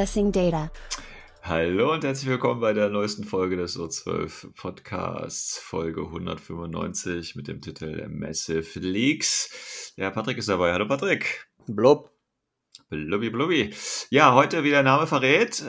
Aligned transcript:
Accessing 0.00 0.32
data. 0.32 0.70
Hallo 1.42 1.92
und 1.92 2.02
herzlich 2.04 2.30
willkommen 2.30 2.58
bei 2.62 2.72
der 2.72 2.88
neuesten 2.88 3.22
Folge 3.22 3.56
des 3.56 3.78
O12 3.78 4.54
Podcasts, 4.54 5.58
Folge 5.58 6.00
195 6.00 7.36
mit 7.36 7.48
dem 7.48 7.60
Titel 7.60 8.08
Massive 8.08 8.80
Leaks. 8.80 9.92
Ja, 9.96 10.10
Patrick 10.10 10.38
ist 10.38 10.48
dabei. 10.48 10.72
Hallo 10.72 10.88
Patrick. 10.88 11.50
Blub. 11.66 12.10
Blubbi, 12.88 13.28
blubbi. 13.28 13.74
Ja, 14.08 14.34
heute, 14.34 14.64
wie 14.64 14.70
der 14.70 14.82
Name 14.82 15.06
verrät, 15.06 15.60
äh, 15.60 15.66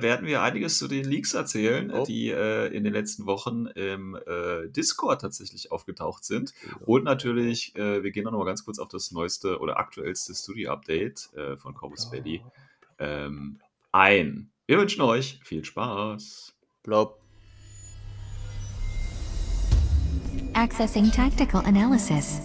werden 0.00 0.26
wir 0.26 0.40
einiges 0.40 0.78
zu 0.78 0.88
den 0.88 1.04
Leaks 1.04 1.34
erzählen, 1.34 1.90
Oh. 1.90 2.04
die 2.06 2.30
äh, 2.30 2.74
in 2.74 2.84
den 2.84 2.94
letzten 2.94 3.26
Wochen 3.26 3.66
im 3.66 4.16
äh, 4.16 4.66
Discord 4.70 5.20
tatsächlich 5.20 5.70
aufgetaucht 5.70 6.24
sind. 6.24 6.54
Und 6.86 7.04
natürlich, 7.04 7.76
äh, 7.76 8.02
wir 8.02 8.12
gehen 8.12 8.26
auch 8.26 8.32
noch 8.32 8.38
mal 8.38 8.46
ganz 8.46 8.64
kurz 8.64 8.78
auf 8.78 8.88
das 8.88 9.12
neueste 9.12 9.58
oder 9.58 9.76
aktuellste 9.78 10.34
Studio-Update 10.34 11.34
äh, 11.36 11.58
von 11.58 11.74
Corpus 11.74 12.10
Belli 12.10 12.42
ähm, 12.98 13.58
ein. 13.94 14.50
Wir 14.66 14.78
wünschen 14.78 15.02
euch 15.02 15.38
viel 15.44 15.64
Spaß. 15.64 16.54
Blub. 16.82 17.20
Accessing 20.54 21.10
tactical 21.10 21.64
analysis. 21.64 22.40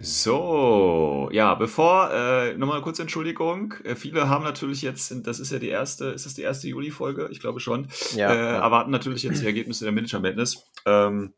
So, 0.00 1.28
ja, 1.30 1.54
bevor, 1.54 2.10
äh, 2.12 2.54
nochmal 2.54 2.76
eine 2.76 2.82
kurze 2.82 3.02
Entschuldigung. 3.02 3.74
Äh, 3.84 3.94
viele 3.94 4.28
haben 4.28 4.42
natürlich 4.42 4.82
jetzt, 4.82 5.14
das 5.24 5.38
ist 5.38 5.52
ja 5.52 5.60
die 5.60 5.68
erste, 5.68 6.06
ist 6.06 6.26
das 6.26 6.34
die 6.34 6.42
erste 6.42 6.66
Juli-Folge? 6.66 7.28
Ich 7.30 7.38
glaube 7.38 7.60
schon. 7.60 7.86
Ja, 8.16 8.32
äh, 8.32 8.36
ja. 8.36 8.58
Erwarten 8.60 8.90
natürlich 8.90 9.22
jetzt 9.22 9.42
die 9.42 9.46
Ergebnisse 9.46 9.84
der 9.84 9.92
Manager 9.92 10.18
Madness. 10.18 10.64
Ähm, 10.84 11.34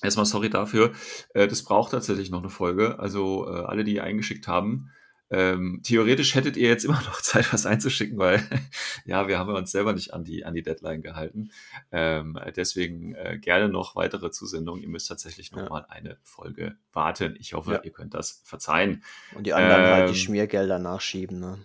erstmal 0.00 0.26
sorry 0.26 0.50
dafür. 0.50 0.92
Äh, 1.34 1.48
das 1.48 1.64
braucht 1.64 1.90
tatsächlich 1.90 2.30
noch 2.30 2.40
eine 2.40 2.50
Folge. 2.50 3.00
Also 3.00 3.48
äh, 3.48 3.64
alle, 3.64 3.82
die 3.82 4.00
eingeschickt 4.00 4.46
haben. 4.46 4.92
Ähm, 5.28 5.80
theoretisch 5.82 6.34
hättet 6.36 6.56
ihr 6.56 6.68
jetzt 6.68 6.84
immer 6.84 7.00
noch 7.06 7.20
Zeit, 7.20 7.52
was 7.52 7.66
einzuschicken, 7.66 8.16
weil 8.18 8.40
ja, 9.06 9.26
wir 9.28 9.38
haben 9.38 9.52
uns 9.54 9.72
selber 9.72 9.92
nicht 9.92 10.14
an 10.14 10.24
die, 10.24 10.44
an 10.44 10.54
die 10.54 10.62
Deadline 10.62 11.02
gehalten. 11.02 11.50
Ähm, 11.90 12.38
deswegen 12.54 13.14
äh, 13.14 13.38
gerne 13.40 13.68
noch 13.68 13.96
weitere 13.96 14.30
Zusendungen. 14.30 14.82
Ihr 14.82 14.88
müsst 14.88 15.08
tatsächlich 15.08 15.50
noch 15.52 15.62
Ja. 15.64 15.68
mal 15.68 15.86
eine 15.88 16.16
Folge 16.22 16.76
warten. 16.92 17.36
Ich 17.40 17.54
hoffe, 17.54 17.72
Ja. 17.72 17.80
ihr 17.82 17.90
könnt 17.92 18.14
das 18.14 18.40
verzeihen. 18.44 19.02
Und 19.34 19.46
die 19.46 19.52
anderen 19.52 19.82
halt 19.86 20.08
die 20.10 20.12
Ähm, 20.12 20.18
Schmiergelder 20.18 20.78
nachschieben, 20.78 21.40
ne? 21.40 21.58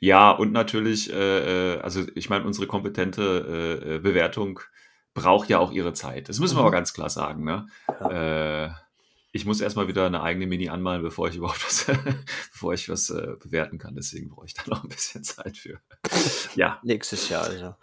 Ja, 0.00 0.30
und 0.30 0.52
natürlich, 0.52 1.12
äh, 1.12 1.74
äh, 1.76 1.80
also 1.80 2.04
ich 2.14 2.28
meine, 2.30 2.44
unsere 2.44 2.66
kompetente 2.66 3.80
äh, 3.84 3.94
äh, 3.96 3.98
Bewertung 3.98 4.60
braucht 5.14 5.48
ja 5.48 5.58
auch 5.58 5.72
ihre 5.72 5.92
Zeit. 5.92 6.28
Das 6.28 6.38
müssen 6.38 6.56
wir 6.56 6.60
Mhm. 6.60 6.66
aber 6.66 6.70
ganz 6.76 6.92
klar 6.94 7.10
sagen. 7.10 7.44
Ne? 7.44 7.66
Äh, 8.10 8.70
ich 9.30 9.44
muss 9.44 9.60
erstmal 9.60 9.88
wieder 9.88 10.06
eine 10.06 10.22
eigene 10.22 10.46
Mini 10.46 10.68
anmalen, 10.68 11.02
bevor 11.02 11.28
ich 11.28 11.36
überhaupt 11.36 11.64
was, 11.64 11.86
bevor 12.52 12.74
ich 12.74 12.88
was 12.88 13.10
äh, 13.10 13.34
bewerten 13.40 13.78
kann. 13.78 13.94
Deswegen 13.94 14.28
brauche 14.28 14.46
ich 14.46 14.54
da 14.54 14.62
noch 14.66 14.82
ein 14.82 14.88
bisschen 14.88 15.22
Zeit 15.24 15.56
für. 15.56 15.80
ja, 16.54 16.80
Nächstes 16.82 17.28
Jahr, 17.28 17.44
also. 17.44 17.74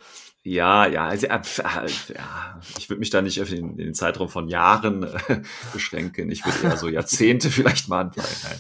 ja, 0.43 0.87
ja, 0.87 1.07
also, 1.07 1.27
äh, 1.27 1.35
äh, 1.35 2.13
ja 2.15 2.59
ich 2.77 2.89
würde 2.89 2.99
mich 2.99 3.11
da 3.11 3.21
nicht 3.21 3.41
auf 3.41 3.49
den, 3.49 3.77
den 3.77 3.93
Zeitraum 3.93 4.27
von 4.27 4.49
Jahren 4.49 5.03
äh, 5.03 5.41
beschränken. 5.73 6.31
Ich 6.31 6.43
würde 6.45 6.57
eher 6.63 6.77
so 6.77 6.89
Jahrzehnte 6.89 7.49
vielleicht 7.51 7.89
mal. 7.89 8.11
Nein. 8.15 8.59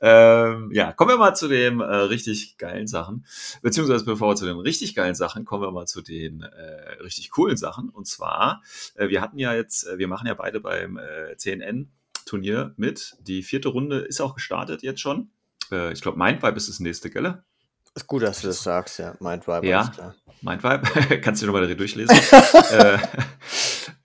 Ähm, 0.00 0.70
ja, 0.72 0.92
kommen 0.92 1.10
wir 1.10 1.18
mal 1.18 1.34
zu 1.34 1.46
den 1.46 1.80
äh, 1.80 1.84
richtig 1.84 2.56
geilen 2.56 2.86
Sachen. 2.86 3.26
Beziehungsweise 3.60 4.06
bevor 4.06 4.30
wir 4.30 4.36
zu 4.36 4.46
den 4.46 4.58
richtig 4.58 4.94
geilen 4.94 5.14
Sachen, 5.14 5.44
kommen 5.44 5.62
wir 5.62 5.70
mal 5.70 5.86
zu 5.86 6.00
den 6.00 6.42
richtig 7.00 7.30
coolen 7.30 7.58
Sachen. 7.58 7.90
Und 7.90 8.06
zwar, 8.06 8.62
wir 8.96 9.20
hatten 9.20 9.38
ja 9.38 9.54
jetzt, 9.54 9.86
wir 9.96 10.08
machen 10.08 10.26
ja 10.26 10.34
beide 10.34 10.60
beim 10.60 10.96
äh, 10.96 11.36
CNN-Turnier 12.24 12.74
mit. 12.76 13.16
Die 13.20 13.42
vierte 13.42 13.68
Runde 13.68 13.98
ist 13.98 14.20
auch 14.20 14.34
gestartet 14.34 14.82
jetzt 14.82 15.00
schon. 15.00 15.30
Äh, 15.70 15.92
ich 15.92 16.00
glaube, 16.00 16.18
Mindvibe 16.18 16.56
ist 16.56 16.68
das 16.68 16.80
nächste, 16.80 17.10
gell? 17.10 17.42
Ist 17.94 18.08
gut, 18.08 18.22
dass 18.22 18.40
du 18.40 18.48
das 18.48 18.62
sagst, 18.62 18.98
ja. 18.98 19.14
Mindvibe, 19.20 19.66
Ja. 19.66 19.92
Mindvibe, 20.40 21.20
kannst 21.20 21.42
du 21.42 21.46
nochmal 21.46 21.74
durchlesen. 21.76 22.16
äh, 22.70 22.98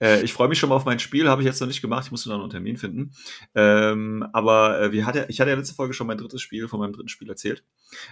äh, 0.00 0.22
ich 0.22 0.32
freue 0.32 0.48
mich 0.48 0.60
schon 0.60 0.68
mal 0.68 0.76
auf 0.76 0.84
mein 0.84 1.00
Spiel, 1.00 1.28
habe 1.28 1.42
ich 1.42 1.46
jetzt 1.46 1.60
noch 1.60 1.66
nicht 1.66 1.82
gemacht, 1.82 2.04
ich 2.04 2.12
muss 2.12 2.24
nur 2.24 2.36
noch 2.36 2.44
einen 2.44 2.52
Termin 2.52 2.76
finden. 2.76 3.12
Ähm, 3.54 4.24
aber 4.32 4.80
äh, 4.80 4.92
wir 4.92 5.06
hatte, 5.06 5.26
ich 5.28 5.40
hatte 5.40 5.50
ja 5.50 5.56
letzte 5.56 5.74
Folge 5.74 5.92
schon 5.92 6.06
mein 6.06 6.18
drittes 6.18 6.40
Spiel 6.40 6.68
von 6.68 6.78
meinem 6.78 6.92
dritten 6.92 7.08
Spiel 7.08 7.28
erzählt. 7.28 7.64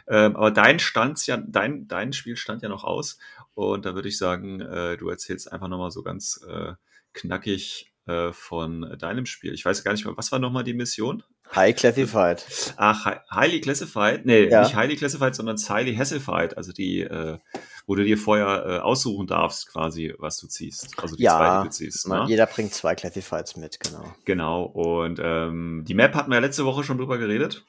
Ähm, 0.08 0.34
aber 0.34 0.50
dein 0.50 0.80
stand 0.80 1.24
ja, 1.28 1.36
dein, 1.36 1.86
dein 1.86 2.12
Spiel 2.12 2.36
stand 2.36 2.62
ja 2.62 2.68
noch 2.68 2.82
aus. 2.82 3.18
Und 3.54 3.86
da 3.86 3.94
würde 3.94 4.08
ich 4.08 4.18
sagen, 4.18 4.60
äh, 4.60 4.96
du 4.96 5.08
erzählst 5.08 5.50
einfach 5.52 5.68
nochmal 5.68 5.92
so 5.92 6.02
ganz 6.02 6.40
äh, 6.48 6.72
knackig 7.12 7.92
äh, 8.08 8.32
von 8.32 8.96
deinem 8.98 9.26
Spiel. 9.26 9.52
Ich 9.54 9.64
weiß 9.64 9.84
gar 9.84 9.92
nicht 9.92 10.04
mehr, 10.04 10.16
was 10.16 10.32
war 10.32 10.38
nochmal 10.38 10.64
die 10.64 10.74
Mission? 10.74 11.22
High 11.54 11.74
Classified. 11.76 12.44
Ach, 12.76 13.04
hi- 13.06 13.18
highly 13.30 13.60
classified? 13.60 14.26
Nee, 14.26 14.48
Ja. 14.48 14.62
nicht 14.62 14.74
highly 14.76 14.96
classified, 14.96 15.34
sondern 15.34 15.56
highly 15.56 15.94
hassified. 15.96 16.56
Also 16.56 16.72
die, 16.72 17.00
äh, 17.00 17.38
wo 17.86 17.94
du 17.94 18.04
dir 18.04 18.18
vorher 18.18 18.66
äh, 18.66 18.78
aussuchen 18.80 19.26
darfst, 19.26 19.70
quasi, 19.72 20.14
was 20.18 20.36
du 20.38 20.46
ziehst. 20.46 20.90
Also 21.02 21.16
die 21.16 21.22
zwei, 21.24 21.28
Ja, 21.46 21.62
die 21.62 21.68
du 21.68 21.72
ziehst. 21.72 22.06
man, 22.08 22.24
Ne? 22.24 22.28
jeder 22.30 22.46
bringt 22.46 22.74
zwei 22.74 22.94
Classifieds 22.94 23.56
mit, 23.56 23.80
genau. 23.80 24.14
Genau. 24.26 24.62
Und 24.64 25.20
ähm, 25.22 25.84
die 25.88 25.94
Map 25.94 26.14
hatten 26.14 26.30
wir 26.30 26.36
ja 26.36 26.40
letzte 26.42 26.64
Woche 26.66 26.84
schon 26.84 26.98
drüber 26.98 27.16
geredet. 27.18 27.64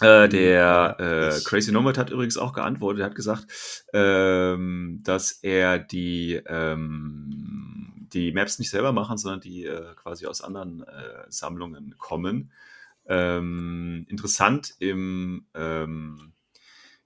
Äh, 0.00 0.28
der 0.28 0.96
äh, 0.98 1.40
Crazy 1.44 1.70
Nomad 1.70 1.96
hat 1.98 2.10
übrigens 2.10 2.36
auch 2.36 2.52
geantwortet. 2.52 3.02
Er 3.02 3.06
hat 3.06 3.14
gesagt, 3.14 3.46
ähm, 3.92 5.00
dass 5.04 5.30
er 5.42 5.78
die, 5.78 6.40
ähm, 6.48 7.30
die 8.14 8.32
Maps 8.32 8.58
nicht 8.58 8.70
selber 8.70 8.92
machen, 8.92 9.18
sondern 9.18 9.40
die 9.40 9.64
äh, 9.64 9.94
quasi 9.96 10.26
aus 10.26 10.40
anderen 10.40 10.82
äh, 10.84 11.24
Sammlungen 11.28 11.96
kommen. 11.98 12.52
Ähm, 13.06 14.06
interessant 14.08 14.74
im, 14.78 15.46
ähm, 15.54 16.32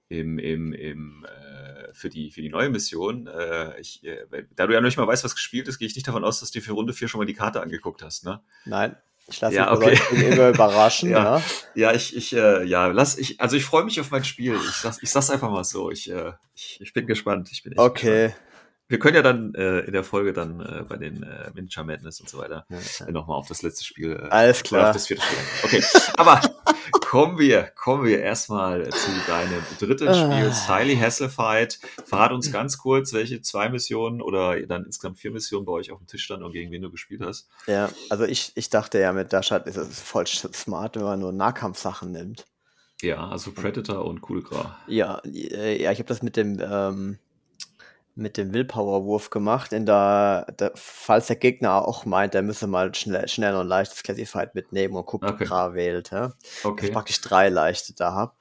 im, 0.08 0.38
im, 0.38 0.72
im, 0.72 1.24
äh, 1.26 1.92
für, 1.92 2.08
die, 2.08 2.30
für 2.30 2.40
die 2.40 2.48
neue 2.50 2.70
Mission. 2.70 3.26
Äh, 3.26 3.80
ich, 3.80 4.04
äh, 4.04 4.24
da 4.54 4.66
du 4.66 4.72
ja 4.74 4.80
noch 4.80 4.86
nicht 4.86 4.96
mal 4.96 5.06
weißt, 5.06 5.24
was 5.24 5.34
gespielt 5.34 5.68
ist, 5.68 5.78
gehe 5.78 5.88
ich 5.88 5.96
nicht 5.96 6.06
davon 6.06 6.24
aus, 6.24 6.40
dass 6.40 6.50
du 6.50 6.60
für 6.60 6.72
Runde 6.72 6.92
4 6.92 7.08
schon 7.08 7.18
mal 7.18 7.24
die 7.26 7.34
Karte 7.34 7.60
angeguckt 7.60 8.02
hast. 8.02 8.24
Ne? 8.24 8.40
Nein, 8.64 8.96
ich 9.26 9.40
lasse 9.40 9.56
Ja, 9.56 9.74
mich 9.74 9.84
okay. 9.84 10.00
gegenüber 10.10 10.48
überraschen, 10.54 11.10
Ja. 11.10 11.38
ja. 11.38 11.42
Ja, 11.74 11.92
ich, 11.94 12.16
ich, 12.16 12.32
äh, 12.34 12.64
ja, 12.64 12.86
lass, 12.86 13.18
ich, 13.18 13.40
also 13.40 13.56
ich 13.56 13.64
freue 13.64 13.84
mich 13.84 14.00
auf 14.00 14.10
mein 14.10 14.24
Spiel. 14.24 14.54
Ich 14.54 14.76
sag's, 14.76 15.02
ich 15.02 15.10
sag's 15.10 15.30
einfach 15.30 15.50
mal 15.50 15.64
so. 15.64 15.90
Ich, 15.90 16.10
äh, 16.10 16.32
ich, 16.54 16.80
ich 16.80 16.92
bin 16.92 17.06
gespannt. 17.06 17.50
Ich 17.52 17.62
bin 17.62 17.76
Okay. 17.76 18.28
Gespannt. 18.28 18.47
Wir 18.88 18.98
können 18.98 19.16
ja 19.16 19.22
dann 19.22 19.54
äh, 19.54 19.80
in 19.80 19.92
der 19.92 20.02
Folge 20.02 20.32
dann 20.32 20.60
äh, 20.60 20.82
bei 20.88 20.96
den 20.96 21.22
äh, 21.22 21.50
Miniature 21.54 21.84
Madness 21.84 22.20
und 22.20 22.28
so 22.30 22.38
weiter 22.38 22.64
Ja, 22.70 23.10
nochmal 23.10 23.36
auf 23.36 23.46
das 23.46 23.60
letzte 23.62 23.84
Spiel. 23.84 24.12
Äh, 24.12 24.28
Alles 24.30 24.62
klar. 24.62 24.88
Auf 24.88 24.94
das 24.94 25.06
vierte 25.06 25.22
Spiel. 25.22 25.38
Okay, 25.62 25.84
aber 26.16 26.40
kommen 27.02 27.38
wir, 27.38 27.64
kommen 27.76 28.04
wir 28.04 28.20
erstmal 28.22 28.88
zu 28.88 29.10
deinem 29.26 29.62
dritten 29.78 30.14
Spiel, 30.14 30.50
Ah. 30.52 30.68
Highly 30.68 30.96
Hasslefied. 30.96 31.78
Verrat 32.06 32.32
uns 32.32 32.50
ganz 32.50 32.78
kurz, 32.78 33.12
welche 33.12 33.42
zwei 33.42 33.68
Missionen 33.68 34.22
oder 34.22 34.58
dann 34.66 34.84
insgesamt 34.86 35.18
vier 35.18 35.32
Missionen 35.32 35.66
bei 35.66 35.72
euch 35.72 35.90
auf 35.90 35.98
dem 35.98 36.06
Tisch 36.06 36.24
standen 36.24 36.44
und 36.44 36.52
gegen 36.52 36.70
wen 36.70 36.80
du 36.80 36.90
gespielt 36.90 37.20
hast. 37.22 37.48
Ja, 37.66 37.90
also 38.08 38.24
ich, 38.24 38.52
ich 38.54 38.70
dachte 38.70 38.98
ja, 38.98 39.12
mit 39.12 39.32
Dashat 39.34 39.66
ist 39.66 39.76
es 39.76 40.00
voll 40.00 40.26
smart, 40.26 40.96
wenn 40.96 41.02
man 41.02 41.20
nur 41.20 41.32
Nahkampfsachen 41.32 42.10
nimmt. 42.10 42.46
Ja, 43.02 43.28
also 43.28 43.52
Predator 43.52 44.04
und 44.06 44.22
Coolgra. 44.22 44.76
Ja, 44.86 45.20
äh, 45.26 45.80
ja, 45.82 45.92
ich 45.92 45.98
habe 45.98 46.08
das 46.08 46.22
mit 46.22 46.36
dem 46.36 46.58
ähm, 46.60 47.18
mit 48.18 48.36
dem 48.36 48.52
Willpower-Wurf 48.52 49.30
gemacht, 49.30 49.72
in 49.72 49.86
der, 49.86 50.46
der, 50.58 50.72
falls 50.74 51.28
der 51.28 51.36
Gegner 51.36 51.86
auch 51.86 52.04
meint, 52.04 52.34
er 52.34 52.42
müsse 52.42 52.66
mal 52.66 52.94
schnell, 52.94 53.28
schnell 53.28 53.54
und 53.54 53.68
leichtes 53.68 54.02
Classified 54.02 54.54
mitnehmen 54.54 54.96
und 54.96 55.06
guckt, 55.06 55.24
Okay. 55.24 55.44
ob 55.44 55.50
er 55.50 55.74
wählt, 55.74 56.10
ja. 56.10 56.28
Dass 56.28 56.64
Okay. 56.64 56.86
ich 56.86 56.92
praktisch 56.92 57.20
drei 57.20 57.48
leichte 57.48 57.94
da 57.94 58.12
habe. 58.12 58.32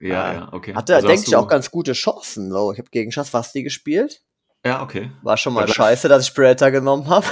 Ja, 0.00 0.30
äh, 0.30 0.34
ja, 0.36 0.48
okay. 0.52 0.74
Hatte, 0.74 0.94
Also 0.94 1.08
denke 1.08 1.24
ich, 1.26 1.36
auch 1.36 1.48
ganz 1.48 1.70
gute 1.70 1.92
Chancen. 1.92 2.50
So. 2.50 2.72
Ich 2.72 2.78
habe 2.78 2.88
gegen 2.90 3.10
Schaswasti 3.12 3.62
gespielt. 3.62 4.22
Ja, 4.64 4.82
okay. 4.82 5.10
War 5.22 5.36
schon 5.36 5.52
mal 5.52 5.66
Ja, 5.66 5.74
scheiße, 5.74 6.08
dass 6.08 6.24
ich 6.28 6.34
Predator 6.34 6.70
genommen 6.70 7.08
habe. 7.08 7.26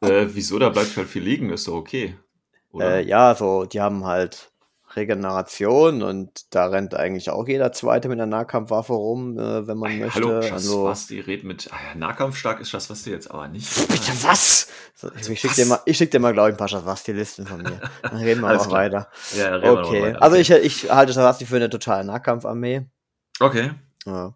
Äh, 0.00 0.26
wieso? 0.28 0.58
Da 0.58 0.70
bleibt 0.70 0.96
halt 0.96 1.08
viel 1.08 1.22
liegen, 1.22 1.50
ist 1.50 1.68
doch 1.68 1.74
okay. 1.74 2.16
Äh, 2.80 3.06
ja, 3.06 3.34
so, 3.34 3.64
die 3.66 3.80
haben 3.80 4.04
halt 4.06 4.50
Regeneration 4.96 6.02
und 6.02 6.54
da 6.54 6.66
rennt 6.66 6.94
eigentlich 6.94 7.30
auch 7.30 7.46
jeder 7.46 7.72
Zweite 7.72 8.08
mit 8.08 8.18
einer 8.18 8.26
Nahkampfwaffe 8.26 8.92
rum, 8.94 9.38
äh, 9.38 9.66
wenn 9.66 9.76
man 9.78 9.90
Ey, 9.92 9.98
möchte. 10.00 10.14
hallo, 10.14 10.36
also, 10.38 10.86
Schaswasti 10.86 11.20
redet 11.20 11.44
mit. 11.44 11.68
Ah, 11.72 11.76
ja, 11.92 11.94
Nahkampfstark 11.98 12.60
ist 12.60 12.70
Schaswasti 12.70 13.10
jetzt 13.10 13.30
aber 13.30 13.48
nicht. 13.48 13.68
bitte 13.88 14.12
was? 14.22 14.68
So, 14.94 15.10
ich 15.20 15.28
ich 15.28 15.40
schicke 15.40 15.54
dir 15.54 15.66
mal, 15.66 15.80
ich 15.84 15.96
schick 15.96 16.10
dir 16.10 16.20
mal, 16.20 16.32
glaube 16.32 16.48
ich, 16.50 16.54
ein 16.54 16.58
paar 16.58 16.68
Schaswasti-Listen 16.68 17.46
von 17.46 17.62
mir. 17.62 17.80
Dann 18.02 18.16
reden 18.16 18.40
wir 18.40 18.56
klar. 18.56 18.70
weiter. 18.70 19.08
Ja, 19.36 19.54
reden 19.56 19.62
wir 19.76 19.80
Okay, 19.86 20.02
weiter. 20.02 20.22
also 20.22 20.36
ich, 20.36 20.50
ich 20.50 20.90
halte 20.90 21.12
Schaswasti 21.12 21.46
für 21.46 21.56
eine 21.56 21.68
totale 21.70 22.04
Nahkampfarmee. 22.04 22.86
Okay. 23.40 23.72
Ja. 24.06 24.34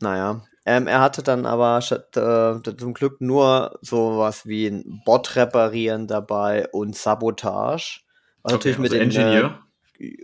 Naja. 0.00 0.42
Ähm, 0.64 0.86
er 0.86 1.00
hatte 1.00 1.24
dann 1.24 1.44
aber 1.44 1.82
statt, 1.82 2.16
äh, 2.16 2.62
zum 2.76 2.94
Glück 2.94 3.20
nur 3.20 3.78
sowas 3.82 4.46
wie 4.46 4.68
ein 4.68 5.02
Bot 5.04 5.34
reparieren 5.34 6.06
dabei 6.06 6.68
und 6.68 6.96
Sabotage. 6.96 8.01
Okay. 8.42 8.52
natürlich 8.54 8.78
mit 8.78 8.92
also 8.92 8.96
den, 8.96 9.10
Engineer, 9.10 9.58
Äh, 9.98 10.16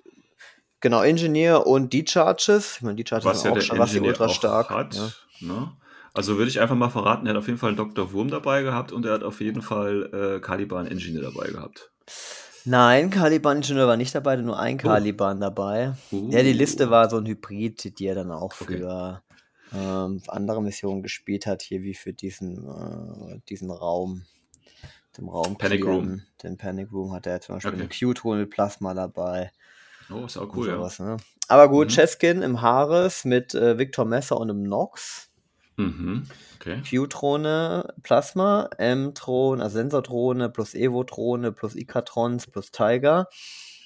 genau, 0.81 1.03
Engineer 1.03 1.67
und 1.67 1.93
D-Charges. 1.93 2.77
Ich 2.77 2.83
meine, 2.83 2.97
D-Charges 2.97 3.25
was 3.25 3.39
ist 3.39 3.45
ja 3.45 3.53
auch 3.53 3.61
schon 3.61 3.79
was 3.79 3.91
Engineer 3.91 4.11
ultra 4.11 4.29
stark. 4.29 4.71
hat. 4.71 4.95
Ja. 4.95 5.11
Ne? 5.41 5.73
Also 6.15 6.37
würde 6.37 6.51
ich 6.51 6.61
einfach 6.61 6.75
mal 6.75 6.91
verraten, 6.91 7.27
er 7.27 7.31
hat 7.31 7.37
auf 7.39 7.47
jeden 7.47 7.59
Fall 7.59 7.69
einen 7.69 7.77
Dr. 7.77 8.13
Wurm 8.13 8.29
dabei 8.29 8.63
gehabt 8.63 8.91
und 8.93 9.07
er 9.07 9.13
hat 9.13 9.23
auf 9.23 9.41
jeden 9.41 9.63
Fall 9.63 10.37
äh, 10.39 10.41
Caliban 10.41 10.87
Engineer 10.87 11.23
dabei 11.23 11.49
gehabt. 11.49 11.93
Nein, 12.65 13.11
Caliban-Ingenieur 13.11 13.87
war 13.87 13.97
nicht 13.97 14.15
dabei, 14.15 14.37
nur 14.37 14.59
ein 14.59 14.79
Caliban 14.79 15.41
dabei. 15.41 15.95
Uh. 16.11 16.29
Ja, 16.31 16.43
die 16.43 16.53
Liste 16.53 16.91
war 16.91 17.09
so 17.09 17.17
ein 17.19 17.27
Hybrid, 17.27 17.99
die 17.99 18.07
er 18.07 18.17
dann 18.17 18.31
auch 18.33 18.53
Okay. 18.61 18.79
für 18.79 19.23
ähm, 19.73 20.23
andere 20.27 20.63
Missionen 20.63 21.03
gespielt 21.03 21.47
hat, 21.47 21.63
hier 21.63 21.83
wie 21.83 21.95
für 21.95 22.13
diesen, 22.13 22.67
äh, 22.69 23.39
diesen 23.49 23.71
Raum. 23.71 24.25
Dem 25.19 25.29
Raum 25.29 25.59
Panic. 25.59 25.85
Room. 25.85 26.23
Den 26.43 26.57
Panic 26.57 26.93
Room 26.93 27.13
hat 27.13 27.27
er 27.27 27.41
zum 27.41 27.57
Beispiel 27.57 27.73
Okay. 27.73 27.81
eine 27.81 27.89
Q-Tool 27.89 28.39
mit 28.39 28.51
Plasma 28.51 28.95
dabei. 28.95 29.51
Oh, 30.11 30.25
ist 30.25 30.37
auch 30.39 30.55
cool, 30.57 30.69
ja. 30.69 30.77
sowas, 30.77 30.99
ne? 31.01 31.17
Aber 31.49 31.69
gut, 31.69 31.89
Mhm. 31.89 31.93
Cheskin 31.93 32.43
im 32.43 32.63
Haares 32.63 33.25
mit 33.25 33.55
äh, 33.55 33.77
Victor 33.79 34.05
Messer 34.05 34.39
und 34.39 34.51
einem 34.51 34.63
Nox. 34.63 35.31
Mhm. 35.77 36.25
Okay. 36.61 36.83
Q-Drohne 36.89 37.95
Plasma, 38.03 38.69
M-Tron, 38.79 39.61
also 39.61 39.75
Sensordrohne 39.77 40.49
plus 40.51 40.75
Evo-Drohne 40.75 41.53
plus 41.53 41.75
Ikatrons 41.77 42.47
plus 42.47 42.71
Tiger 42.71 43.29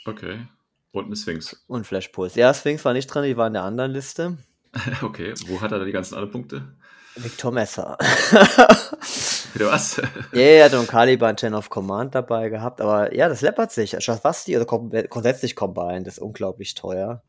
Okay. 0.06 0.46
Und 0.93 1.06
eine 1.06 1.17
Sphinx. 1.17 1.64
und 1.69 1.87
Flashpulse. 1.87 2.38
Ja, 2.38 2.52
Sphinx 2.52 2.84
war 2.84 2.93
nicht 2.93 3.06
drin, 3.06 3.25
die 3.25 3.37
war 3.37 3.46
in 3.46 3.55
der 3.55 3.62
anderen 3.62 3.90
Liste. 3.93 4.37
Okay. 5.02 5.34
Wo 5.49 5.61
hat 5.61 5.70
er 5.73 5.79
da 5.81 5.84
die 5.84 5.93
ganzen 5.93 6.14
anderen 6.14 6.32
Punkte? 6.32 6.75
Victor 7.16 7.52
Messer. 7.52 7.98
Was? 9.54 9.96
Ja, 10.32 10.40
er 10.40 10.64
hat 10.64 10.72
noch 10.72 10.78
einen 10.80 10.88
Caliban 10.88 11.36
Chain 11.36 11.54
of 11.54 11.68
Command 11.68 12.14
dabei 12.14 12.48
gehabt, 12.48 12.80
aber 12.80 13.14
ja, 13.14 13.28
das 13.28 13.42
läppert 13.42 13.70
sich. 13.72 13.94
Schafasti, 14.02 14.54
also 14.54 14.66
kom 14.66 14.90
grundsätzlich 14.90 15.54
Combined, 15.54 16.06
ist 16.06 16.18
unglaublich 16.18 16.74
teuer. 16.74 17.22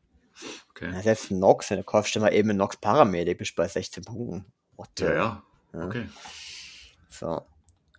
Okay. 0.70 0.90
Ja, 0.92 1.02
selbst 1.02 1.30
ein 1.30 1.38
Nox, 1.38 1.70
wenn 1.70 1.78
du 1.78 1.84
kaufst, 1.84 2.16
mal 2.18 2.32
eben 2.32 2.50
einen 2.50 2.58
Nox 2.58 2.76
Paramedic, 2.78 3.38
bist 3.38 3.54
bei 3.56 3.68
16 3.68 4.04
Punkten. 4.04 4.46
What 4.76 4.88
the- 4.98 5.04
Ja, 5.04 5.12
ja. 5.14 5.42
Ja. 5.74 5.86
Okay. 5.86 6.08
So. 7.10 7.42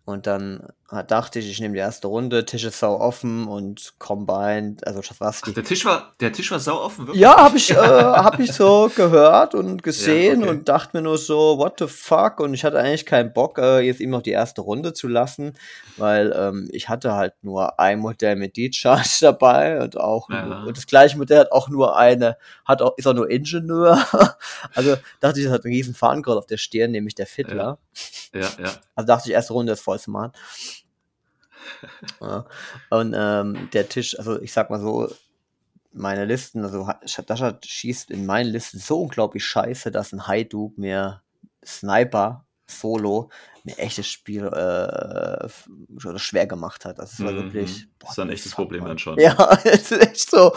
Und 0.06 0.28
dann 0.28 0.68
hat- 0.88 1.10
dachte 1.10 1.40
ich, 1.40 1.50
ich 1.50 1.60
nehme 1.60 1.74
die 1.74 1.80
erste 1.80 2.08
Runde, 2.08 2.46
Tisch 2.46 2.64
ist 2.64 2.78
sau 2.78 3.00
offen 3.00 3.48
und 3.48 3.96
Combined, 3.98 4.86
also 4.86 5.02
Schafasti. 5.02 5.52
Der 5.52 5.64
Tisch 5.64 5.84
war, 5.84 6.14
der 6.20 6.32
Tisch 6.32 6.52
war 6.52 6.60
sau 6.60 6.80
offen, 6.80 7.08
wirklich? 7.08 7.22
Ja, 7.24 7.38
habe 7.38 7.58
ich, 7.58 7.72
äh, 7.72 7.74
hab 7.76 8.40
ich 8.40 8.54
so 8.54 8.92
gehört 8.96 9.56
und 9.56 9.82
gesehen 9.82 10.42
Ja, 10.42 10.46
okay. 10.48 10.58
und 10.58 10.70
dachte 10.70 10.96
mir 10.96 11.02
nur 11.02 11.18
so, 11.18 11.58
what 11.58 11.80
the 11.80 11.88
fuck? 11.88 12.40
Und 12.40 12.54
ich 12.54 12.64
hatte 12.64 12.78
eigentlich 12.80 13.08
keinen 13.08 13.34
Bock, 13.34 13.58
äh, 13.58 13.80
jetzt 13.80 14.00
ihm 14.00 14.12
noch 14.12 14.22
die 14.22 14.30
erste 14.30 14.62
Runde 14.62 14.94
zu 14.94 15.08
lassen, 15.08 15.54
weil 15.98 16.32
ähm, 16.38 16.70
ich 16.72 16.88
hatte 16.88 17.14
halt 17.14 17.34
nur 17.42 17.80
ein 17.80 17.98
Modell 18.00 18.36
mit 18.36 18.56
D-Charge 18.56 19.10
dabei 19.22 19.82
und 19.82 19.98
auch 20.00 20.30
Ja. 20.30 20.66
und 20.68 20.78
das 20.78 20.86
gleiche 20.86 21.18
Modell 21.18 21.40
hat 21.40 21.52
auch 21.52 21.68
nur 21.68 21.98
eine, 21.98 22.38
hat 22.64 22.84
auch, 22.84 22.94
ist 22.98 23.08
auch 23.08 23.14
nur 23.16 23.28
Ingenieur. 23.32 23.98
also 24.76 24.98
dachte 25.20 25.40
ich, 25.40 25.46
das 25.46 25.54
hat 25.56 25.66
einen 25.66 25.74
riesen 25.74 25.96
Fahnenkreuz 25.96 26.38
auf 26.38 26.46
der 26.46 26.58
Stirn, 26.58 26.92
nämlich 26.92 27.16
der 27.16 27.26
Fiddler. 27.26 27.56
Ja, 27.56 27.78
ja. 28.42 28.74
Also 28.96 29.08
dachte 29.08 29.30
ich, 29.30 29.34
erste 29.34 29.54
Runde 29.54 29.74
ist 29.74 29.82
voll 29.82 30.00
smart. 30.00 30.36
ja. 32.22 32.46
Und 32.90 33.14
ähm, 33.18 33.70
der 33.74 33.90
Tisch, 33.90 34.18
also 34.18 34.40
ich 34.42 34.54
sag 34.54 34.70
mal 34.70 34.80
so, 34.80 35.10
meine 35.92 36.26
Listen, 36.26 36.64
also 36.64 36.88
Ha- 36.88 37.00
Dasha 37.26 37.58
schießt 37.64 38.12
in 38.12 38.26
meinen 38.26 38.50
Listen 38.52 38.80
so 38.80 39.02
unglaublich 39.02 39.46
scheiße, 39.46 39.92
dass 39.92 40.12
ein 40.14 40.28
Haiduk 40.28 40.78
mir 40.78 41.22
Sniper 41.66 42.46
Solo 42.68 43.30
mir 43.64 43.78
echtes 43.78 44.08
Spiel 44.08 44.46
äh, 44.48 45.48
schwer 46.18 46.48
gemacht 46.48 46.84
hat. 46.86 46.98
Das 47.00 47.20
war 47.24 47.32
Mhm. 47.32 47.36
wirklich. 47.38 47.88
Das 48.00 48.12
ist 48.12 48.20
ein 48.20 48.30
echtes 48.30 48.52
Problem 48.54 48.86
dann 48.86 48.98
schon. 48.98 49.20
Ja, 49.20 49.58
es 49.64 49.92
ist 49.92 50.02
echt 50.02 50.30
so. 50.32 50.52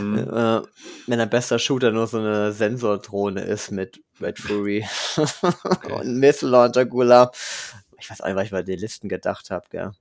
Mhm. 0.00 0.18
Äh, 0.18 0.62
wenn 1.06 1.20
ein 1.20 1.30
bester 1.30 1.58
Shooter 1.58 1.90
nur 1.90 2.06
so 2.06 2.18
eine 2.18 2.52
Sensordrohne 2.52 3.42
ist 3.42 3.70
mit 3.70 4.00
Red 4.20 4.38
Fury 4.38 4.86
und 5.16 5.92
ein 5.92 6.18
Missile 6.18 6.50
Launcher 6.50 6.84
Gula. 6.86 7.30
Ich 7.98 8.10
weiß 8.10 8.20
auch 8.20 8.26
nicht, 8.26 8.36
was 8.36 8.44
ich 8.44 8.50
bei 8.50 8.62
den 8.62 8.78
Listen 8.78 9.08
gedacht 9.08 9.50
habe, 9.50 9.66
gell. 9.70 9.92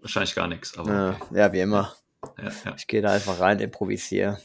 Wahrscheinlich 0.00 0.34
gar 0.34 0.48
nichts, 0.48 0.76
aber 0.76 0.92
Ja, 0.92 1.10
okay. 1.10 1.38
ja, 1.38 1.52
wie 1.52 1.60
immer. 1.60 1.94
Ja, 2.38 2.50
ja, 2.64 2.74
Ich 2.76 2.86
gehe 2.86 3.02
da 3.02 3.12
einfach 3.12 3.40
rein, 3.40 3.58
improvisiere. 3.60 4.38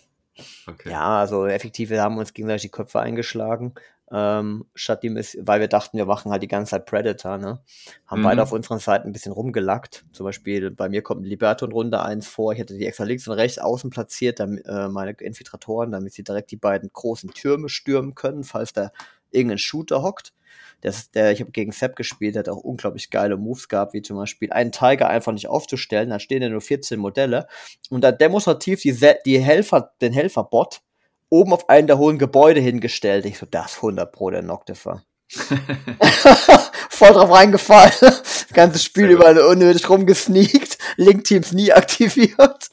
okay. 0.68 0.92
Ja, 0.92 1.20
also 1.20 1.46
effektiv, 1.48 1.90
wir 1.90 2.02
haben 2.02 2.18
uns 2.18 2.34
gegenseitig 2.34 2.64
die 2.64 2.70
Köpfe 2.72 3.00
eingeschlagen. 3.00 3.74
Ähm, 4.10 4.66
statt 4.74 5.04
die 5.04 5.10
Miss 5.10 5.38
weil 5.42 5.60
wir 5.60 5.68
dachten, 5.68 5.98
wir 5.98 6.06
machen 6.06 6.32
halt 6.32 6.42
die 6.42 6.48
ganze 6.48 6.72
Zeit 6.72 6.86
Predator, 6.86 7.38
ne? 7.38 7.60
Haben 8.06 8.22
Mhm. 8.22 8.24
beide 8.24 8.44
auf 8.44 8.54
unseren 8.54 8.80
Seiten 8.80 9.08
ein 9.10 9.12
bisschen 9.12 9.34
rumgelackt. 9.34 10.06
Zum 10.14 10.24
Beispiel 10.26 10.72
bei 10.72 10.88
mir 10.88 11.02
kommt 11.02 11.22
ein 11.22 11.26
Liberto 11.26 11.66
in 11.66 11.74
Runde 11.74 12.02
1 12.02 12.26
vor. 12.28 12.54
Ich 12.54 12.60
hätte 12.60 12.78
die 12.78 12.86
extra 12.88 13.04
links 13.04 13.28
und 13.28 13.34
rechts 13.34 13.60
außen 13.60 13.90
platziert, 13.90 14.40
damit, 14.40 14.66
äh, 14.66 14.88
meine 14.88 15.12
Infiltratoren, 15.12 15.92
damit 15.92 16.14
sie 16.14 16.24
direkt 16.24 16.52
die 16.52 16.56
beiden 16.58 16.90
großen 16.94 17.32
Türme 17.32 17.68
stürmen 17.68 18.16
können, 18.16 18.44
falls 18.46 18.72
da 18.74 18.92
irgendein 19.32 19.58
Shooter 19.58 20.02
hockt. 20.04 20.34
Das, 20.82 21.12
der, 21.12 21.32
ich 21.32 21.42
habe 21.42 21.52
gegen 21.52 21.72
Sepp 21.72 21.96
gespielt, 21.96 22.36
der 22.36 22.42
hat 22.42 22.50
auch 22.50 22.58
unglaublich 22.64 23.10
geile 23.10 23.36
Moves 23.36 23.68
gehabt, 23.68 23.94
wie 23.94 24.02
zum 24.02 24.16
Beispiel 24.18 24.52
einen 24.54 24.72
Tiger 24.72 25.10
einfach 25.10 25.34
nicht 25.34 25.48
aufzustellen, 25.48 26.10
da 26.10 26.20
stehen 26.20 26.42
ja 26.42 26.50
nur 26.50 26.62
14 26.62 27.00
Modelle 27.00 27.48
und 27.90 28.02
dann 28.04 28.18
demonstrativ 28.18 28.82
die, 28.82 28.98
die 29.26 29.40
Helfer, 29.40 29.92
den 30.02 30.14
Helferbot 30.14 30.82
oben 31.30 31.54
auf 31.54 31.70
einen 31.70 31.88
der 31.88 31.98
hohen 31.98 32.18
Gebäude 32.18 32.60
hingestellt. 32.60 33.26
Ich 33.26 33.38
so, 33.38 33.46
das 33.46 33.72
ist 33.72 33.78
100 33.78 34.12
pro 34.12 34.30
der 34.30 34.42
Noctifer. 34.42 35.04
Voll 36.90 37.14
drauf 37.14 37.32
reingefallen. 37.32 37.94
Das 38.48 38.54
ganze 38.54 38.80
Spiel 38.80 39.10
überall 39.10 39.38
unnötig 39.38 39.88
rumgesneakt. 39.88 40.78
Link-Teams 40.96 41.52
nie 41.52 41.72
aktiviert. 41.72 42.70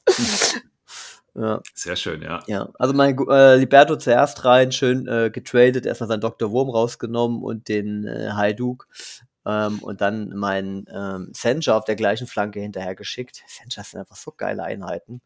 ja, 1.34 1.60
Sehr 1.74 1.96
schön, 1.96 2.22
ja. 2.22 2.42
ja. 2.46 2.68
Also 2.78 2.94
mein 2.94 3.18
äh, 3.28 3.56
Liberto 3.56 3.96
zuerst 3.96 4.44
rein, 4.44 4.72
schön 4.72 5.06
äh, 5.08 5.30
getradet, 5.30 5.84
erstmal 5.84 6.08
seinen 6.08 6.20
Dr. 6.20 6.52
Wurm 6.52 6.70
rausgenommen 6.70 7.42
und 7.42 7.68
den 7.68 8.06
äh, 8.06 8.30
Haiduk. 8.30 8.86
Ähm, 9.46 9.80
und 9.80 10.00
dann 10.00 10.30
meinen 10.30 10.86
ähm, 10.90 11.30
Senja 11.34 11.76
auf 11.76 11.84
der 11.84 11.96
gleichen 11.96 12.26
Flanke 12.26 12.60
hinterher 12.60 12.94
geschickt. 12.94 13.42
Senjas 13.46 13.90
sind 13.90 14.00
einfach 14.00 14.16
so 14.16 14.32
geile 14.32 14.62
Einheiten. 14.62 15.20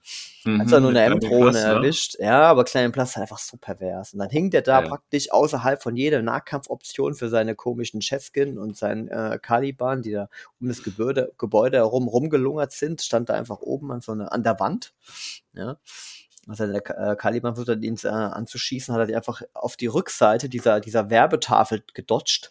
Mhm, 0.45 0.61
Hat 0.61 0.69
zwar 0.71 0.81
nur 0.81 0.91
eine 0.91 1.03
M-Drohne 1.03 1.53
ne? 1.53 1.59
erwischt, 1.59 2.17
ja, 2.19 2.43
aber 2.43 2.65
kleinen 2.65 2.93
Platz 2.93 3.11
ist 3.11 3.19
einfach 3.19 3.39
so 3.39 3.57
pervers. 3.57 4.13
Und 4.15 4.19
dann 4.19 4.31
hing 4.31 4.51
der 4.51 4.63
da 4.63 4.83
Ja. 4.83 4.89
praktisch 4.89 5.31
außerhalb 5.31 5.83
von 5.83 5.97
jeder 5.97 6.21
Nahkampfoption 6.23 7.15
für 7.15 7.29
seine 7.29 7.55
komischen 7.55 8.01
Cheskin 8.01 8.59
und 8.59 8.77
seinen 8.77 9.09
äh, 9.09 9.39
Caliban, 9.41 10.03
die 10.03 10.13
da 10.13 10.29
um 10.61 10.69
das 10.69 10.83
Gebäude, 10.83 11.33
Gebäude 11.39 11.77
herum 11.79 12.09
rumgelungert 12.09 12.73
sind, 12.73 13.03
stand 13.03 13.29
da 13.29 13.35
einfach 13.35 13.61
oben 13.61 13.93
an 13.93 14.01
so 14.01 14.13
einer, 14.13 14.33
an 14.33 14.43
der 14.43 14.59
Wand. 14.59 14.95
Ja. 15.53 15.77
Also 16.49 16.67
der 16.67 16.83
äh, 16.99 17.15
Caliban 17.15 17.55
versucht 17.55 17.85
ihn 17.85 17.99
äh, 18.03 18.09
anzuschießen, 18.09 18.95
hat 18.95 19.01
er 19.03 19.07
die 19.07 19.15
einfach 19.15 19.43
auf 19.53 19.77
die 19.77 19.87
Rückseite 19.87 20.49
dieser, 20.49 20.81
dieser 20.81 21.11
Werbetafel 21.11 21.85
gedodged. 21.95 22.51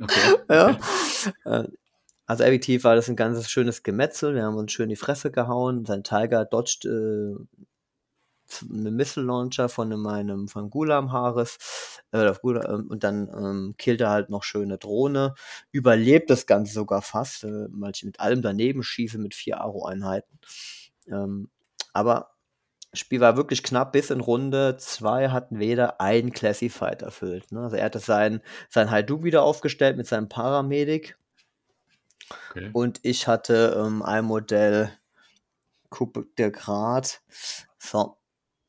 Okay. 0.00 0.36
Ja. 0.50 0.78
Äh, 1.44 1.64
Also 2.26 2.44
effektiv 2.44 2.84
war 2.84 2.96
das 2.96 3.08
ein 3.08 3.16
ganzes 3.16 3.50
schönes 3.50 3.82
Gemetzel. 3.84 4.34
Wir 4.34 4.44
haben 4.44 4.56
uns 4.56 4.72
schön 4.72 4.88
die 4.90 4.96
Fresse 4.96 5.30
gehauen. 5.32 5.86
Sein 5.86 6.04
Tiger 6.04 6.44
dodged 6.46 6.86
äh, 6.86 7.36
einen 8.70 8.96
Missile 8.96 9.24
Launcher 9.26 9.68
von 9.68 9.88
meinem 10.00 10.46
von 10.48 10.68
Gulam 10.70 11.10
Haares 11.12 11.58
äh, 12.12 12.18
ähm, 12.26 12.86
und 12.90 13.02
dann 13.04 13.28
ähm, 13.28 13.74
killt 13.78 14.00
er 14.00 14.10
halt 14.10 14.28
noch 14.30 14.42
schöne 14.44 14.76
Drohne. 14.78 15.34
Überlebt 15.70 16.28
das 16.30 16.46
Ganze 16.46 16.74
sogar 16.74 17.02
fast, 17.02 17.44
äh, 17.44 17.66
weil 17.70 17.92
ich 17.94 18.04
mit 18.04 18.20
allem 18.20 18.42
daneben 18.42 18.82
schieße 18.82 19.18
mit 19.18 19.34
vier 19.34 19.60
Aro-Einheiten. 19.60 20.38
Ähm, 21.08 21.50
aber 21.92 22.31
Spiel 22.94 23.20
war 23.20 23.36
wirklich 23.36 23.62
knapp, 23.62 23.92
bis 23.92 24.10
in 24.10 24.20
Runde 24.20 24.76
zwei 24.78 25.30
hatten 25.30 25.58
weder 25.58 26.00
ein 26.00 26.32
Classified 26.32 27.02
erfüllt. 27.02 27.50
Ne? 27.50 27.60
Also 27.60 27.76
er 27.76 27.86
hatte 27.86 28.00
sein, 28.00 28.42
sein 28.68 28.90
Haiduk 28.90 29.24
wieder 29.24 29.42
aufgestellt 29.42 29.96
mit 29.96 30.06
seinem 30.06 30.28
Paramedic 30.28 31.16
okay. 32.50 32.70
und 32.72 33.00
ich 33.02 33.26
hatte 33.28 33.82
ähm, 33.82 34.02
ein 34.02 34.26
Modell 34.26 34.92
Coupe 35.92 36.26
de 36.36 36.50
Grad. 36.50 37.20
So. 37.78 38.16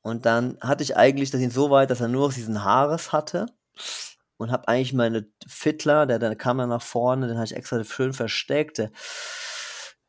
Und 0.01 0.25
dann 0.25 0.57
hatte 0.61 0.83
ich 0.83 0.95
eigentlich 0.95 1.31
das 1.31 1.41
so 1.53 1.71
weit, 1.71 1.89
dass 1.89 2.01
er 2.01 2.09
nur 2.09 2.27
noch 2.27 2.33
diesen 2.33 2.63
Haares 2.63 3.11
hatte. 3.11 3.47
Und 4.37 4.51
habe 4.51 4.67
eigentlich 4.67 4.93
meine 4.93 5.27
Fiddler, 5.47 6.05
der 6.05 6.19
dann 6.19 6.37
kam 6.37 6.57
dann 6.57 6.69
nach 6.69 6.81
vorne, 6.81 7.27
den 7.27 7.37
habe 7.37 7.45
ich 7.45 7.55
extra 7.55 7.81
schön 7.83 8.11
versteckt. 8.11 8.77
Der, 8.77 8.91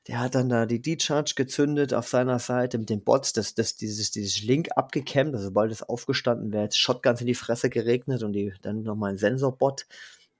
der 0.07 0.21
hat 0.21 0.35
dann 0.35 0.49
da 0.49 0.67
die 0.67 0.83
D-Charge 0.83 1.33
gezündet 1.35 1.95
auf 1.95 2.09
seiner 2.09 2.39
Seite 2.39 2.79
mit 2.79 2.91
den 2.91 3.05
Bots, 3.05 3.33
das, 3.33 3.55
das, 3.55 3.77
dieses, 3.77 4.11
dieses 4.11 4.43
Link 4.43 4.69
abgekämmt, 4.77 5.35
also 5.35 5.47
sobald 5.47 5.73
es 5.73 5.83
aufgestanden 5.83 6.53
wäre, 6.53 6.71
Shotguns 6.71 7.21
in 7.21 7.27
die 7.27 7.35
Fresse 7.35 7.71
geregnet 7.71 8.23
und 8.23 8.33
die, 8.33 8.53
dann 8.63 8.83
nochmal 8.83 9.13
ein 9.13 9.19
Sensorbot 9.19 9.87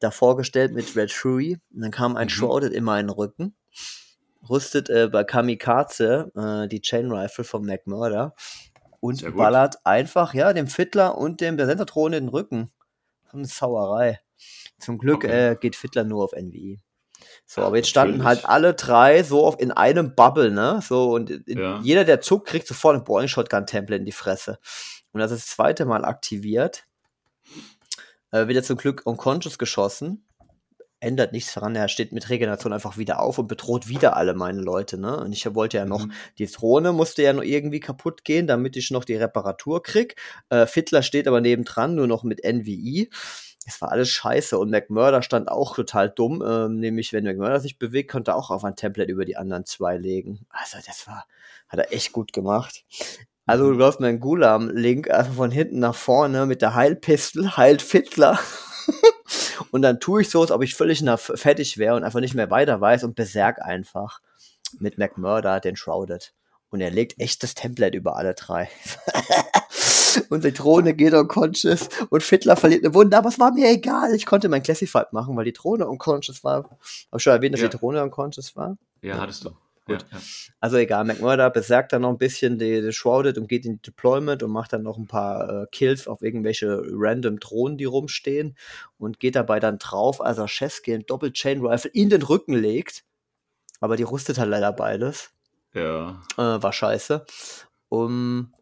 da 0.01 0.11
vorgestellt 0.11 0.73
mit 0.75 0.95
Red 0.97 1.13
Fury. 1.13 1.59
Und 1.75 1.81
dann 1.81 1.91
kam 1.91 2.17
ein 2.17 2.27
Mhm. 2.27 2.31
Shrouded 2.31 2.73
in 2.73 2.85
meinen 2.85 3.09
Rücken, 3.09 3.55
rüstet 4.49 4.91
äh, 4.91 5.09
bei 5.09 5.25
Kamikaze 5.25 6.31
äh, 6.37 6.69
die 6.69 6.83
Chain 6.83 7.11
Rifle 7.11 7.45
von 7.45 7.65
McMurder 7.65 8.35
und 9.01 9.35
ballert 9.37 9.77
einfach, 9.85 10.35
ja, 10.35 10.53
dem 10.53 10.67
Fiddler 10.67 11.17
und 11.17 11.41
dem 11.41 11.57
der 11.57 11.67
Sensortrone 11.67 12.19
in 12.19 12.25
den 12.25 12.29
Rücken. 12.31 12.71
So 13.31 13.39
eine 13.39 13.47
Sauerei. 13.47 14.21
Zum 14.79 14.99
Glück 14.99 15.25
Okay. 15.25 15.53
äh, 15.53 15.57
geht 15.57 15.77
Fiddler 15.77 16.05
nur 16.05 16.25
auf 16.25 16.33
NVI. 16.33 16.81
So, 17.47 17.63
aber 17.63 17.77
jetzt 17.77 17.89
standen 17.89 18.19
natürlich. 18.19 18.43
halt 18.43 18.49
alle 18.49 18.75
drei 18.75 19.23
so 19.23 19.47
auf, 19.47 19.61
in 19.61 19.71
einem 19.73 20.15
Bubble, 20.15 20.51
ne? 20.51 20.81
So, 20.83 21.13
und 21.13 21.31
in, 21.31 21.59
Ja. 21.59 21.81
jeder, 21.83 22.05
der 22.05 22.21
zuckt, 22.21 22.47
kriegt 22.49 22.67
sofort 22.67 22.97
ein 22.97 23.05
Boeing 23.05 23.29
Shotgun 23.29 23.67
Template 23.67 24.01
in 24.01 24.07
die 24.07 24.13
Fresse. 24.13 24.59
Und 25.13 25.21
das 25.21 25.31
ist 25.31 25.47
das 25.49 25.55
zweite 25.57 25.85
Mal 25.85 26.05
aktiviert. 26.05 26.85
Äh, 28.31 28.49
wird 28.49 28.57
er 28.57 28.63
zum 28.63 28.77
Glück 28.77 29.03
unconscious 29.05 29.59
geschossen. 29.59 30.27
Ändert 31.01 31.33
nichts 31.33 31.53
daran, 31.53 31.77
er 31.77 31.89
steht 31.89 32.13
mit 32.13 32.31
Regeneration 32.31 32.73
einfach 32.73 32.97
wieder 32.97 33.21
auf 33.21 33.39
und 33.39 33.47
bedroht 33.47 33.89
wieder 33.89 34.17
alle 34.17 34.33
meine 34.33 34.63
Leute, 34.63 34.97
ne? 34.99 35.19
Und 35.21 35.33
ich 35.35 35.55
wollte 35.55 35.77
ja 35.77 35.85
noch, 35.85 36.07
Mhm. 36.07 36.13
die 36.39 36.47
Drohne 36.47 36.93
musste 36.93 37.23
ja 37.23 37.35
noch 37.35 37.43
irgendwie 37.43 37.81
kaputt 37.81 38.25
gehen, 38.25 38.47
damit 38.47 38.75
ich 38.77 38.91
noch 38.91 39.05
die 39.05 39.17
Reparatur 39.17 39.83
krieg. 39.83 40.17
Äh, 40.49 40.67
Fiddler 40.67 41.03
steht 41.03 41.29
aber 41.29 41.43
nebendran, 41.43 41.95
nur 41.95 42.07
noch 42.07 42.23
mit 42.25 42.43
NVI. 42.43 43.11
Es 43.67 43.81
war 43.81 43.91
alles 43.91 44.11
scheiße 44.11 44.59
und 44.59 44.71
McMurder 44.71 45.23
stand 45.23 45.49
auch 45.49 45.75
total 45.75 46.11
dumm, 46.11 46.43
ähm, 46.47 46.79
nämlich 46.79 47.13
wenn 47.13 47.25
McMurder 47.25 47.61
sich 47.61 47.79
bewegt, 47.79 48.11
konnte 48.11 48.33
er 48.33 48.37
auch 48.37 48.51
auf 48.51 48.65
ein 48.65 48.77
Template 48.77 49.11
über 49.11 49.25
die 49.25 49.37
anderen 49.37 49.65
zwei 49.65 49.97
legen. 49.97 50.47
Also 50.51 50.79
das 50.85 51.07
war, 51.07 51.27
hat 51.69 51.79
er 51.81 51.93
echt 51.93 52.13
gut 52.13 52.33
gemacht. 52.33 52.85
Also 53.47 53.65
Mhm. 53.65 53.79
läuft 53.79 54.01
mein 54.01 54.21
Gulam-Link 54.21 55.11
einfach 55.11 55.35
von 55.35 55.51
hinten 55.51 55.79
nach 55.79 55.95
vorne 55.95 56.47
mit 56.47 56.63
der 56.63 56.75
Heilpistol, 56.75 57.51
heilt 57.57 57.83
Fiddler. 57.83 58.39
und 59.71 59.83
dann 59.83 60.01
tue 60.01 60.23
ich 60.23 60.31
so, 60.31 60.41
als 60.41 60.51
ob 60.51 60.63
ich 60.63 60.75
völlig 60.75 61.05
fertig 61.19 61.79
wäre 61.79 61.97
und 61.97 62.05
einfach 62.05 62.21
nicht 62.21 62.35
mehr 62.35 62.51
weiter 62.51 62.81
weiß 62.81 63.05
und 63.05 63.15
beserg 63.17 63.63
einfach 63.63 64.21
mit 64.79 64.99
McMurder 64.99 65.61
den 65.61 65.77
Shrouded. 65.77 66.33
Und 66.71 66.81
er 66.81 66.91
legt 66.91 67.21
echt 67.21 67.43
das 67.43 67.55
Template 67.55 67.97
über 67.97 68.17
alle 68.17 68.35
drei. 68.35 68.69
und 70.31 70.45
die 70.45 70.53
Drohne 70.53 70.95
geht 70.95 71.15
unconscious 71.15 71.89
und 72.11 72.23
Fiddler 72.23 72.57
verliert 72.57 72.85
eine 72.85 72.95
Wunde, 72.95 73.17
aber 73.17 73.29
es 73.29 73.39
war 73.39 73.53
mir 73.53 73.71
egal. 73.71 74.15
Ich 74.15 74.27
konnte 74.27 74.49
mein 74.49 74.63
Classified 74.63 75.13
machen, 75.13 75.37
weil 75.37 75.45
die 75.45 75.53
Drohne 75.53 75.87
unconscious 75.89 76.43
war. 76.45 76.65
Hab 76.65 76.79
ich 77.19 77.23
schon 77.23 77.33
erwähnt, 77.33 77.55
dass 77.55 77.61
Ja. 77.63 77.69
die 77.69 77.77
Drohne 77.77 78.03
unconscious 78.03 78.55
war? 78.57 78.77
Ja, 79.03 79.19
hattest 79.19 79.45
du. 79.45 79.51
Gut. 79.87 80.01
Ja, 80.11 80.17
ja. 80.17 80.23
Also 80.61 80.77
egal, 80.79 81.05
McMurder 81.05 81.51
besagt 81.51 81.93
dann 81.93 82.03
noch 82.03 82.09
ein 82.11 82.17
bisschen 82.17 82.59
die, 82.59 82.81
die 82.81 82.93
Shrouded 82.93 83.37
und 83.37 83.49
geht 83.49 83.67
in 83.67 83.75
die 83.75 83.83
Deployment 83.83 84.43
und 84.43 84.51
macht 84.51 84.73
dann 84.73 84.83
noch 84.83 84.97
ein 84.97 85.07
paar 85.07 85.63
äh, 85.65 85.67
Kills 85.73 86.09
auf 86.09 86.23
irgendwelche 86.23 86.83
random 86.91 87.39
Drohnen, 87.39 87.77
die 87.77 87.85
rumstehen 87.85 88.57
und 88.97 89.21
geht 89.21 89.37
dabei 89.37 89.61
dann 89.61 89.77
drauf, 89.79 90.23
als 90.23 90.39
er 90.39 90.47
Chesky 90.47 90.95
ein 90.95 91.05
Doppel-Chain 91.05 91.61
Rifle 91.67 91.91
in 91.93 92.09
den 92.09 92.23
Rücken 92.23 92.55
legt. 92.55 93.05
Aber 93.81 93.97
die 93.99 94.05
rustet 94.05 94.39
halt 94.39 94.49
leider 94.49 94.73
beides. 94.73 95.33
ja. 95.75 96.19
Äh, 96.39 96.63
war 96.63 96.73
scheiße. 96.73 97.27
Um, 97.91 98.55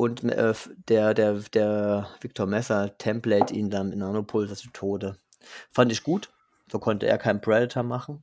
und 0.00 0.24
äh, 0.24 0.54
der, 0.88 1.12
der, 1.12 1.34
der 1.52 2.08
Victor 2.22 2.46
Messer 2.46 2.96
Template 2.96 3.52
ihn 3.52 3.68
dann 3.68 3.92
in 3.92 3.98
Nanopulver 3.98 4.54
zu 4.54 4.70
Tode. 4.70 5.18
Fand 5.72 5.92
ich 5.92 6.02
gut. 6.02 6.30
So 6.72 6.78
konnte 6.78 7.06
er 7.06 7.18
keinen 7.18 7.42
Predator 7.42 7.82
machen. 7.82 8.22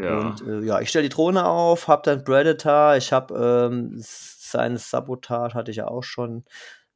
Ja. 0.00 0.18
Und 0.18 0.40
äh, 0.46 0.60
ja, 0.60 0.80
ich 0.80 0.88
stelle 0.88 1.02
die 1.02 1.14
Drohne 1.14 1.44
auf, 1.44 1.88
hab 1.88 2.04
dann 2.04 2.24
Predator, 2.24 2.96
ich 2.96 3.12
hab 3.12 3.30
ähm, 3.32 3.96
seine 3.98 4.78
Sabotage 4.78 5.52
hatte 5.52 5.70
ich 5.72 5.76
ja 5.76 5.88
auch 5.88 6.04
schon. 6.04 6.44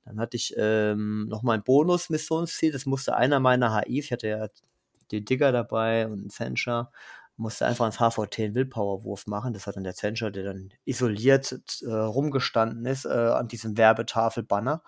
Dann 0.07 0.19
hatte 0.19 0.39
ich 0.39 0.55
ähm, 0.57 1.29
noch 1.29 1.43
mein 1.43 1.63
Bonus-Missionsziel, 1.63 2.73
das 2.73 2.87
musste 2.87 3.15
einer 3.15 3.41
meiner 3.41 3.77
HIs, 3.77 4.07
ich 4.07 4.13
hatte 4.13 4.29
ja 4.29 4.49
die 5.11 5.23
Digger 5.23 5.53
dabei 5.53 6.07
und 6.07 6.21
einen 6.21 6.31
Censure, 6.31 6.91
musste 7.37 7.67
einfach 7.67 7.87
ins 7.87 7.99
HVT 7.99 8.39
einen 8.41 8.55
Willpower-Wurf 8.55 9.27
machen. 9.27 9.53
Das 9.53 9.67
hat 9.67 9.77
dann 9.77 9.85
der 9.85 9.95
Censure, 9.95 10.33
der 10.33 10.45
dann 10.45 10.71
isoliert 10.85 11.59
äh, 11.83 11.91
rumgestanden 11.91 12.85
ist 12.87 13.05
äh, 13.05 13.09
an 13.09 13.49
diesem 13.49 13.77
Werbetafel-Banner 13.77 14.83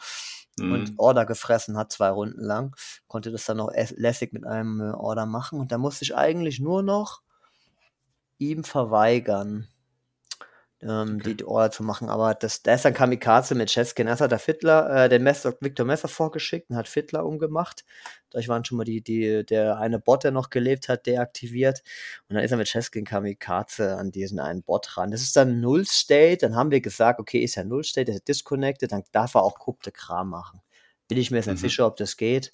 und 0.59 0.91
Mhm. 0.91 0.95
Order 0.99 1.27
gefressen 1.27 1.77
hat, 1.77 1.91
zwei 1.91 2.11
Runden 2.11 2.41
lang. 2.41 2.77
Konnte 3.09 3.33
das 3.33 3.45
dann 3.45 3.57
noch 3.57 3.73
lässig 3.73 4.33
mit 4.33 4.47
einem 4.47 4.81
äh, 4.81 4.93
Order 4.93 5.27
machen. 5.27 5.59
Und 5.59 5.73
da 5.73 5.79
musste 5.79 6.05
ich 6.05 6.15
eigentlich 6.17 6.61
nur 6.61 6.83
noch 6.83 7.23
ihm 8.39 8.65
verweigern, 8.65 9.69
ähm, 10.85 11.17
Okay. 11.21 11.35
die 11.35 11.45
Order 11.45 11.71
zu 11.71 11.83
machen. 11.83 12.09
Aber 12.09 12.35
das, 12.35 12.63
da 12.63 12.75
ist 12.75 12.85
dann 12.85 12.95
Kamikaze 12.95 13.55
mit 13.55 13.71
Cheskin. 13.71 14.07
Erst 14.07 14.21
hat 14.21 14.31
der 14.31 14.39
Fiddler, 14.39 15.05
äh, 15.05 15.09
den 15.09 15.23
Messer, 15.23 15.55
Victor 15.61 15.87
Messer 15.87 16.09
vorgeschickt 16.09 16.71
und 16.71 16.77
hat 16.77 16.87
Fiddler 16.89 17.25
umgemacht. 17.25 17.85
Dadurch 18.31 18.49
waren 18.49 18.65
schon 18.65 18.79
mal 18.79 18.85
die, 18.85 19.01
die, 19.01 19.45
der 19.47 19.79
eine 19.79 19.99
Bot, 19.99 20.25
der 20.25 20.31
noch 20.33 20.51
gelebt 20.51 20.89
hat, 20.89 21.07
deaktiviert. 21.07 21.83
Und 22.29 22.35
dann 22.37 22.45
ist 22.45 22.51
er 22.51 22.57
mit 22.59 22.69
Cheskin 22.69 23.05
Kamikaze 23.05 23.97
an 23.97 24.11
diesen 24.11 24.39
einen 24.41 24.63
Bot 24.63 24.97
ran. 24.97 25.11
Das 25.11 25.23
ist 25.23 25.35
dann 25.37 25.61
Null 25.61 25.85
State. 25.87 26.39
Dann 26.39 26.55
haben 26.57 26.71
wir 26.71 26.81
gesagt, 26.81 27.19
okay, 27.21 27.39
ist 27.41 27.55
ja 27.55 27.65
Null 27.65 27.85
State, 27.85 28.07
der 28.07 28.17
ist 28.17 28.29
disconnected, 28.29 28.93
dann 28.93 29.03
darf 29.13 29.35
er 29.35 29.43
auch 29.43 29.59
Kuppte 29.59 29.91
Kram 29.93 30.29
machen. 30.31 30.61
Bin 31.09 31.19
ich 31.19 31.31
mir 31.31 31.39
jetzt 31.39 31.47
nicht 31.47 31.57
Mhm. 31.63 31.67
sicher, 31.69 31.87
ob 31.87 31.97
das 31.97 32.17
geht. 32.17 32.53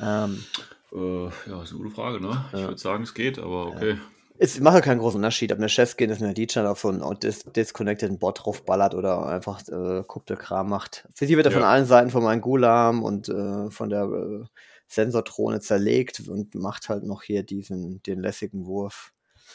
Ähm, 0.00 0.44
Äh, 0.92 1.24
ja, 1.48 1.62
ist 1.62 1.70
eine 1.70 1.78
gute 1.78 1.90
Frage, 1.94 2.20
ne? 2.20 2.44
Ich 2.52 2.60
Ja. 2.60 2.66
würde 2.68 2.78
sagen, 2.78 3.02
es 3.04 3.14
geht, 3.14 3.38
aber 3.38 3.68
okay. 3.68 3.98
Es 4.42 4.58
macht 4.58 4.74
ja 4.74 4.80
keinen 4.80 4.98
großen 4.98 5.18
Unterschied, 5.18 5.52
ob 5.52 5.58
eine 5.58 5.68
Chefskin 5.68 6.10
ist 6.10 6.20
eine 6.20 6.34
DJ 6.34 6.60
auf 6.60 6.80
so 6.80 6.88
einen 6.88 7.18
dis 7.20 7.44
disconnected 7.44 8.18
Bot 8.18 8.44
draufballert 8.44 8.94
oder 8.96 9.24
einfach 9.26 9.60
äh, 9.68 10.02
guckte 10.04 10.34
Kram 10.36 10.68
macht. 10.68 11.06
Für 11.14 11.26
sie 11.26 11.36
wird 11.36 11.46
er 11.46 11.52
Ja. 11.52 11.58
von 11.58 11.66
allen 11.66 11.86
Seiten 11.86 12.10
von 12.10 12.24
meinem 12.24 12.40
Gulam 12.40 13.04
und 13.04 13.28
äh, 13.28 13.70
von 13.70 13.88
der 13.88 14.02
äh, 14.02 14.44
Sensortrone 14.88 15.60
zerlegt 15.60 16.28
und 16.28 16.56
macht 16.56 16.88
halt 16.88 17.04
noch 17.04 17.22
hier 17.22 17.44
diesen, 17.44 18.02
den 18.02 18.20
lässigen 18.20 18.66
Wurf. 18.66 19.12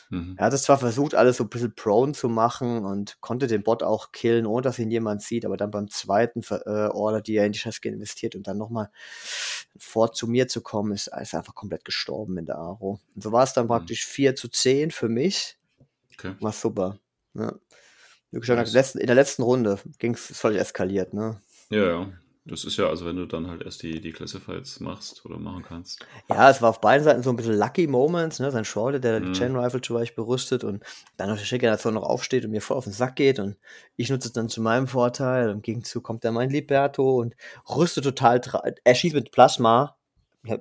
Mhm. 0.09 0.35
Er 0.37 0.45
hat 0.45 0.53
es 0.53 0.63
zwar 0.63 0.77
versucht, 0.77 1.15
alles 1.15 1.37
so 1.37 1.43
ein 1.43 1.49
bisschen 1.49 1.75
prone 1.75 2.13
zu 2.13 2.29
machen 2.29 2.85
und 2.85 3.19
konnte 3.21 3.47
den 3.47 3.63
Bot 3.63 3.83
auch 3.83 4.11
killen, 4.11 4.45
ohne 4.45 4.61
dass 4.61 4.79
ihn 4.79 4.89
jemand 4.91 5.21
sieht, 5.21 5.45
aber 5.45 5.57
dann 5.57 5.71
beim 5.71 5.89
zweiten 5.89 6.41
äh, 6.49 6.87
Order, 6.87 7.21
die 7.21 7.35
er 7.35 7.45
in 7.45 7.51
die 7.51 7.59
Chefskin 7.59 7.93
investiert 7.93 8.35
und 8.35 8.47
dann 8.47 8.57
nochmal 8.57 8.89
vor 9.77 10.11
zu 10.13 10.27
mir 10.27 10.47
zu 10.47 10.61
kommen, 10.61 10.91
ist, 10.93 11.07
ist 11.07 11.33
er 11.33 11.39
einfach 11.39 11.55
komplett 11.55 11.83
gestorben 11.85 12.37
in 12.37 12.45
der 12.45 12.57
Aro. 12.57 12.99
Und 13.15 13.21
so 13.23 13.31
war 13.31 13.43
es 13.43 13.53
dann 13.53 13.65
Mhm. 13.65 13.69
praktisch 13.69 14.05
4 14.05 14.35
zu 14.35 14.47
10 14.47 14.91
für 14.91 15.09
mich. 15.09 15.57
Okay. 16.13 16.35
War 16.39 16.51
super. 16.53 16.97
Ja. 17.33 17.53
Wie 18.31 18.39
gesagt, 18.39 18.59
Nice. 18.59 18.69
in 18.69 18.73
der 18.73 18.81
letzten- 18.81 18.97
in 18.99 19.07
der 19.07 19.15
letzten 19.15 19.43
Runde 19.43 19.79
ging 19.99 20.13
es 20.15 20.25
völlig 20.37 20.59
eskaliert, 20.59 21.13
ne? 21.13 21.39
Ja, 21.69 21.85
ja. 21.85 22.09
Das 22.49 22.63
ist 22.63 22.77
ja, 22.77 22.87
also 22.87 23.05
wenn 23.05 23.17
du 23.17 23.25
dann 23.25 23.49
halt 23.49 23.61
erst 23.63 23.83
die, 23.83 23.99
die 23.99 24.11
Classifieds 24.13 24.79
machst 24.79 25.25
oder 25.25 25.37
machen 25.37 25.63
kannst. 25.63 26.05
Ja, 26.29 26.49
es 26.49 26.61
war 26.61 26.69
auf 26.69 26.79
beiden 26.79 27.03
Seiten 27.03 27.21
so 27.21 27.29
ein 27.29 27.35
bisschen 27.35 27.57
Lucky 27.57 27.87
Moments, 27.87 28.39
ne? 28.39 28.51
Sein 28.51 28.63
Shrouded, 28.63 29.03
der 29.03 29.19
Mhm. 29.19 29.25
die 29.25 29.31
Chain 29.39 29.55
Rifle 29.55 29.81
zum 29.81 29.95
Beispiel 29.97 30.23
berüstet 30.23 30.63
und 30.63 30.83
dann 31.17 31.29
noch 31.29 31.37
die 31.37 31.45
Schickeration 31.45 31.93
noch 31.95 32.03
aufsteht 32.03 32.45
und 32.45 32.51
mir 32.51 32.61
voll 32.61 32.77
auf 32.77 32.85
den 32.85 32.93
Sack 32.93 33.17
geht 33.17 33.39
und 33.39 33.57
ich 33.97 34.09
nutze 34.09 34.29
es 34.29 34.33
dann 34.33 34.47
zu 34.49 34.61
meinem 34.61 34.87
Vorteil. 34.87 35.49
Im 35.49 35.61
Gegenzug 35.61 36.03
kommt 36.03 36.23
dann 36.23 36.33
mein 36.35 36.49
Liberto 36.49 37.17
und 37.17 37.35
rüstet 37.69 38.05
total, 38.05 38.39
er 38.83 38.95
schießt 38.95 39.15
mit 39.15 39.31
Plasma, 39.31 39.97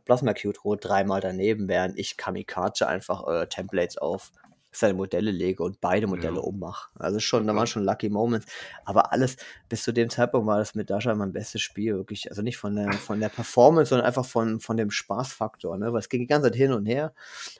Plasma 0.04 0.34
Cute 0.34 0.64
Rot 0.64 0.84
dreimal 0.84 1.20
daneben, 1.20 1.68
während 1.68 1.96
ich 1.98 2.16
Kamikaze 2.16 2.88
einfach 2.88 3.26
äh, 3.28 3.46
Templates 3.46 3.96
auf 3.98 4.32
seine 4.78 4.94
Modelle 4.94 5.30
lege 5.30 5.62
und 5.62 5.80
beide 5.80 6.06
Modelle 6.06 6.36
Ja. 6.36 6.40
ummache. 6.40 6.90
Also 6.98 7.18
schon, 7.18 7.46
da 7.46 7.54
waren 7.54 7.66
schon 7.66 7.84
Lucky 7.84 8.08
Moments. 8.08 8.46
Aber 8.84 9.12
alles, 9.12 9.36
bis 9.68 9.82
zu 9.82 9.92
dem 9.92 10.10
Zeitpunkt 10.10 10.46
war 10.46 10.58
das 10.58 10.74
mit 10.74 10.90
Dasha 10.90 11.14
mein 11.14 11.32
bestes 11.32 11.62
Spiel, 11.62 11.94
wirklich. 11.94 12.30
Also 12.30 12.42
nicht 12.42 12.56
von 12.56 12.76
der, 12.76 12.92
von 12.92 13.20
der 13.20 13.28
Performance, 13.28 13.90
sondern 13.90 14.06
einfach 14.06 14.24
von, 14.24 14.60
von 14.60 14.76
dem 14.76 14.90
Spaßfaktor, 14.90 15.78
ne? 15.78 15.92
Weil 15.92 16.00
es 16.00 16.08
ging 16.08 16.20
die 16.20 16.26
ganze 16.26 16.48
Zeit 16.50 16.56
hin 16.56 16.72
und 16.72 16.86
her. 16.86 17.12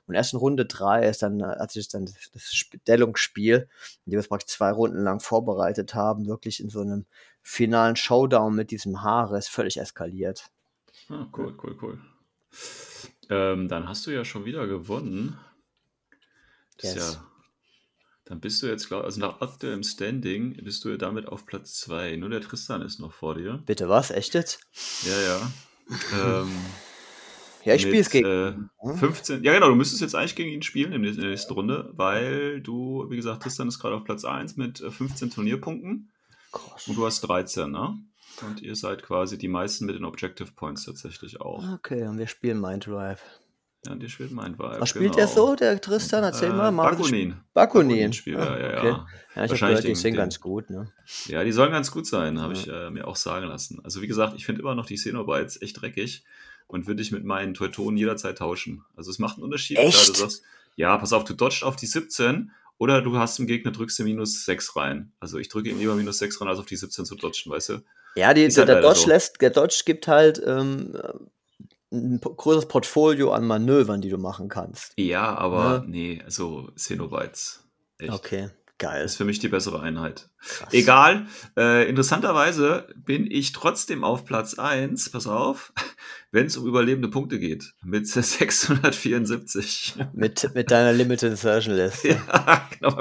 Und 0.06 0.14
erst 0.14 0.32
in 0.32 0.38
Runde 0.38 0.66
drei 0.66 1.06
ist 1.08 1.22
dann, 1.22 1.42
als 1.42 1.76
ich 1.76 1.88
dann 1.88 2.04
das 2.04 2.42
Stellungsspiel, 2.52 3.68
in 4.04 4.10
dem 4.10 4.12
wir 4.12 4.20
es 4.20 4.28
praktisch 4.28 4.54
zwei 4.54 4.70
Runden 4.70 5.02
lang 5.02 5.20
vorbereitet 5.20 5.94
haben, 5.94 6.26
wirklich 6.26 6.60
in 6.60 6.70
so 6.70 6.80
einem 6.80 7.06
finalen 7.42 7.96
Showdown 7.96 8.54
mit 8.54 8.70
diesem 8.70 9.02
Haares 9.02 9.48
völlig 9.48 9.78
eskaliert. 9.78 10.50
Ah, 11.08 11.26
cool, 11.36 11.56
cool, 11.62 11.76
cool. 11.80 11.98
Ähm, 13.28 13.68
dann 13.68 13.88
hast 13.88 14.06
du 14.06 14.10
ja 14.10 14.24
schon 14.24 14.44
wieder 14.44 14.66
gewonnen. 14.66 15.38
Das 16.78 16.90
ist 16.90 16.96
Yes. 16.96 17.14
ja. 17.14 17.26
Dann 18.26 18.40
bist 18.40 18.60
du 18.60 18.66
jetzt, 18.66 18.88
glaub, 18.88 19.04
also 19.04 19.20
nach 19.20 19.40
aktuellem 19.40 19.84
Standing 19.84 20.56
bist 20.64 20.84
du 20.84 20.96
damit 20.96 21.28
auf 21.28 21.46
Platz 21.46 21.76
2. 21.76 22.16
Nur 22.16 22.28
der 22.28 22.40
Tristan 22.40 22.82
ist 22.82 22.98
noch 22.98 23.12
vor 23.12 23.36
dir. 23.36 23.62
Bitte 23.66 23.88
was? 23.88 24.10
Echt 24.10 24.34
jetzt? 24.34 24.60
Ja, 25.04 25.20
ja. 25.20 25.52
Ähm, 26.42 26.50
Ja, 27.64 27.74
ich 27.74 27.82
spiele 27.82 27.98
es 27.98 28.10
gegen. 28.10 28.70
Äh, 28.84 28.96
15. 28.96 29.42
Ja, 29.42 29.52
genau, 29.52 29.68
du 29.68 29.74
müsstest 29.74 30.00
jetzt 30.00 30.14
eigentlich 30.14 30.36
gegen 30.36 30.50
ihn 30.50 30.62
spielen 30.62 30.92
in 30.92 31.02
der 31.02 31.12
nächsten 31.14 31.52
Runde, 31.52 31.90
weil 31.94 32.60
du, 32.60 33.06
wie 33.10 33.16
gesagt, 33.16 33.42
Tristan 33.42 33.66
ist 33.66 33.80
gerade 33.80 33.96
auf 33.96 34.04
Platz 34.04 34.24
1 34.24 34.56
mit 34.56 34.80
äh, 34.80 34.90
15 34.90 35.30
Turnierpunkten 35.30 36.12
Krass. 36.52 36.86
und 36.86 36.96
du 36.96 37.04
hast 37.04 37.22
13, 37.22 37.70
ne? 37.72 37.98
Und 38.46 38.62
ihr 38.62 38.76
seid 38.76 39.02
quasi 39.02 39.36
die 39.36 39.48
meisten 39.48 39.86
mit 39.86 39.96
den 39.96 40.04
Objective 40.04 40.52
Points 40.52 40.84
tatsächlich 40.84 41.40
auch. 41.40 41.64
Okay, 41.74 42.06
und 42.06 42.18
wir 42.18 42.28
spielen 42.28 42.60
Mind 42.60 42.86
Drive. 42.86 43.20
Ja, 43.86 43.94
dir 43.94 44.08
spielt 44.08 44.32
mein 44.32 44.54
Vibe. 44.58 44.76
Was 44.80 44.88
spielt 44.90 45.04
genau. 45.04 45.16
der 45.16 45.28
so, 45.28 45.54
der 45.54 45.80
Tristan? 45.80 46.24
Erzähl 46.24 46.50
Äh, 46.50 46.54
mal. 46.54 46.70
Marvin 46.70 46.98
Bakunin. 46.98 47.36
Bakunin. 47.54 47.88
Bakunin-Spieler, 47.88 48.50
Ah, 48.50 48.58
ja, 48.58 48.70
ja. 48.70 48.78
okay. 48.78 48.86
Ja, 48.88 48.92
ich 48.92 48.96
habe 48.96 49.50
Wahrscheinlich 49.50 49.58
gehört, 49.60 49.84
die 49.84 49.86
den- 49.88 49.94
singen 49.96 50.14
den- 50.14 50.20
ganz 50.20 50.40
gut, 50.40 50.70
ne? 50.70 50.92
Ja, 51.26 51.44
die 51.44 51.52
sollen 51.52 51.70
ganz 51.72 51.90
gut 51.90 52.06
sein, 52.06 52.40
habe 52.40 52.52
ich 52.54 52.68
äh, 52.68 52.90
mir 52.90 53.06
auch 53.06 53.16
sagen 53.16 53.46
lassen. 53.46 53.80
Also 53.84 54.02
wie 54.02 54.06
gesagt, 54.06 54.34
ich 54.36 54.46
finde 54.46 54.62
immer 54.62 54.74
noch 54.74 54.86
die 54.86 54.94
Xenobites 54.96 55.60
echt 55.62 55.80
dreckig 55.80 56.24
und 56.66 56.86
würde 56.86 57.02
ich 57.02 57.12
mit 57.12 57.24
meinen 57.24 57.54
Teutonen 57.54 57.96
jederzeit 57.96 58.38
tauschen. 58.38 58.84
Also 58.96 59.10
es 59.10 59.18
macht 59.18 59.36
einen 59.36 59.44
Unterschied. 59.44 59.78
Echt? 59.78 59.92
Klar, 60.04 60.06
du 60.14 60.20
sagst, 60.20 60.42
ja, 60.76 60.96
pass 60.98 61.12
auf, 61.12 61.24
du 61.24 61.34
dodgst 61.34 61.62
auf 61.64 61.76
die 61.76 61.86
17 61.86 62.50
oder 62.78 63.00
du 63.02 63.16
hast 63.16 63.38
im 63.38 63.46
Gegner, 63.46 63.70
drückst 63.72 63.98
du 63.98 64.04
minus 64.04 64.44
6 64.44 64.76
rein. 64.76 65.12
Also 65.20 65.38
ich 65.38 65.48
drücke 65.48 65.68
ihm 65.70 65.78
lieber 65.78 65.94
minus 65.94 66.18
6 66.18 66.40
rein, 66.40 66.48
als 66.48 66.58
auf 66.58 66.66
die 66.66 66.76
17 66.76 67.04
zu 67.06 67.14
dodgen, 67.14 67.50
weißt 67.50 67.68
du? 67.70 67.82
Ja, 68.16 68.32
die, 68.34 68.48
der, 68.48 68.56
halt 68.56 68.68
der 68.68 68.80
Dodge 68.80 69.00
so. 69.00 69.08
lässt, 69.08 69.40
der 69.42 69.50
Dodge 69.50 69.82
gibt 69.84 70.08
halt 70.08 70.42
ähm, 70.46 70.98
ein 71.92 72.20
großes 72.20 72.66
Portfolio 72.66 73.32
an 73.32 73.46
Manövern, 73.46 74.00
die 74.00 74.08
du 74.08 74.18
machen 74.18 74.48
kannst. 74.48 74.92
Ja, 74.98 75.36
aber 75.36 75.80
Ne? 75.80 75.84
nee, 75.88 76.22
also 76.24 76.70
Xenobites. 76.74 77.64
Echt. 77.98 78.12
Okay, 78.12 78.50
geil. 78.78 79.04
Ist 79.04 79.16
für 79.16 79.24
mich 79.24 79.38
die 79.38 79.48
bessere 79.48 79.80
Einheit. 79.80 80.28
Krass. 80.40 80.72
Egal, 80.72 81.26
äh, 81.56 81.88
interessanterweise 81.88 82.86
bin 82.96 83.28
ich 83.30 83.52
trotzdem 83.52 84.04
auf 84.04 84.24
Platz 84.24 84.58
1, 84.58 85.10
pass 85.10 85.26
auf, 85.26 85.72
wenn 86.30 86.46
es 86.46 86.56
um 86.56 86.66
überlebende 86.66 87.08
Punkte 87.08 87.38
geht, 87.38 87.72
mit 87.82 88.06
674. 89.00 89.94
Mit, 90.12 90.54
mit 90.54 90.70
deiner 90.70 90.92
Limited 90.92 91.30
Insertion 91.32 91.74
Liste. 91.74 92.08
ja, 92.32 92.68
genau. 92.78 92.94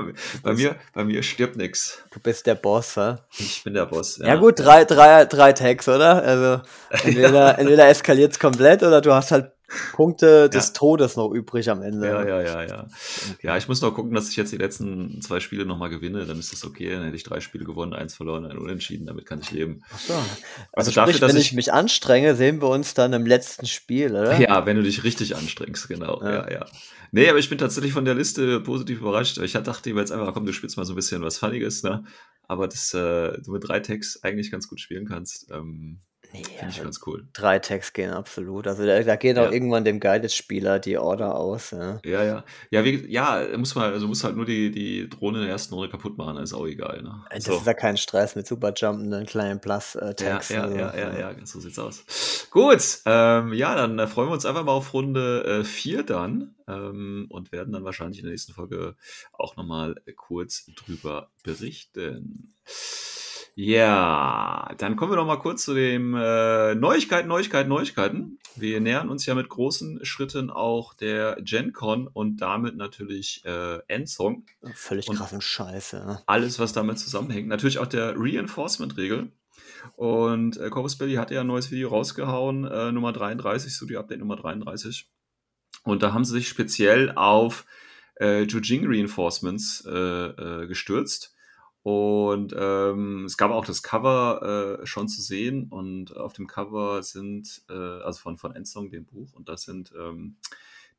Bei, 0.44 0.54
mir- 0.54 0.76
bei, 0.94 1.04
mir, 1.04 1.24
stirbt 1.24 1.56
nichts. 1.58 2.00
Du 2.12 2.20
bist 2.20 2.46
der 2.46 2.56
Boss, 2.56 2.96
hä? 2.96 3.16
Ich 3.38 3.64
bin 3.64 3.74
der 3.74 3.86
Boss. 3.86 4.18
Ja, 4.18 4.36
gut, 4.36 4.60
drei, 4.60 4.86
drei, 4.86 5.26
drei 5.26 5.54
Tags, 5.54 5.88
oder? 5.88 6.24
Also 6.24 6.62
entweder, 7.04 7.60
entweder 7.60 7.88
eskaliert 7.88 8.32
es 8.34 8.40
komplett 8.40 8.84
oder 8.84 9.02
du 9.02 9.14
hast 9.14 9.32
halt 9.32 9.52
Punkte 9.94 10.50
des 10.50 10.68
Ja. 10.68 10.74
Todes 10.74 11.16
noch 11.16 11.32
übrig 11.32 11.70
am 11.70 11.82
Ende. 11.82 12.08
Ja, 12.08 12.26
ja, 12.26 12.42
ja, 12.42 12.64
ja. 12.64 12.88
Ja, 13.42 13.58
ich 13.58 13.68
muss 13.68 13.82
noch 13.82 13.94
gucken, 13.94 14.14
dass 14.14 14.30
ich 14.30 14.36
jetzt 14.36 14.52
die 14.52 14.58
letzten 14.58 15.22
zwei 15.22 15.40
Spiele 15.40 15.66
nochmal 15.66 15.90
gewinne. 15.90 16.26
Dann 16.26 16.38
ist 16.40 16.52
das 16.52 16.64
okay. 16.66 16.92
Dann 16.92 17.04
hätte 17.04 17.16
ich 17.16 17.24
drei 17.24 17.40
Spiele 17.40 17.66
gewonnen, 17.66 17.94
eins 17.94 18.16
verloren, 18.16 18.46
ein 18.46 18.58
Unentschieden. 18.58 19.06
Damit 19.08 19.26
kann 19.26 19.40
ich 19.42 19.52
leben. 19.52 19.82
Ach 19.92 20.00
so. 20.00 20.14
Also 20.14 20.26
Also 20.74 20.92
dafür, 20.92 21.14
sprich, 21.14 21.20
dass 21.22 21.34
wenn 21.34 21.42
ich, 21.42 21.48
ich- 21.48 21.54
mich 21.54 21.74
anstrenge, 21.74 22.36
sehen 22.36 22.62
wir 22.62 22.70
uns 22.70 22.94
dann 22.94 23.14
im 23.14 23.26
letzten 23.26 23.66
Spiel, 23.66 24.12
oder? 24.12 24.40
Ja, 24.40 24.66
wenn 24.66 24.78
du 24.78 24.84
dich 24.84 25.04
richtig 25.04 25.36
anstrengst, 25.36 25.88
genau. 25.88 26.22
Ja. 26.22 26.32
Ja, 26.32 26.52
ja. 26.52 26.66
Nee, 27.12 27.30
aber 27.30 27.40
ich 27.40 27.50
bin 27.50 27.58
tatsächlich 27.58 27.94
von 27.94 28.06
der 28.06 28.16
Liste 28.16 28.60
positiv 28.62 29.00
überrascht. 29.00 29.38
Ich 29.38 29.54
dachte 29.54 29.94
mir 29.94 30.00
jetzt 30.02 30.12
einfach, 30.12 30.34
komm, 30.34 30.46
du 30.46 30.54
spielst 30.54 30.76
mal 30.78 30.86
so 30.86 30.94
ein 30.94 30.98
bisschen 30.98 31.22
was 31.22 31.38
Funniges, 31.38 31.82
ne? 31.84 32.04
Aber 32.48 32.68
dass 32.68 32.94
äh, 32.94 33.42
du 33.42 33.52
mit 33.52 33.68
drei 33.68 33.80
Tags 33.80 34.20
eigentlich 34.22 34.52
ganz 34.52 34.68
gut 34.68 34.80
spielen 34.80 35.08
kannst, 35.08 35.50
ähm, 35.52 36.00
Nee, 36.38 36.44
finde 36.44 36.60
ich 36.60 36.64
also 36.78 36.84
ganz 36.84 37.00
cool. 37.06 37.28
drei 37.34 37.60
Tags 37.60 37.94
gehen 37.94 38.12
absolut. 38.12 38.68
Also 38.68 38.86
da, 38.86 39.02
da 39.02 39.16
gehen 39.16 39.38
auch 39.38 39.46
Ja. 39.46 39.52
irgendwann 39.52 39.84
dem 39.86 40.00
Guided-Spieler 40.00 40.80
die 40.80 40.98
Order 40.98 41.36
aus. 41.36 41.72
Ja. 41.72 42.00
Ja, 42.04 42.24
ja. 42.24 42.44
Ja, 42.72 42.84
wie, 42.86 43.06
ja, 43.12 43.46
muss 43.58 43.76
man, 43.76 43.94
also 43.94 44.08
muss 44.08 44.24
halt 44.24 44.36
nur 44.36 44.46
die, 44.46 44.72
die 44.72 45.10
Drohne 45.10 45.38
in 45.40 45.44
der 45.46 45.52
ersten 45.54 45.74
Runde 45.74 45.90
kaputt 45.90 46.18
machen, 46.18 46.38
ist 46.38 46.54
auch 46.54 46.66
egal, 46.68 47.02
ne? 47.04 47.24
Das 47.32 47.46
So. 47.46 47.58
ist 47.58 47.66
ja 47.68 47.74
kein 47.74 47.98
Stress 47.98 48.36
mit 48.36 48.48
Superjumpen, 48.48 49.14
einen 49.14 49.26
kleinen 49.26 49.60
Plus-Tags. 49.62 50.50
Ja, 50.50 50.56
ja, 50.56 50.64
also, 50.64 50.78
ja, 50.78 50.96
ja, 50.96 51.32
ja, 51.32 51.46
so 51.46 51.60
sieht's 51.60 51.80
aus. 51.80 52.48
Gut, 52.52 53.00
ähm, 53.06 53.54
ja, 53.54 53.76
dann 53.76 54.00
äh, 54.00 54.08
freuen 54.08 54.30
wir 54.30 54.34
uns 54.34 54.46
einfach 54.46 54.64
mal 54.64 54.72
auf 54.72 54.94
Runde 54.94 55.64
4 55.66 56.04
dann 56.04 56.56
ähm, 56.68 57.28
und 57.30 57.52
werden 57.52 57.74
dann 57.74 57.84
wahrscheinlich 57.84 58.20
in 58.20 58.26
der 58.26 58.32
nächsten 58.32 58.54
Folge 58.54 58.96
auch 59.34 59.56
nochmal 59.56 59.96
kurz 60.16 60.66
drüber 60.76 61.30
berichten. 61.44 62.54
Ja, 63.58 64.70
dann 64.78 64.98
kommen 64.98 65.14
wir 65.14 65.16
noch 65.16 65.26
mal 65.26 65.40
kurz 65.40 65.64
zu 65.64 65.74
dem 65.74 66.14
äh, 66.14 66.76
Neuigkeiten, 66.76 67.30
Neuigkeiten, 67.30 67.70
Neuigkeiten. 67.70 68.38
Wir 68.58 68.82
nähern 68.82 69.08
uns 69.08 69.26
ja 69.26 69.34
mit 69.34 69.48
großen 69.48 70.04
Schritten 70.04 70.50
auch 70.50 70.94
der 70.94 71.38
GenCon 71.42 72.08
und 72.08 72.42
damit 72.42 72.76
natürlich 72.76 73.46
äh, 73.46 73.80
Endsong 73.88 74.46
Völlig 74.74 75.06
krassen 75.08 75.40
Scheiße. 75.40 75.98
Ja. 76.06 76.22
alles, 76.26 76.60
was 76.60 76.74
damit 76.74 77.00
zusammenhängt. 77.00 77.48
Natürlich 77.48 77.80
auch 77.80 77.88
der 77.88 78.16
Reinforcement-Regel. 78.18 79.32
Und 79.96 80.58
äh, 80.58 80.70
Corvus 80.70 80.98
Belly 80.98 81.16
hat 81.16 81.32
ja 81.32 81.42
ein 81.42 81.48
neues 81.48 81.72
Video 81.72 81.90
rausgehauen, 81.90 82.66
äh, 82.66 82.92
Nummer 82.92 83.14
33, 83.14 83.72
Studio 83.72 84.02
Update 84.02 84.20
Nummer 84.20 84.36
33. 84.36 85.10
Und 85.84 86.04
da 86.04 86.12
haben 86.12 86.26
sie 86.26 86.34
sich 86.34 86.50
speziell 86.50 87.14
auf 87.16 87.66
äh, 88.20 88.42
Jujing 88.44 88.86
Reinforcements 88.86 89.86
äh, 89.86 89.92
äh, 89.92 90.68
gestürzt. 90.68 91.35
Und 91.86 92.52
ähm, 92.58 93.26
es 93.26 93.38
gab 93.38 93.52
auch 93.52 93.64
das 93.64 93.84
Cover 93.84 94.80
äh, 94.82 94.86
schon 94.88 95.08
zu 95.08 95.22
sehen. 95.22 95.68
Und 95.70 96.18
auf 96.18 96.34
dem 96.34 96.48
Cover 96.48 97.04
sind, 97.04 97.62
äh, 97.70 97.74
also 97.74 98.22
von, 98.22 98.40
von 98.40 98.56
Endsong, 98.56 98.90
dem 98.90 99.06
Buch, 99.06 99.34
und 99.34 99.50
da 99.50 99.56
sind 99.56 99.94
ähm, 99.96 100.38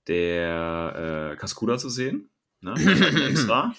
der 0.07 1.33
äh, 1.33 1.37
Cascuda 1.37 1.77
zu 1.77 1.89
sehen. 1.89 2.31
Ne? 2.61 2.75
extra. 3.29 3.75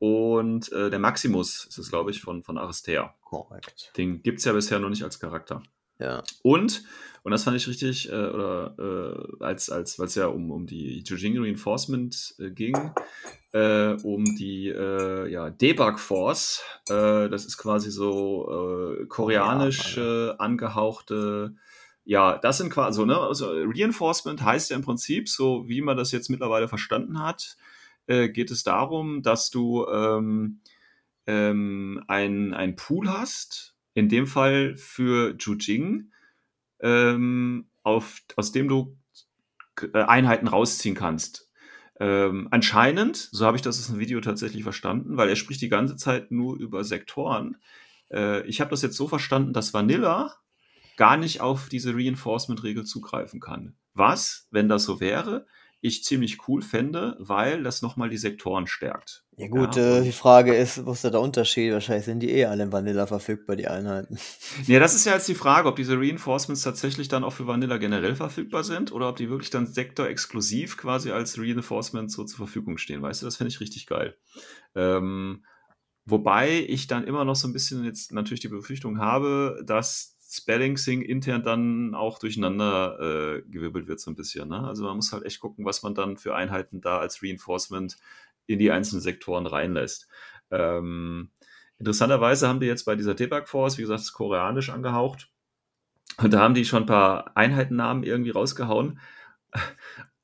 Und 0.00 0.72
äh, 0.72 0.90
der 0.90 0.98
Maximus 0.98 1.66
ist 1.66 1.78
es, 1.78 1.88
glaube 1.88 2.10
ich, 2.10 2.20
von, 2.20 2.42
von 2.42 2.58
Aristea. 2.58 3.14
Korrekt. 3.20 3.92
Den 3.96 4.20
gibt 4.20 4.40
es 4.40 4.44
ja 4.44 4.52
bisher 4.52 4.80
noch 4.80 4.88
nicht 4.88 5.04
als 5.04 5.20
Charakter. 5.20 5.62
Ja. 5.98 6.22
Und, 6.42 6.84
und 7.22 7.32
das 7.32 7.44
fand 7.44 7.56
ich 7.56 7.66
richtig, 7.66 8.08
äh, 8.10 8.12
oder 8.12 8.74
äh, 9.40 9.44
als, 9.44 9.70
als 9.70 9.98
weil 9.98 10.06
es 10.06 10.14
ja 10.14 10.26
um, 10.26 10.50
um 10.50 10.66
die 10.66 11.02
Jujing 11.02 11.38
Reinforcement 11.38 12.34
äh, 12.38 12.50
ging, 12.50 12.76
äh, 13.52 13.94
um 14.02 14.24
die 14.36 14.68
äh, 14.68 15.30
ja, 15.30 15.50
Debug 15.50 15.98
Force. 15.98 16.62
Äh, 16.88 17.28
das 17.28 17.44
ist 17.44 17.58
quasi 17.58 17.90
so 17.90 18.96
äh, 19.00 19.06
koreanisch 19.06 19.96
äh, 19.98 20.30
angehauchte. 20.38 21.54
Ja, 22.04 22.38
das 22.38 22.58
sind 22.58 22.70
quasi 22.70 22.96
so, 22.96 23.04
ne? 23.04 23.18
Also 23.18 23.50
Reinforcement 23.50 24.42
heißt 24.42 24.70
ja 24.70 24.76
im 24.76 24.82
Prinzip, 24.82 25.28
so 25.28 25.68
wie 25.68 25.82
man 25.82 25.96
das 25.96 26.12
jetzt 26.12 26.30
mittlerweile 26.30 26.68
verstanden 26.68 27.22
hat, 27.22 27.56
äh, 28.06 28.28
geht 28.28 28.50
es 28.50 28.62
darum, 28.62 29.22
dass 29.22 29.50
du 29.50 29.86
ähm, 29.86 30.60
ähm, 31.26 32.02
ein, 32.08 32.54
ein 32.54 32.76
Pool 32.76 33.10
hast, 33.10 33.74
in 33.98 34.08
dem 34.08 34.28
Fall 34.28 34.76
für 34.76 35.34
Jujing, 35.36 36.12
ähm, 36.80 37.68
auf, 37.82 38.20
aus 38.36 38.52
dem 38.52 38.68
du 38.68 38.96
äh, 39.92 40.02
Einheiten 40.02 40.46
rausziehen 40.46 40.94
kannst. 40.94 41.50
Ähm, 41.98 42.46
anscheinend, 42.52 43.16
so 43.16 43.44
habe 43.44 43.56
ich 43.56 43.62
das 43.62 43.80
aus 43.80 43.88
dem 43.88 43.98
Video 43.98 44.20
tatsächlich 44.20 44.62
verstanden, 44.62 45.16
weil 45.16 45.28
er 45.28 45.34
spricht 45.34 45.60
die 45.62 45.68
ganze 45.68 45.96
Zeit 45.96 46.30
nur 46.30 46.56
über 46.56 46.84
Sektoren. 46.84 47.56
Äh, 48.12 48.46
ich 48.46 48.60
habe 48.60 48.70
das 48.70 48.82
jetzt 48.82 48.96
so 48.96 49.08
verstanden, 49.08 49.52
dass 49.52 49.74
Vanilla 49.74 50.36
gar 50.96 51.16
nicht 51.16 51.40
auf 51.40 51.68
diese 51.68 51.92
Reinforcement-Regel 51.92 52.84
zugreifen 52.84 53.40
kann. 53.40 53.74
Was, 53.94 54.46
wenn 54.52 54.68
das 54.68 54.84
so 54.84 55.00
wäre, 55.00 55.44
ich 55.80 56.02
ziemlich 56.02 56.48
cool 56.48 56.62
fände, 56.62 57.16
weil 57.20 57.62
das 57.62 57.82
nochmal 57.82 58.08
die 58.08 58.16
Sektoren 58.16 58.66
stärkt. 58.66 59.24
Ja 59.36 59.46
gut, 59.46 59.76
Ja, 59.76 59.98
äh, 59.98 60.02
die 60.02 60.12
Frage 60.12 60.52
ist, 60.54 60.84
wo 60.84 60.90
ist 60.90 61.04
da 61.04 61.10
der 61.10 61.20
Unterschied? 61.20 61.72
Wahrscheinlich 61.72 62.04
sind 62.04 62.20
die 62.20 62.30
eh 62.30 62.46
alle 62.46 62.64
in 62.64 62.72
Vanilla 62.72 63.06
verfügbar, 63.06 63.54
die 63.54 63.68
Einheiten. 63.68 64.18
Ja, 64.66 64.80
das 64.80 64.94
ist 64.94 65.06
ja 65.06 65.14
jetzt 65.14 65.28
die 65.28 65.36
Frage, 65.36 65.68
ob 65.68 65.76
diese 65.76 65.96
Reinforcements 65.96 66.62
tatsächlich 66.62 67.06
dann 67.06 67.22
auch 67.22 67.32
für 67.32 67.46
Vanilla 67.46 67.76
generell 67.76 68.16
verfügbar 68.16 68.64
sind 68.64 68.90
oder 68.90 69.08
ob 69.08 69.16
die 69.16 69.30
wirklich 69.30 69.50
dann 69.50 69.66
sektorexklusiv 69.66 70.76
quasi 70.76 71.12
als 71.12 71.38
Reinforcements 71.38 72.14
so 72.14 72.24
zur 72.24 72.38
Verfügung 72.38 72.76
stehen. 72.78 73.00
Weißt 73.00 73.22
du, 73.22 73.26
das 73.26 73.36
finde 73.36 73.50
ich 73.50 73.60
richtig 73.60 73.86
geil. 73.86 74.16
Ähm, 74.74 75.44
wobei 76.04 76.64
ich 76.66 76.88
dann 76.88 77.04
immer 77.04 77.24
noch 77.24 77.36
so 77.36 77.46
ein 77.46 77.52
bisschen 77.52 77.84
jetzt 77.84 78.12
natürlich 78.12 78.40
die 78.40 78.48
Befürchtung 78.48 78.98
habe, 78.98 79.62
dass 79.64 80.17
Spelling 80.30 80.76
Sing 80.76 81.00
intern 81.00 81.42
dann 81.42 81.94
auch 81.94 82.18
durcheinander 82.18 82.98
äh, 83.00 83.42
gewirbelt 83.48 83.88
wird 83.88 83.98
so 83.98 84.10
ein 84.10 84.14
bisschen. 84.14 84.50
Ne? 84.50 84.60
Also 84.60 84.84
man 84.84 84.96
muss 84.96 85.12
halt 85.12 85.24
echt 85.24 85.40
gucken, 85.40 85.64
was 85.64 85.82
man 85.82 85.94
dann 85.94 86.18
für 86.18 86.34
Einheiten 86.34 86.82
da 86.82 86.98
als 86.98 87.22
Reinforcement 87.22 87.96
in 88.46 88.58
die 88.58 88.70
einzelnen 88.70 89.00
Sektoren 89.00 89.46
reinlässt. 89.46 90.06
Ähm, 90.50 91.30
interessanterweise 91.78 92.46
haben 92.46 92.60
die 92.60 92.66
jetzt 92.66 92.84
bei 92.84 92.94
dieser 92.94 93.14
Debug 93.14 93.48
Force, 93.48 93.78
wie 93.78 93.82
gesagt, 93.82 94.00
das 94.00 94.12
koreanisch 94.12 94.68
angehaucht. 94.68 95.30
Und 96.18 96.32
da 96.34 96.40
haben 96.40 96.54
die 96.54 96.66
schon 96.66 96.82
ein 96.82 96.86
paar 96.86 97.34
Einheitennamen 97.34 98.02
irgendwie 98.02 98.30
rausgehauen. 98.30 99.00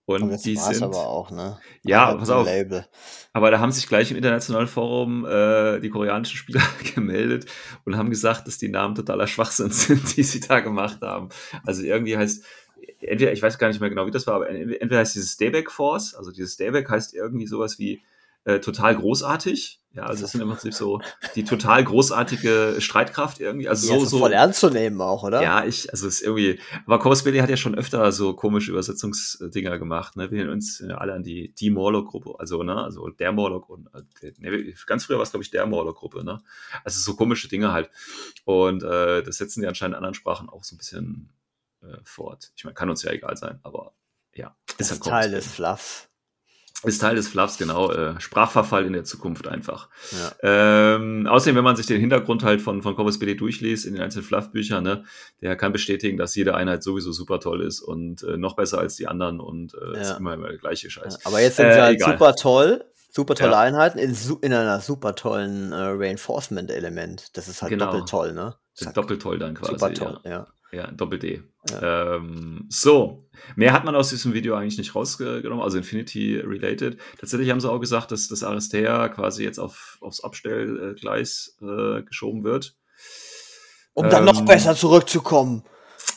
Und, 0.07 0.29
das 0.29 0.43
die 0.43 0.57
sind. 0.57 0.83
aber 0.83 1.07
auch, 1.09 1.31
ne? 1.31 1.59
Ja, 1.83 2.09
Halt 2.09 2.19
pass 2.19 2.31
auf. 2.31 2.47
Label. 2.47 2.87
Aber 3.33 3.51
da 3.51 3.59
haben 3.59 3.73
sich 3.73 3.87
gleich 3.89 4.11
im 4.11 4.19
internationalen 4.19 4.67
Forum 4.67 5.25
äh, 5.25 5.81
die 5.81 5.89
koreanischen 5.89 6.37
Spieler 6.37 6.63
gemeldet 6.95 7.47
und 7.85 7.97
haben 7.97 8.11
gesagt, 8.11 8.47
dass 8.47 8.59
die 8.59 8.69
Namen 8.69 8.95
totaler 8.95 9.27
Schwachsinn 9.27 9.71
sind, 9.71 10.17
die 10.17 10.23
sie 10.23 10.41
da 10.41 10.61
gemacht 10.61 11.01
haben. 11.01 11.31
Also 11.65 11.83
irgendwie 11.83 12.19
heißt, 12.19 12.45
entweder, 13.01 13.33
ich 13.33 13.43
weiß 13.43 13.59
gar 13.59 13.69
nicht 13.69 13.81
mehr 13.81 13.89
genau, 13.89 14.07
wie 14.07 14.11
das 14.11 14.27
war, 14.27 14.35
aber 14.35 14.51
entweder 14.51 14.99
heißt 14.99 15.15
dieses 15.15 15.37
Dayback 15.39 15.71
Force, 15.71 16.15
also 16.15 16.31
dieses 16.31 16.57
Dayback 16.59 16.91
heißt 16.91 17.15
irgendwie 17.15 17.47
sowas 17.47 17.79
wie 17.79 18.03
äh, 18.45 18.61
total 18.61 18.97
großartig. 18.97 19.81
Ja, 19.95 20.07
also 20.07 20.23
das 20.23 20.33
sind 20.33 20.41
im 20.41 20.49
Prinzip 20.49 20.75
so 20.75 21.01
die 21.37 21.45
total 21.45 21.85
großartige 21.85 22.77
Streitkraft 22.81 23.39
irgendwie. 23.39 23.69
Also 23.69 23.93
Ja, 23.93 24.01
so, 24.01 24.05
so. 24.07 24.19
voll 24.19 24.33
ernst 24.33 24.59
zu 24.59 24.69
nehmen 24.69 25.01
auch, 25.01 25.23
oder? 25.23 25.41
Ja, 25.41 25.65
ich, 25.65 25.89
also 25.93 26.09
es 26.09 26.17
ist 26.17 26.23
irgendwie, 26.23 26.59
aber 26.85 26.99
Corvus 26.99 27.23
Belli 27.23 27.39
hat 27.39 27.49
ja 27.49 27.57
schon 27.57 27.77
öfter 27.77 28.11
so 28.11 28.35
komische 28.35 28.73
Übersetzungsdinger 28.73 29.79
gemacht, 29.79 30.17
ne? 30.17 30.33
Wir 30.33 30.39
erinnern 30.39 30.55
uns 30.55 30.81
ja 30.81 30.97
alle 30.97 31.13
an 31.13 31.23
die, 31.23 31.55
die 31.55 31.71
Morlock-Gruppe, 31.71 32.35
also, 32.41 32.65
ne, 32.65 32.75
also 32.77 33.09
der 33.09 33.31
Morlock 33.31 33.69
und, 33.69 33.89
äh, 34.21 34.33
ne, 34.39 34.75
ganz 34.87 35.05
früher 35.05 35.19
war 35.19 35.23
es, 35.23 35.31
glaube 35.31 35.45
ich, 35.45 35.53
der 35.53 35.65
Morlock-Gruppe, 35.67 36.25
ne? 36.25 36.43
Also 36.83 36.99
so 37.01 37.15
komische 37.15 37.47
Dinge 37.47 37.73
halt. 37.73 37.89
Und 38.45 38.83
äh, 38.83 39.23
das 39.23 39.37
setzen 39.37 39.61
die 39.61 39.69
anscheinend 39.69 39.95
in 39.95 39.99
anderen 39.99 40.15
Sprachen 40.15 40.49
auch 40.49 40.65
so 40.65 40.75
ein 40.75 40.79
bisschen 40.79 41.31
äh, 41.83 41.99
fort. 42.03 42.51
Ich 42.57 42.65
meine, 42.65 42.75
kann 42.75 42.91
uns 42.91 43.05
ja 43.05 43.13
egal 43.13 43.37
sein, 43.37 43.61
aber 43.63 43.93
ja, 44.35 44.57
Das 44.77 44.91
halt 44.91 45.01
ist 45.01 45.05
Teil 45.07 45.31
Corpus 45.31 45.45
des 45.45 45.55
Belli. 45.55 46.09
Ist 46.83 47.01
Teil 47.01 47.15
des 47.17 47.29
Fluffs, 47.29 47.57
genau. 47.57 47.91
Äh, 47.93 48.21
Sprachverfall 48.21 48.85
in 48.85 48.93
der 48.93 49.05
Zukunft 49.05 49.49
einfach. 49.49 49.89
Ja. 50.43 50.97
Ähm, 50.97 51.27
außerdem, 51.27 51.57
wenn 51.57 51.65
man 51.65 51.77
sich 51.77 51.87
den 51.87 51.99
Hintergrund 51.99 52.43
halt 52.43 52.61
von, 52.61 52.83
von 52.83 52.95
Corpus 52.95 53.19
Belli 53.19 53.37
durchliest, 53.37 53.87
in 53.87 53.95
den 53.95 54.03
einzelnen 54.03 54.27
Fluff-Büchern, 54.27 54.85
ne, 54.85 55.05
der 55.41 55.57
kann 55.57 55.73
bestätigen, 55.73 56.19
dass 56.19 56.35
jede 56.35 56.55
Einheit 56.55 56.83
sowieso 56.83 57.11
super 57.13 57.41
toll 57.41 57.63
ist 57.63 57.81
und 57.81 58.23
äh, 58.25 58.37
noch 58.37 58.55
besser 58.57 58.79
als 58.81 58.97
die 58.97 59.07
anderen 59.07 59.41
und 59.41 59.73
äh, 59.75 59.99
ist 60.01 60.11
Ja. 60.11 60.17
immer, 60.19 60.35
immer 60.35 60.49
der 60.49 60.59
gleiche 60.59 60.91
Scheiß. 60.91 61.15
Ja, 61.15 61.27
Aber 61.27 61.41
jetzt 61.41 61.57
sind 61.57 61.67
Äh, 61.67 61.75
sie 61.75 61.81
halt 61.81 61.97
egal. 61.97 62.13
super 62.13 62.35
toll, 62.37 62.85
super 63.11 63.35
tolle. 63.35 63.57
Einheiten 63.57 63.99
in, 63.99 64.15
in 64.43 64.53
einer 64.53 64.81
super 64.81 65.15
tollen 65.15 65.73
äh, 65.73 65.77
Reinforcement-Element. 65.77 67.37
Das 67.37 67.49
ist 67.49 67.63
halt 67.63 67.71
Genau. 67.71 67.87
doppelt 67.87 68.09
toll, 68.09 68.33
ne? 68.35 68.57
Sind 68.75 68.97
doppelt 68.97 69.23
toll 69.23 69.39
dann 69.39 69.55
quasi. 69.55 69.73
Super 69.73 69.95
toll, 69.95 70.21
ja. 70.25 70.47
Ja, 70.75 70.83
ja 70.83 70.91
Doppel-D. 70.91 71.43
Ähm, 71.81 72.67
so, 72.69 73.29
mehr 73.57 73.73
hat 73.73 73.85
man 73.85 73.95
aus 73.95 74.11
diesem 74.11 74.35
Video 74.35 74.55
eigentlich 74.55 74.79
nicht 74.79 74.95
rausgenommen, 74.95 75.63
also 75.63 75.79
Infinity-related. 75.79 76.99
Tatsächlich 77.19 77.51
haben 77.51 77.61
sie 77.61 77.71
auch 77.71 77.81
gesagt, 77.81 78.13
dass 78.13 78.29
das 78.29 78.43
Aristea 78.43 79.09
quasi 79.09 79.45
jetzt 79.45 79.59
auf, 79.59 79.99
aufs 80.01 80.23
Abstellgleis 80.23 81.57
äh, 81.63 82.03
geschoben 82.03 82.45
wird. 82.45 82.77
Um 83.95 84.09
dann 84.11 84.25
noch 84.25 84.41
Ähm, 84.41 84.47
besser 84.47 84.75
zurückzukommen. 84.75 85.63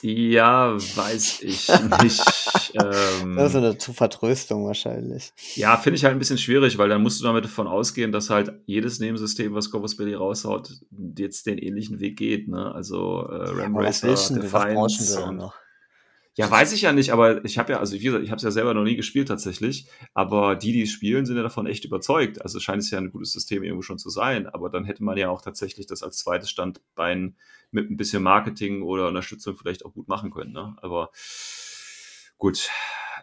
Ja, 0.09 0.73
weiß 0.73 1.41
ich 1.41 1.67
nicht. 2.01 2.21
ähm, 2.75 3.35
Das 3.35 3.53
ist 3.53 3.55
eine 3.57 3.75
Vertröstung 3.77 4.65
wahrscheinlich. 4.65 5.33
ja, 5.55 5.75
finde 5.75 5.97
ich 5.97 6.05
halt 6.05 6.15
ein 6.15 6.19
bisschen 6.19 6.37
schwierig, 6.37 6.77
weil 6.77 6.87
dann 6.87 7.03
musst 7.03 7.19
du 7.19 7.25
damit 7.25 7.43
davon 7.43 7.67
ausgehen, 7.67 8.13
dass 8.13 8.29
halt 8.29 8.53
jedes 8.65 8.99
Nebensystem, 8.99 9.53
was 9.53 9.69
Corvus 9.69 9.97
Belli 9.97 10.13
raushaut, 10.13 10.71
jetzt 11.17 11.45
den 11.45 11.57
ähnlichen 11.57 11.99
Weg 11.99 12.17
geht. 12.17 12.47
Ne? 12.47 12.73
Also 12.73 13.27
äh, 13.29 13.49
Ram 13.49 13.75
was 13.75 13.85
Racer, 13.85 14.07
willst 14.07 14.29
du 14.29 14.33
denn? 14.35 14.43
Was 14.43 14.63
Defiance 14.63 15.17
wir 15.19 15.25
denn 15.25 15.35
noch? 15.35 15.55
Ja, 16.37 16.51
weiß 16.51 16.71
ich 16.73 16.83
ja 16.83 16.93
nicht, 16.93 17.11
aber 17.11 17.43
ich 17.45 17.57
habe 17.57 17.71
ja, 17.73 17.79
also 17.79 17.95
wie 17.95 17.99
gesagt, 17.99 18.23
ich 18.23 18.29
habe 18.29 18.37
es 18.37 18.43
ja 18.43 18.51
selber 18.51 18.75
noch 18.75 18.83
nie 18.83 18.95
gespielt 18.95 19.27
tatsächlich, 19.27 19.87
aber 20.13 20.55
die, 20.55 20.71
die 20.71 20.83
es 20.83 20.91
spielen, 20.91 21.25
sind 21.25 21.35
ja 21.35 21.41
davon 21.41 21.65
echt 21.65 21.83
überzeugt. 21.83 22.43
Also 22.43 22.59
scheint 22.59 22.83
es 22.83 22.91
ja 22.91 22.99
ein 22.99 23.09
gutes 23.09 23.31
System 23.31 23.63
irgendwo 23.63 23.81
schon 23.81 23.97
zu 23.97 24.11
sein, 24.11 24.45
aber 24.45 24.69
dann 24.69 24.85
hätte 24.85 25.03
man 25.03 25.17
ja 25.17 25.29
auch 25.29 25.41
tatsächlich 25.41 25.87
das 25.87 26.03
als 26.03 26.19
zweites 26.19 26.51
Standbein 26.51 27.35
mit 27.71 27.89
ein 27.89 27.97
bisschen 27.97 28.21
Marketing 28.21 28.83
oder 28.83 29.07
Unterstützung 29.07 29.57
vielleicht 29.57 29.83
auch 29.83 29.93
gut 29.93 30.07
machen 30.07 30.29
können. 30.29 30.53
Ne? 30.53 30.75
Aber 30.79 31.09
gut, 32.37 32.69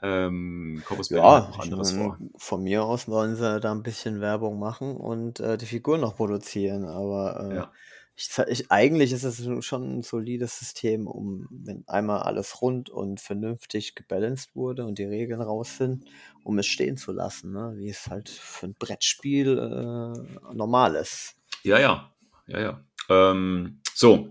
ähm, 0.03 0.83
Corpus 0.85 1.11
Ja, 1.11 1.39
noch 1.41 1.57
ich 1.57 1.63
anderes 1.63 1.93
meine, 1.93 2.05
vor. 2.05 2.19
von 2.37 2.63
mir 2.65 2.83
aus 2.83 3.07
wollen 3.07 3.37
sie 3.37 3.61
da 3.61 3.71
ein 3.71 3.85
bisschen 3.85 4.21
Werbung 4.21 4.59
machen 4.59 4.97
und 4.97 5.39
äh, 5.39 5.57
die 5.57 5.67
Figur 5.67 5.99
noch 5.99 6.17
produzieren, 6.17 6.85
aber 6.85 7.49
äh, 7.49 7.57
Ja. 7.57 7.73
Ich, 8.17 8.31
ich, 8.49 8.71
eigentlich 8.71 9.13
ist 9.13 9.25
es 9.25 9.65
schon 9.65 9.99
ein 9.99 10.03
solides 10.03 10.59
System, 10.59 11.07
um, 11.07 11.49
wenn 11.51 11.85
einmal 11.89 12.23
alles 12.23 12.63
rund 12.63 12.89
und 12.89 13.21
vernünftig 13.21 13.95
gebalanced 13.97 14.55
wurde 14.55 14.85
und 14.85 14.99
die 14.99 15.05
Regeln 15.05 15.41
raus 15.41 15.79
sind, 15.79 16.05
um 16.45 16.59
es 16.59 16.67
stehen 16.67 16.97
zu 16.97 17.13
lassen, 17.13 17.53
ne? 17.53 17.75
wie 17.77 17.89
es 17.89 18.07
halt 18.07 18.29
für 18.29 18.67
ein 18.67 18.75
Brettspiel 18.79 19.59
äh, 19.59 20.55
normal 20.55 20.95
ist. 20.95 21.37
Ja, 21.65 21.79
ja, 21.81 22.15
ja, 22.47 22.61
ja. 22.61 22.85
Ähm, 23.09 23.81
so, 23.95 24.31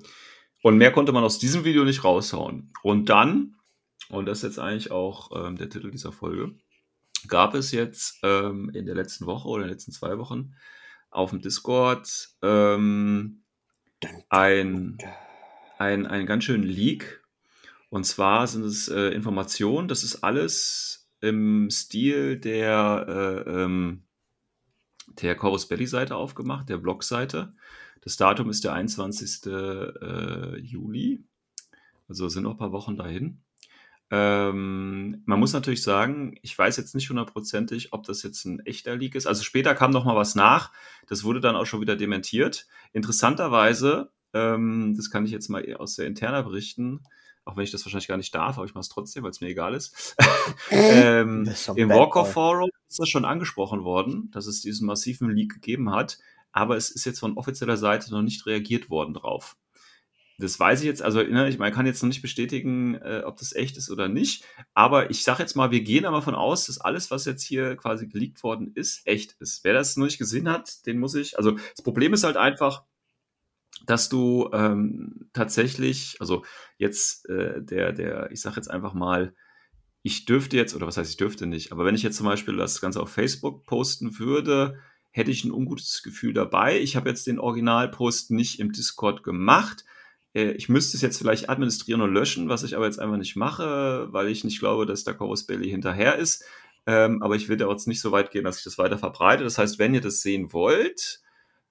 und 0.62 0.78
mehr 0.78 0.94
konnte 0.94 1.12
man 1.12 1.26
aus 1.26 1.40
diesem 1.40 1.66
Video 1.66 1.84
nicht 1.84 2.06
raushauen. 2.06 2.72
Und 2.84 3.10
dann, 3.10 3.56
und 4.10 4.28
das 4.28 4.40
ist 4.40 4.44
jetzt 4.44 4.60
eigentlich 4.60 4.92
auch 4.92 5.32
ähm, 5.36 5.58
der 5.58 5.70
Titel 5.70 5.92
dieser 5.92 6.14
Folge, 6.14 6.56
gab 7.28 7.54
es 7.54 7.72
jetzt 7.72 8.20
ähm, 8.24 8.70
in 8.74 8.86
der 8.86 8.96
letzten 8.96 9.26
Woche 9.26 9.50
oder 9.50 9.64
in 9.64 9.68
den 9.68 9.74
letzten 9.74 9.92
zwei 9.92 10.18
Wochen 10.18 10.54
auf 11.10 11.32
dem 11.32 11.42
Discord 11.42 12.30
ähm, 12.42 13.43
ein, 14.30 14.98
ein, 15.78 16.06
ein 16.06 16.26
ganz 16.26 16.44
schönen 16.44 16.64
Leak. 16.64 17.24
Und 17.90 18.06
zwar 18.06 18.48
sind 18.48 18.64
es 18.64 18.88
äh, 18.88 19.10
Informationen, 19.10 19.88
das 19.88 20.04
ist 20.04 20.24
alles 20.24 21.08
im 21.22 21.70
Stil 21.70 22.38
der, 22.38 23.06
äh, 23.08 23.50
ähm, 23.50 24.04
der 25.22 25.36
Corvus 25.36 25.68
Belli 25.68 25.86
Seite 25.86 26.16
aufgemacht, 26.16 26.70
der 26.70 26.78
Blogseite. 26.78 27.54
Das 28.02 28.18
Datum 28.18 28.50
ist 28.50 28.64
der 28.64 28.74
21. 28.74 29.46
Äh, 29.46 30.58
Juli. 30.60 31.24
Also 32.10 32.28
sind 32.28 32.44
noch 32.44 32.52
ein 32.52 32.58
paar 32.58 32.74
Wochen 32.74 32.98
dahin. 32.98 33.42
Ähm, 34.16 35.24
man 35.26 35.40
muss 35.40 35.54
natürlich 35.54 35.82
sagen, 35.82 36.36
ich 36.44 36.56
weiß 36.56 36.78
jetzt 36.78 36.94
nicht 36.94 37.10
hundertprozentig, 37.10 37.94
ob 37.94 38.04
das 38.04 38.22
jetzt 38.22 38.46
ein 38.46 38.60
echter 38.60 38.96
Leak 38.96 39.16
ist. 39.16 39.26
Also 39.26 39.42
später 39.42 39.74
kam 39.74 39.90
noch 39.90 40.06
mal 40.06 40.16
was 40.16 40.36
nach. 40.36 40.72
Das 41.08 41.24
wurde 41.24 41.40
dann 41.40 41.56
auch 41.56 41.66
schon 41.66 41.82
wieder 41.82 41.96
dementiert. 41.96 42.68
Interessanterweise, 42.92 44.12
ähm, 44.36 44.94
das 44.96 45.10
kann 45.10 45.26
ich 45.26 45.32
jetzt 45.32 45.50
mal 45.50 45.66
aus 45.78 45.96
der 45.96 46.06
Interna 46.06 46.44
berichten, 46.44 47.02
auch 47.44 47.58
wenn 47.58 47.64
ich 47.64 47.72
das 47.72 47.84
wahrscheinlich 47.88 48.08
gar 48.08 48.18
nicht 48.18 48.36
darf, 48.36 48.58
aber 48.58 48.68
ich 48.68 48.76
mache 48.76 48.84
es 48.84 48.90
trotzdem, 48.90 49.24
weil 49.24 49.32
es 49.32 49.42
mir 49.42 49.48
egal 49.48 49.74
ist. 49.74 50.16
ähm, 50.70 51.46
Das 51.46 51.68
ist 51.68 51.76
Im 51.76 51.88
Bad 51.88 51.98
Walk 51.98 52.16
of 52.16 52.26
Boy. 52.26 52.34
Forum 52.34 52.70
ist 52.88 53.00
das 53.00 53.10
schon 53.10 53.26
angesprochen 53.26 53.84
worden, 53.84 54.30
dass 54.30 54.46
es 54.46 54.62
diesen 54.62 54.86
massiven 54.86 55.32
Leak 55.32 55.54
gegeben 55.56 55.90
hat, 55.90 56.20
aber 56.52 56.78
es 56.78 56.92
ist 56.92 57.06
jetzt 57.06 57.20
von 57.20 57.36
offizieller 57.36 57.78
Seite 57.78 58.12
noch 58.12 58.22
nicht 58.22 58.46
reagiert 58.46 58.92
worden 58.92 59.16
drauf. 59.16 59.58
Das 60.40 60.60
weiß 60.60 60.80
ich 60.80 60.86
jetzt, 60.88 61.02
also 61.02 61.22
ne, 61.22 61.48
ich, 61.48 61.60
man 61.60 61.72
kann 61.72 61.86
jetzt 61.86 62.02
noch 62.02 62.08
nicht 62.08 62.24
bestätigen, 62.24 62.96
äh, 62.96 63.22
ob 63.26 63.38
das 63.38 63.54
echt 63.54 63.78
ist 63.78 63.92
oder 63.92 64.08
nicht, 64.08 64.46
aber 64.74 65.12
ich 65.12 65.24
sage 65.24 65.44
jetzt 65.44 65.56
mal, 65.56 65.70
wir 65.70 65.82
gehen 65.82 66.06
aber 66.06 66.22
von 66.22 66.34
aus, 66.34 66.66
dass 66.66 66.82
alles, 66.82 67.12
was 67.12 67.26
jetzt 67.26 67.44
hier 67.44 67.76
quasi 67.76 68.08
geleakt 68.08 68.42
worden 68.44 68.72
ist, 68.74 69.06
echt 69.06 69.34
ist. 69.40 69.64
Wer 69.64 69.74
das 69.74 69.96
noch 69.96 70.06
nicht 70.06 70.18
gesehen 70.18 70.50
hat, 70.50 70.86
den 70.88 71.00
muss 71.00 71.14
ich, 71.14 71.38
also 71.38 71.52
das 71.52 71.84
Problem 71.84 72.14
ist 72.14 72.24
halt 72.24 72.38
einfach, 72.38 72.84
dass 73.86 74.10
du 74.10 74.50
ähm, 74.54 75.30
tatsächlich, 75.34 76.18
also 76.20 76.44
jetzt 76.78 77.30
äh, 77.30 77.62
der, 77.62 77.92
der, 77.92 78.32
ich 78.32 78.42
sage 78.42 78.56
jetzt 78.56 78.72
einfach 78.72 78.94
mal, 78.94 79.36
ich 80.02 80.26
dürfte 80.26 80.58
jetzt, 80.58 80.76
oder 80.76 80.88
was 80.88 80.98
heißt 80.98 81.12
ich 81.12 81.18
dürfte 81.18 81.46
nicht, 81.46 81.72
aber 81.72 81.86
wenn 81.86 81.96
ich 81.96 82.04
jetzt 82.04 82.18
zum 82.18 82.26
Beispiel 82.26 82.58
das 82.58 82.82
Ganze 82.82 83.02
auf 83.02 83.10
Facebook 83.10 83.66
posten 83.66 84.20
würde, 84.20 84.80
hätte 85.12 85.32
ich 85.32 85.46
ein 85.46 85.52
ungutes 85.52 86.02
Gefühl 86.04 86.34
dabei. 86.34 86.80
Ich 86.80 86.96
habe 86.96 87.08
jetzt 87.08 87.28
den 87.28 87.40
Originalpost 87.40 88.32
nicht 88.32 88.60
im 88.60 88.72
Discord 88.72 89.24
gemacht. 89.24 89.86
Äh, 90.34 90.52
Ich 90.54 90.70
müsste 90.70 90.98
es 90.98 91.02
jetzt 91.02 91.18
vielleicht 91.18 91.50
administrieren 91.50 92.02
und 92.02 92.14
löschen, 92.14 92.50
was 92.50 92.64
ich 92.64 92.76
aber 92.76 92.86
jetzt 92.86 93.00
einfach 93.00 93.18
nicht 93.18 93.36
mache, 93.36 94.08
weil 94.12 94.28
ich 94.30 94.44
nicht 94.44 94.60
glaube, 94.60 94.86
dass 94.86 95.04
der 95.04 95.14
Corvus 95.16 95.46
Belli 95.46 95.70
hinterher 95.70 96.18
ist. 96.18 96.44
Ähm, 96.86 97.22
aber 97.24 97.36
ich 97.36 97.48
will 97.50 97.58
da 97.58 97.70
jetzt 97.70 97.88
nicht 97.88 98.02
so 98.02 98.12
weit 98.12 98.32
gehen, 98.32 98.44
dass 98.44 98.58
ich 98.58 98.64
das 98.64 98.78
weiter 98.78 98.98
verbreite. 98.98 99.44
Das 99.44 99.58
heißt, 99.58 99.80
wenn 99.80 99.94
ihr 99.94 100.02
das 100.02 100.22
sehen 100.22 100.52
wollt, 100.54 101.22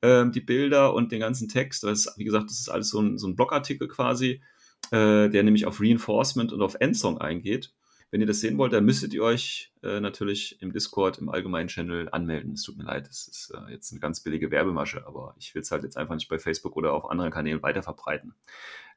ähm, 0.02 0.32
die 0.32 0.40
Bilder 0.40 0.94
und 0.94 1.12
den 1.12 1.20
ganzen 1.20 1.48
Text, 1.48 1.84
das 1.84 2.06
ist, 2.06 2.18
wie 2.18 2.24
gesagt, 2.24 2.46
das 2.50 2.58
ist 2.60 2.68
alles 2.70 2.88
so 2.90 3.00
ein, 3.00 3.18
so 3.18 3.28
ein 3.28 3.36
Blogartikel 3.36 3.88
quasi, 3.88 4.42
äh, 4.90 5.28
der 5.28 5.42
nämlich 5.42 5.66
auf 5.66 5.80
Reinforcement 5.80 6.52
und 6.52 6.62
auf 6.62 6.76
Endsong 6.80 7.18
eingeht. 7.18 7.72
Wenn 8.12 8.20
ihr 8.20 8.26
das 8.26 8.40
sehen 8.40 8.58
wollt, 8.58 8.74
dann 8.74 8.84
müsstet 8.84 9.14
ihr 9.14 9.22
euch 9.22 9.72
äh, 9.82 9.98
natürlich 9.98 10.60
im 10.60 10.70
Discord, 10.70 11.16
im 11.16 11.30
allgemeinen 11.30 11.68
Channel 11.68 12.10
anmelden. 12.12 12.52
Es 12.52 12.62
tut 12.62 12.76
mir 12.76 12.84
leid, 12.84 13.08
das 13.08 13.26
ist 13.26 13.54
äh, 13.54 13.72
jetzt 13.72 13.90
eine 13.90 14.00
ganz 14.00 14.22
billige 14.22 14.50
Werbemasche, 14.50 15.06
aber 15.06 15.34
ich 15.38 15.54
will 15.54 15.62
es 15.62 15.70
halt 15.70 15.82
jetzt 15.82 15.96
einfach 15.96 16.14
nicht 16.14 16.28
bei 16.28 16.38
Facebook 16.38 16.76
oder 16.76 16.92
auf 16.92 17.10
anderen 17.10 17.30
Kanälen 17.30 17.62
weiter 17.62 17.82
verbreiten. 17.82 18.34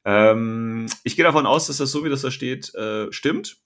Ähm, 0.04 0.84
ich 1.02 1.16
gehe 1.16 1.24
davon 1.24 1.46
aus, 1.46 1.66
dass 1.66 1.78
das 1.78 1.90
so, 1.90 2.04
wie 2.04 2.10
das 2.10 2.20
da 2.20 2.30
steht, 2.30 2.74
äh, 2.74 3.10
stimmt. 3.10 3.56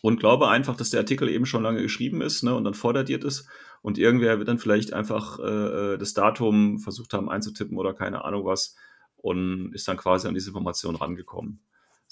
Und 0.00 0.18
glaube 0.18 0.48
einfach, 0.48 0.76
dass 0.76 0.88
der 0.88 1.00
Artikel 1.00 1.28
eben 1.28 1.44
schon 1.44 1.62
lange 1.62 1.82
geschrieben 1.82 2.22
ist 2.22 2.42
ne, 2.42 2.54
und 2.54 2.64
dann 2.64 2.72
vordatiert 2.72 3.24
ist. 3.24 3.46
Und 3.82 3.98
irgendwer 3.98 4.38
wird 4.38 4.48
dann 4.48 4.58
vielleicht 4.58 4.94
einfach 4.94 5.40
äh, 5.40 5.98
das 5.98 6.14
Datum 6.14 6.78
versucht 6.78 7.12
haben 7.12 7.28
einzutippen 7.28 7.76
oder 7.76 7.92
keine 7.92 8.24
Ahnung 8.24 8.46
was 8.46 8.76
und 9.16 9.74
ist 9.74 9.86
dann 9.88 9.98
quasi 9.98 10.26
an 10.26 10.32
diese 10.32 10.48
Information 10.48 10.96
rangekommen. 10.96 11.60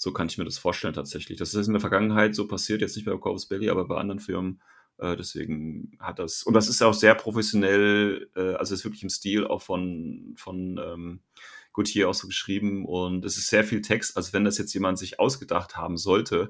So 0.01 0.11
kann 0.11 0.25
ich 0.25 0.39
mir 0.39 0.45
das 0.45 0.57
vorstellen 0.57 0.95
tatsächlich. 0.95 1.37
Das 1.37 1.53
ist 1.53 1.67
in 1.67 1.73
der 1.73 1.79
Vergangenheit 1.79 2.33
so 2.33 2.47
passiert, 2.47 2.81
jetzt 2.81 2.95
nicht 2.95 3.05
bei 3.05 3.15
Corvus 3.15 3.45
Belli, 3.45 3.69
aber 3.69 3.87
bei 3.87 3.97
anderen 3.97 4.19
Firmen. 4.19 4.59
Äh, 4.97 5.15
deswegen 5.15 5.95
hat 5.99 6.17
das, 6.17 6.41
und 6.41 6.55
das 6.55 6.69
ist 6.69 6.81
auch 6.81 6.95
sehr 6.95 7.13
professionell, 7.13 8.27
äh, 8.35 8.55
also 8.55 8.73
ist 8.73 8.83
wirklich 8.83 9.03
im 9.03 9.09
Stil 9.09 9.45
auch 9.45 9.61
von, 9.61 10.33
von 10.37 10.81
ähm, 10.83 11.19
Gautier 11.71 12.09
auch 12.09 12.15
so 12.15 12.25
geschrieben 12.25 12.83
und 12.83 13.23
es 13.25 13.37
ist 13.37 13.49
sehr 13.49 13.63
viel 13.63 13.83
Text. 13.83 14.17
Also 14.17 14.33
wenn 14.33 14.43
das 14.43 14.57
jetzt 14.57 14.73
jemand 14.73 14.97
sich 14.97 15.19
ausgedacht 15.19 15.77
haben 15.77 15.97
sollte, 15.97 16.49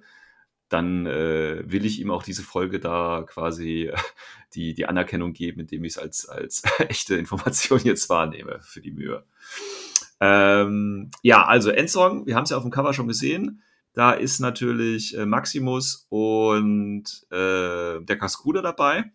dann 0.69 1.05
äh, 1.05 1.69
will 1.69 1.85
ich 1.85 1.99
ihm 1.99 2.09
auch 2.09 2.23
diese 2.23 2.43
Folge 2.43 2.79
da 2.79 3.25
quasi 3.27 3.91
die, 4.55 4.73
die 4.73 4.85
Anerkennung 4.85 5.33
geben, 5.33 5.59
indem 5.59 5.83
ich 5.83 5.91
es 5.91 5.97
als, 5.97 6.29
als 6.29 6.63
echte 6.79 7.17
Information 7.17 7.81
jetzt 7.83 8.07
wahrnehme 8.07 8.61
für 8.61 8.79
die 8.79 8.91
Mühe. 8.91 9.25
Ähm, 10.21 11.10
ja, 11.23 11.45
also 11.45 11.71
Endsong, 11.71 12.27
wir 12.27 12.36
haben 12.36 12.43
es 12.43 12.51
ja 12.51 12.57
auf 12.57 12.63
dem 12.63 12.71
Cover 12.71 12.93
schon 12.93 13.07
gesehen. 13.07 13.63
Da 13.93 14.12
ist 14.12 14.39
natürlich 14.39 15.17
äh, 15.17 15.25
Maximus 15.25 16.05
und 16.10 17.03
äh, 17.31 17.99
der 18.01 18.17
Cascuda 18.17 18.62
dabei. 18.62 19.12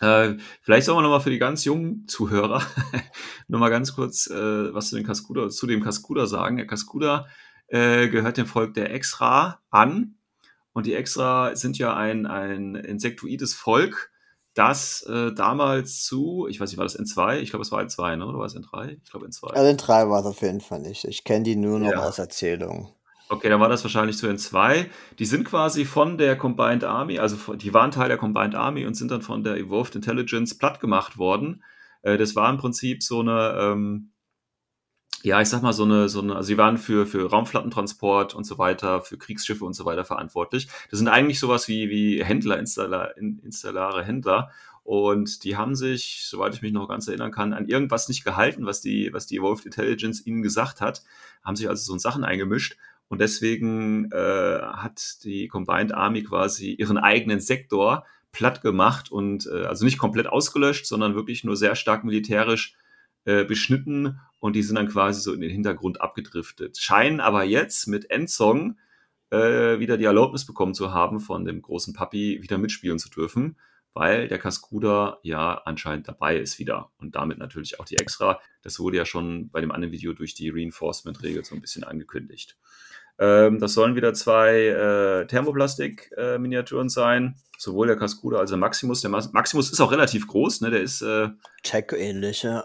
Äh, 0.00 0.36
vielleicht 0.62 0.86
sollen 0.86 0.98
wir 0.98 1.02
nochmal 1.02 1.20
für 1.20 1.30
die 1.30 1.38
ganz 1.38 1.64
jungen 1.64 2.08
Zuhörer 2.08 2.62
nochmal 3.48 3.70
ganz 3.70 3.94
kurz 3.94 4.28
äh, 4.28 4.74
was 4.74 4.88
zu, 4.88 4.96
den 4.96 5.04
Cascuda, 5.06 5.50
zu 5.50 5.66
dem 5.66 5.82
Cascuda 5.82 6.26
sagen. 6.26 6.56
Der 6.56 6.66
Cascuda 6.66 7.26
äh, 7.68 8.08
gehört 8.08 8.38
dem 8.38 8.46
Volk 8.46 8.74
der 8.74 8.92
Exra 8.92 9.60
an. 9.70 10.16
Und 10.72 10.86
die 10.86 10.94
Exra 10.94 11.54
sind 11.54 11.76
ja 11.76 11.96
ein, 11.96 12.26
ein 12.26 12.76
insektoides 12.76 13.54
Volk, 13.54 14.10
das 14.58 15.02
äh, 15.02 15.32
damals 15.32 16.04
zu, 16.04 16.46
ich 16.48 16.58
weiß 16.58 16.70
nicht, 16.70 16.78
war 16.78 16.84
das 16.84 16.98
N2? 16.98 17.38
Ich 17.38 17.50
glaube, 17.50 17.62
es 17.62 17.70
war 17.70 17.80
N2, 17.80 18.16
ne? 18.16 18.26
oder 18.26 18.38
war 18.38 18.46
es 18.46 18.56
N3? 18.56 18.98
Ich 19.02 19.10
glaube 19.10 19.26
N2. 19.26 19.52
Also 19.52 19.70
in 19.70 19.76
drei 19.76 20.08
war 20.08 20.20
es 20.20 20.26
auf 20.26 20.42
jeden 20.42 20.60
Fall 20.60 20.80
nicht. 20.80 21.04
Ich 21.04 21.22
kenne 21.22 21.44
die 21.44 21.54
nur 21.54 21.78
noch 21.78 21.90
Ja. 21.92 22.02
aus 22.02 22.18
Erzählungen. 22.18 22.88
Okay, 23.30 23.48
dann 23.50 23.60
war 23.60 23.68
das 23.68 23.84
wahrscheinlich 23.84 24.16
zu 24.16 24.26
den 24.26 24.38
zwei. 24.38 24.90
Die 25.18 25.26
sind 25.26 25.44
quasi 25.44 25.84
von 25.84 26.18
der 26.18 26.36
Combined 26.36 26.82
Army, 26.82 27.18
also 27.18 27.54
die 27.54 27.72
waren 27.74 27.90
Teil 27.90 28.08
der 28.08 28.16
Combined 28.16 28.54
Army 28.54 28.86
und 28.86 28.94
sind 28.94 29.10
dann 29.10 29.22
von 29.22 29.44
der 29.44 29.56
Evolved 29.58 29.94
Intelligence 29.94 30.56
platt 30.56 30.80
gemacht 30.80 31.18
worden. 31.18 31.62
Äh, 32.02 32.16
das 32.16 32.34
war 32.34 32.50
im 32.50 32.56
Prinzip 32.56 33.02
so 33.02 33.20
eine, 33.20 33.56
ähm, 33.60 34.10
ja, 35.22 35.40
ich 35.40 35.48
sag 35.48 35.62
mal, 35.62 35.72
so 35.72 35.84
eine, 35.84 36.08
so 36.08 36.20
eine, 36.20 36.36
also 36.36 36.46
sie 36.46 36.58
waren 36.58 36.78
für, 36.78 37.06
für 37.06 37.28
Raumflottentransport 37.30 38.34
und 38.34 38.44
so 38.44 38.58
weiter, 38.58 39.02
für 39.02 39.18
Kriegsschiffe 39.18 39.64
und 39.64 39.74
so 39.74 39.84
weiter 39.84 40.04
verantwortlich. 40.04 40.68
Das 40.90 40.98
sind 40.98 41.08
eigentlich 41.08 41.40
sowas 41.40 41.68
wie, 41.68 41.90
wie 41.90 42.22
Händler, 42.24 42.58
Installer, 42.58 43.16
installare 43.16 44.04
Händler. 44.04 44.50
Und 44.84 45.44
die 45.44 45.56
haben 45.56 45.74
sich, 45.74 46.22
soweit 46.24 46.54
ich 46.54 46.62
mich 46.62 46.72
noch 46.72 46.88
ganz 46.88 47.08
erinnern 47.08 47.30
kann, 47.30 47.52
an 47.52 47.66
irgendwas 47.66 48.08
nicht 48.08 48.24
gehalten, 48.24 48.64
was 48.64 48.80
die, 48.80 49.12
was 49.12 49.26
die 49.26 49.36
Evolved 49.36 49.66
Intelligence 49.66 50.24
ihnen 50.24 50.40
gesagt 50.40 50.80
hat, 50.80 51.02
haben 51.44 51.56
sich 51.56 51.68
also 51.68 51.84
so 51.84 51.92
in 51.92 51.98
Sachen 51.98 52.24
eingemischt 52.24 52.76
und 53.08 53.20
deswegen 53.20 54.10
äh, 54.12 54.60
hat 54.62 55.24
die 55.24 55.48
Combined 55.48 55.92
Army 55.92 56.22
quasi 56.22 56.72
ihren 56.72 56.98
eigenen 56.98 57.40
Sektor 57.40 58.04
platt 58.32 58.60
gemacht 58.60 59.10
und 59.10 59.46
äh, 59.46 59.64
also 59.64 59.84
nicht 59.84 59.98
komplett 59.98 60.26
ausgelöscht, 60.26 60.86
sondern 60.86 61.14
wirklich 61.14 61.42
nur 61.42 61.56
sehr 61.56 61.74
stark 61.74 62.04
militärisch 62.04 62.76
äh, 63.28 63.44
beschnitten 63.44 64.18
und 64.38 64.56
die 64.56 64.62
sind 64.62 64.76
dann 64.76 64.88
quasi 64.88 65.20
so 65.20 65.34
in 65.34 65.42
den 65.42 65.50
Hintergrund 65.50 66.00
abgedriftet. 66.00 66.78
Scheinen 66.78 67.20
aber 67.20 67.44
jetzt 67.44 67.86
mit 67.86 68.10
Endsong 68.10 68.78
äh, 69.28 69.78
wieder 69.78 69.98
die 69.98 70.06
Erlaubnis 70.06 70.46
bekommen 70.46 70.72
zu 70.72 70.94
haben, 70.94 71.20
von 71.20 71.44
dem 71.44 71.60
großen 71.60 71.92
Papi 71.92 72.38
wieder 72.40 72.56
mitspielen 72.56 72.98
zu 72.98 73.10
dürfen, 73.10 73.58
weil 73.92 74.28
der 74.28 74.38
Cascuda 74.38 75.18
ja 75.22 75.60
anscheinend 75.66 76.08
dabei 76.08 76.38
ist 76.38 76.58
wieder 76.58 76.90
und 76.96 77.16
damit 77.16 77.36
natürlich 77.36 77.78
auch 77.78 77.84
die 77.84 77.98
Extra. 77.98 78.40
Das 78.62 78.80
wurde 78.80 78.96
ja 78.96 79.04
schon 79.04 79.50
bei 79.50 79.60
dem 79.60 79.72
anderen 79.72 79.92
Video 79.92 80.14
durch 80.14 80.32
die 80.32 80.48
Reinforcement-Regel 80.48 81.44
so 81.44 81.54
ein 81.54 81.60
bisschen 81.60 81.84
angekündigt. 81.84 82.56
Ähm, 83.18 83.58
das 83.58 83.74
sollen 83.74 83.96
wieder 83.96 84.14
zwei 84.14 84.66
äh, 84.66 85.26
Thermoplastik-Miniaturen 85.26 86.86
äh, 86.86 86.90
sein. 86.90 87.36
Sowohl 87.58 87.88
der 87.88 87.96
Cascuda 87.96 88.38
als 88.38 88.50
auch 88.50 88.54
der 88.54 88.60
Maximus. 88.60 89.00
Der 89.00 89.10
Maximus 89.10 89.70
ist 89.70 89.80
auch 89.80 89.90
relativ 89.90 90.28
groß, 90.28 90.60
ne? 90.60 90.70
Der 90.70 90.80
ist 90.80 91.02
äh, 91.02 91.28
Check-ähnlich, 91.64 92.44
ja. 92.44 92.64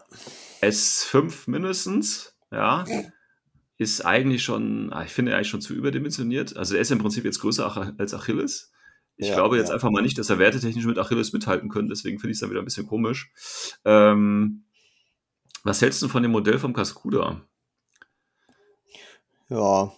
S5 0.61 1.49
mindestens, 1.49 2.35
ja. 2.51 2.85
Ist 3.79 4.05
eigentlich 4.05 4.43
schon, 4.43 4.93
ah, 4.93 5.03
ich 5.03 5.11
finde 5.11 5.35
eigentlich 5.35 5.49
schon 5.49 5.61
zu 5.61 5.73
überdimensioniert. 5.73 6.55
Also 6.55 6.75
er 6.75 6.81
ist 6.81 6.91
im 6.91 6.99
Prinzip 6.99 7.25
jetzt 7.25 7.39
größer 7.39 7.95
als 7.97 8.13
Achilles. 8.13 8.71
Ich 9.17 9.29
ja, 9.29 9.35
glaube 9.35 9.57
jetzt 9.57 9.69
ja. 9.69 9.73
einfach 9.73 9.89
mal 9.89 10.01
nicht, 10.01 10.17
dass 10.17 10.29
er 10.29 10.39
wertetechnisch 10.39 10.85
mit 10.85 10.99
Achilles 10.99 11.33
mithalten 11.33 11.69
könnte, 11.69 11.93
deswegen 11.93 12.19
finde 12.19 12.31
ich 12.31 12.35
es 12.35 12.39
dann 12.41 12.49
wieder 12.49 12.61
ein 12.61 12.65
bisschen 12.65 12.87
komisch. 12.87 13.31
Ähm, 13.85 14.65
was 15.63 15.81
hältst 15.81 16.01
du 16.01 16.07
von 16.07 16.23
dem 16.23 16.31
Modell 16.31 16.59
vom 16.59 16.73
Cascuda? 16.73 17.41
Ja, 19.49 19.91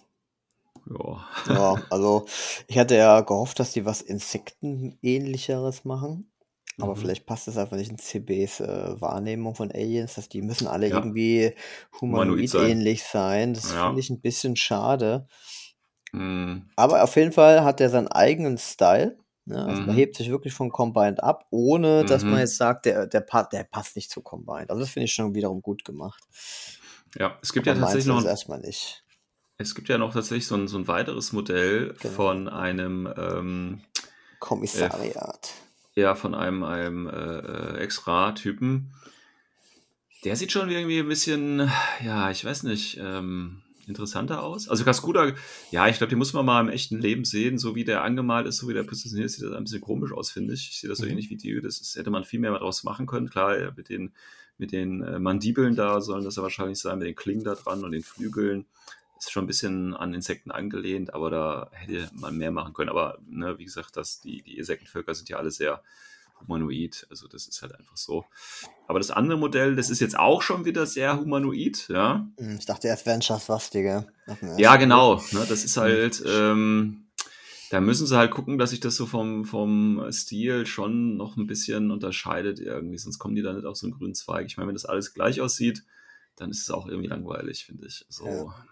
ja. 0.88 1.24
ja, 1.48 1.82
also 1.90 2.26
ich 2.68 2.78
hatte 2.78 2.96
ja 2.96 3.20
gehofft, 3.20 3.58
dass 3.60 3.72
die 3.72 3.84
was 3.84 4.02
Insektenähnlicheres 4.02 5.84
machen. 5.84 6.30
Aber 6.78 6.94
mhm. 6.94 7.00
vielleicht 7.00 7.26
passt 7.26 7.48
das 7.48 7.56
einfach 7.56 7.76
nicht 7.76 7.90
in 7.90 7.98
CBs 7.98 8.60
äh, 8.60 9.00
Wahrnehmung 9.00 9.54
von 9.54 9.72
Aliens, 9.72 10.14
dass 10.14 10.28
die 10.28 10.42
müssen 10.42 10.66
alle 10.66 10.88
ja. 10.88 10.96
irgendwie 10.96 11.54
humanoid-ähnlich 12.00 13.02
sein. 13.02 13.54
Das 13.54 13.72
ja. 13.72 13.86
finde 13.86 14.00
ich 14.00 14.10
ein 14.10 14.20
bisschen 14.20 14.56
schade. 14.56 15.26
Mhm. 16.12 16.68
Aber 16.76 17.02
auf 17.02 17.16
jeden 17.16 17.32
Fall 17.32 17.64
hat 17.64 17.80
er 17.80 17.88
seinen 17.88 18.08
eigenen 18.08 18.58
Style. 18.58 19.16
Ne? 19.46 19.64
Also 19.64 19.80
mhm. 19.80 19.86
man 19.86 19.96
hebt 19.96 20.16
sich 20.16 20.28
wirklich 20.28 20.52
von 20.52 20.70
Combined 20.70 21.22
ab, 21.22 21.46
ohne 21.50 22.04
dass 22.04 22.24
man 22.24 22.34
mhm. 22.34 22.40
jetzt 22.40 22.56
sagt, 22.56 22.84
der, 22.84 23.06
der, 23.06 23.22
der 23.22 23.64
passt 23.64 23.96
nicht 23.96 24.10
zu 24.10 24.20
Combined. 24.20 24.70
Also 24.70 24.80
das 24.80 24.90
finde 24.90 25.04
ich 25.04 25.14
schon 25.14 25.34
wiederum 25.34 25.62
gut 25.62 25.84
gemacht. 25.84 26.22
Ja, 27.18 27.38
es 27.40 27.52
gibt 27.54 27.66
Aber 27.66 27.76
ja 27.76 27.82
tatsächlich 27.82 28.14
noch. 28.14 28.24
erstmal 28.24 28.60
nicht. 28.60 29.05
Es 29.58 29.74
gibt 29.74 29.88
ja 29.88 29.96
noch 29.98 30.12
tatsächlich 30.12 30.46
so 30.46 30.54
ein, 30.54 30.68
so 30.68 30.76
ein 30.76 30.86
weiteres 30.86 31.32
Modell 31.32 31.94
genau. 32.00 32.14
von 32.14 32.48
einem 32.48 33.08
ähm, 33.16 33.80
Kommissariat. 34.38 35.54
Äh, 35.94 36.00
ja, 36.00 36.14
von 36.14 36.34
einem, 36.34 36.62
einem 36.62 37.08
äh, 37.08 37.12
äh, 37.12 37.78
Extra-Typen. 37.78 38.92
Der 40.24 40.36
sieht 40.36 40.52
schon 40.52 40.70
irgendwie 40.70 40.98
ein 40.98 41.08
bisschen, 41.08 41.70
ja, 42.04 42.30
ich 42.30 42.44
weiß 42.44 42.64
nicht, 42.64 42.98
ähm, 43.00 43.62
interessanter 43.86 44.42
aus. 44.42 44.68
Also 44.68 44.84
Cascuda, 44.84 45.32
ja, 45.70 45.88
ich 45.88 45.98
glaube, 45.98 46.10
die 46.10 46.16
muss 46.16 46.32
man 46.34 46.44
mal 46.44 46.60
im 46.60 46.68
echten 46.68 46.98
Leben 46.98 47.24
sehen, 47.24 47.58
so 47.58 47.74
wie 47.74 47.84
der 47.84 48.02
angemalt 48.02 48.46
ist, 48.46 48.58
so 48.58 48.68
wie 48.68 48.74
der 48.74 48.82
positioniert 48.82 49.26
ist, 49.26 49.36
sieht 49.36 49.44
das 49.44 49.56
ein 49.56 49.64
bisschen 49.64 49.80
komisch 49.80 50.12
aus, 50.12 50.30
finde 50.30 50.52
ich. 50.52 50.68
Ich 50.70 50.80
sehe 50.80 50.90
das 50.90 50.98
so 50.98 51.04
mhm. 51.04 51.12
ähnlich 51.12 51.30
wie 51.30 51.36
die, 51.36 51.60
das 51.62 51.80
ist, 51.80 51.96
hätte 51.96 52.10
man 52.10 52.24
viel 52.24 52.40
mehr 52.40 52.52
daraus 52.52 52.84
machen 52.84 53.06
können. 53.06 53.30
Klar, 53.30 53.72
mit 53.76 53.88
den, 53.88 54.12
mit 54.58 54.72
den 54.72 55.02
äh, 55.02 55.18
Mandibeln 55.18 55.76
da 55.76 56.00
sollen 56.00 56.24
das 56.24 56.36
ja 56.36 56.42
wahrscheinlich 56.42 56.78
sein, 56.78 56.98
mit 56.98 57.08
den 57.08 57.14
Klingen 57.14 57.44
da 57.44 57.54
dran 57.54 57.84
und 57.84 57.92
den 57.92 58.02
Flügeln 58.02 58.66
ist 59.18 59.32
schon 59.32 59.44
ein 59.44 59.48
bisschen 59.48 59.94
an 59.94 60.14
Insekten 60.14 60.50
angelehnt, 60.50 61.14
aber 61.14 61.30
da 61.30 61.70
hätte 61.72 62.08
man 62.12 62.36
mehr 62.36 62.50
machen 62.50 62.74
können. 62.74 62.90
Aber 62.90 63.18
ne, 63.26 63.58
wie 63.58 63.64
gesagt, 63.64 63.96
das, 63.96 64.20
die, 64.20 64.42
die 64.42 64.58
Insektenvölker 64.58 65.14
sind 65.14 65.28
ja 65.28 65.38
alle 65.38 65.50
sehr 65.50 65.82
humanoid. 66.40 67.06
Also 67.10 67.28
das 67.28 67.46
ist 67.46 67.62
halt 67.62 67.74
einfach 67.74 67.96
so. 67.96 68.24
Aber 68.86 68.98
das 68.98 69.10
andere 69.10 69.38
Modell, 69.38 69.76
das 69.76 69.90
ist 69.90 70.00
jetzt 70.00 70.18
auch 70.18 70.42
schon 70.42 70.64
wieder 70.64 70.86
sehr 70.86 71.18
humanoid, 71.18 71.88
ja. 71.88 72.26
Hm, 72.38 72.56
ich 72.58 72.66
dachte 72.66 72.88
erst 72.88 73.06
wären 73.06 73.22
Schafwastige. 73.22 74.06
Ja, 74.58 74.76
genau. 74.76 75.16
Ne, 75.32 75.46
das 75.48 75.64
ist 75.64 75.76
halt, 75.76 76.22
ähm, 76.26 77.06
da 77.70 77.80
müssen 77.80 78.06
sie 78.06 78.16
halt 78.16 78.30
gucken, 78.30 78.58
dass 78.58 78.70
sich 78.70 78.80
das 78.80 78.96
so 78.96 79.06
vom, 79.06 79.44
vom 79.44 80.04
Stil 80.12 80.66
schon 80.66 81.16
noch 81.16 81.36
ein 81.36 81.46
bisschen 81.46 81.90
unterscheidet 81.90 82.60
irgendwie, 82.60 82.98
sonst 82.98 83.18
kommen 83.18 83.34
die 83.34 83.42
da 83.42 83.52
nicht 83.52 83.64
auf 83.64 83.76
so 83.76 83.86
einen 83.86 83.94
grünen 83.94 84.14
Zweig. 84.14 84.46
Ich 84.46 84.56
meine, 84.56 84.68
wenn 84.68 84.74
das 84.74 84.84
alles 84.84 85.14
gleich 85.14 85.40
aussieht, 85.40 85.84
dann 86.36 86.50
ist 86.50 86.60
es 86.60 86.70
auch 86.70 86.86
irgendwie 86.86 87.08
langweilig, 87.08 87.64
finde 87.64 87.86
ich. 87.86 88.04
So. 88.08 88.26
Ja. 88.26 88.66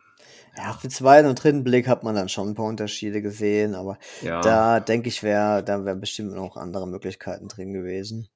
Ja, 0.56 0.78
den 0.82 0.90
zweiten 0.90 1.28
und 1.28 1.42
dritten 1.42 1.64
Blick 1.64 1.88
hat 1.88 2.04
man 2.04 2.14
dann 2.14 2.28
schon 2.28 2.48
ein 2.48 2.54
paar 2.54 2.66
Unterschiede 2.66 3.22
gesehen, 3.22 3.74
aber 3.74 3.98
ja. 4.22 4.40
da 4.40 4.80
denke 4.80 5.08
ich, 5.08 5.22
wäre, 5.22 5.64
da 5.64 5.84
wären 5.84 6.00
bestimmt 6.00 6.34
noch 6.34 6.56
andere 6.56 6.86
Möglichkeiten 6.86 7.48
drin 7.48 7.72
gewesen. 7.72 8.28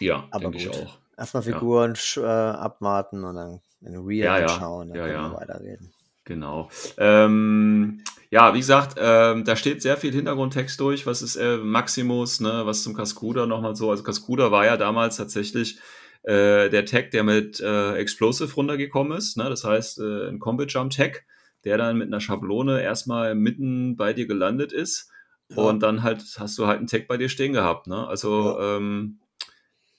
Ja, 0.00 0.26
aber 0.30 0.50
gut. 0.50 0.56
ich 0.56 0.70
auch. 0.70 0.98
Erstmal 1.16 1.42
Figuren 1.42 1.94
ja. 2.16 2.22
äh, 2.22 2.56
abwarten 2.56 3.24
und 3.24 3.36
dann 3.36 3.60
in 3.80 3.96
Real 3.96 4.40
ja, 4.42 4.48
schauen, 4.48 4.88
dann 4.88 4.98
können 4.98 5.30
wir 5.30 5.38
weiterreden. 5.38 5.92
Genau. 6.24 6.68
Ähm, 6.98 8.02
ja, 8.30 8.52
wie 8.52 8.58
gesagt, 8.58 8.96
ähm, 9.00 9.44
da 9.44 9.54
steht 9.54 9.80
sehr 9.80 9.96
viel 9.96 10.12
Hintergrundtext 10.12 10.78
durch. 10.80 11.06
Was 11.06 11.22
ist 11.22 11.36
äh, 11.36 11.56
Maximus, 11.58 12.40
ne? 12.40 12.62
was 12.64 12.82
zum 12.82 12.94
Cascuda 12.94 13.46
nochmal 13.46 13.76
so. 13.76 13.90
Also 13.90 14.02
Cascuda 14.02 14.50
war 14.50 14.66
ja 14.66 14.76
damals 14.76 15.16
tatsächlich 15.16 15.78
äh, 16.24 16.68
der 16.68 16.84
Tag, 16.84 17.12
der 17.12 17.22
mit 17.22 17.60
äh, 17.60 17.94
Explosive 17.94 18.52
runtergekommen 18.52 19.16
ist. 19.16 19.36
Ne? 19.36 19.48
Das 19.48 19.64
heißt, 19.64 20.00
äh, 20.00 20.28
ein 20.28 20.40
Combat 20.40 20.70
Jump 20.70 20.90
Tag 20.90 21.24
der 21.66 21.76
dann 21.76 21.98
mit 21.98 22.06
einer 22.06 22.20
Schablone 22.20 22.80
erstmal 22.80 23.34
mitten 23.34 23.96
bei 23.96 24.12
dir 24.12 24.26
gelandet 24.26 24.72
ist. 24.72 25.10
Ja. 25.48 25.64
Und 25.64 25.82
dann 25.82 26.04
halt 26.04 26.22
hast 26.38 26.56
du 26.58 26.66
halt 26.68 26.78
einen 26.78 26.86
Tag 26.86 27.08
bei 27.08 27.16
dir 27.16 27.28
stehen 27.28 27.52
gehabt. 27.52 27.88
Ne? 27.88 28.06
Also 28.06 28.56
ja. 28.56 28.76
ähm, 28.76 29.18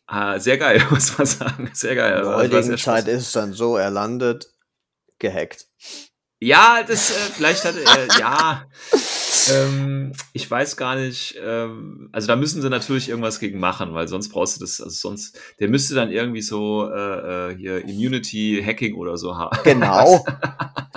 ah, 0.08 0.40
sehr 0.40 0.58
geil, 0.58 0.82
muss 0.90 1.18
man 1.18 1.28
sagen. 1.28 1.70
Sehr 1.74 1.96
geil. 1.96 2.20
In 2.20 2.24
der 2.24 2.36
heutigen 2.38 2.78
Zeit 2.78 3.08
ist 3.10 3.24
es 3.24 3.32
dann 3.34 3.52
so, 3.52 3.76
er 3.76 3.92
landet 3.92 4.48
gehackt. 5.20 5.68
Ja, 6.40 6.84
das 6.88 7.10
äh, 7.12 7.32
vielleicht 7.36 7.66
hat 7.66 7.76
er, 7.76 8.20
ja. 8.20 8.66
ähm, 9.52 10.14
ich 10.34 10.50
weiß 10.50 10.78
gar 10.78 10.96
nicht. 10.96 11.36
Ähm, 11.44 12.10
also 12.12 12.28
da 12.28 12.36
müssen 12.36 12.62
sie 12.62 12.70
natürlich 12.70 13.10
irgendwas 13.10 13.40
gegen 13.40 13.60
machen, 13.60 13.96
weil 13.96 14.08
sonst 14.08 14.30
brauchst 14.30 14.58
du 14.58 14.62
das. 14.62 14.80
Also 14.80 15.10
sonst, 15.10 15.40
der 15.60 15.68
müsste 15.68 15.96
dann 15.96 16.12
irgendwie 16.12 16.44
so 16.44 16.88
äh, 16.92 17.52
äh 17.52 17.58
hier 17.58 17.84
Immunity 17.84 18.62
Hacking 18.64 18.96
oder 18.96 19.18
so 19.18 19.36
haben. 19.36 19.58
Genau. 19.64 20.26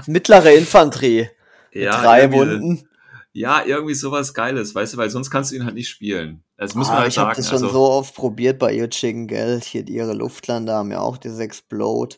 Mittlere 0.07 0.53
Infanterie. 0.53 1.31
Ja, 1.73 2.03
drei 2.03 2.31
Wunden. 2.33 2.87
Ja, 3.33 3.65
irgendwie 3.65 3.95
sowas 3.95 4.35
Geiles, 4.35 4.75
weißt 4.75 4.95
du, 4.95 4.97
weil 4.97 5.09
sonst 5.09 5.31
kannst 5.31 5.53
du 5.53 5.57
ihn 5.57 5.65
halt 5.65 5.75
nicht 5.75 5.89
spielen. 5.89 6.43
Das 6.57 6.75
muss 6.75 6.89
ah, 6.89 6.93
man 6.93 6.99
halt 6.99 7.09
ich 7.09 7.15
sagen. 7.15 7.25
Ich 7.25 7.29
habe 7.29 7.37
das 7.37 7.49
schon 7.49 7.63
also, 7.63 7.69
so 7.69 7.91
oft 7.91 8.15
probiert 8.15 8.59
bei 8.59 8.75
ihr 8.75 8.91
Chicken 8.91 9.29
Geld. 9.29 9.65
Hier 9.65 9.89
ihre 9.89 10.13
Luftlander 10.15 10.75
haben 10.75 10.91
ja 10.91 10.99
auch 11.01 11.17
dieses 11.17 11.39
Explode. 11.39 12.17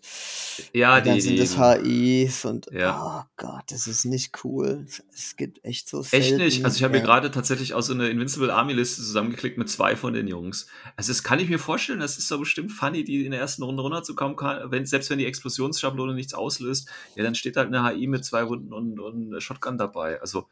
Ja, 0.72 0.96
und 0.96 1.06
dann 1.06 1.14
die. 1.14 1.20
sind 1.20 1.38
das 1.38 1.56
HIs 1.56 2.46
und 2.46 2.66
ja. 2.72 3.24
oh 3.24 3.30
Gott, 3.36 3.64
das 3.68 3.86
ist 3.86 4.06
nicht 4.06 4.42
cool. 4.42 4.86
Es 5.12 5.36
gibt 5.36 5.62
echt 5.64 5.88
so 5.88 6.00
selten. 6.00 6.26
Echt 6.26 6.38
nicht. 6.38 6.64
Also 6.64 6.76
ich 6.76 6.82
habe 6.82 6.96
ja. 6.96 7.00
mir 7.00 7.06
gerade 7.06 7.30
tatsächlich 7.30 7.74
auch 7.74 7.82
so 7.82 7.92
eine 7.92 8.08
Invincible 8.08 8.50
Army 8.50 8.72
Liste 8.72 9.02
zusammengeklickt 9.02 9.58
mit 9.58 9.68
zwei 9.68 9.94
von 9.94 10.14
den 10.14 10.26
Jungs. 10.26 10.66
Also 10.96 11.12
das 11.12 11.22
kann 11.22 11.38
ich 11.38 11.50
mir 11.50 11.58
vorstellen, 11.58 12.00
das 12.00 12.16
ist 12.16 12.30
doch 12.30 12.38
bestimmt 12.38 12.72
funny, 12.72 13.04
die 13.04 13.26
in 13.26 13.32
der 13.32 13.40
ersten 13.40 13.62
Runde 13.62 13.82
runterzukommen 13.82 14.36
kann. 14.36 14.70
Wenn, 14.70 14.86
selbst 14.86 15.10
wenn 15.10 15.18
die 15.18 15.26
Explosionsschablone 15.26 16.14
nichts 16.14 16.32
auslöst, 16.32 16.88
ja, 17.14 17.22
dann 17.22 17.34
steht 17.34 17.58
halt 17.58 17.72
eine 17.72 17.86
HI 17.86 18.06
mit 18.06 18.24
zwei 18.24 18.48
Wunden 18.48 18.72
und, 18.72 18.98
und 18.98 19.40
Shotgun 19.42 19.76
dabei. 19.76 20.20
Also 20.20 20.48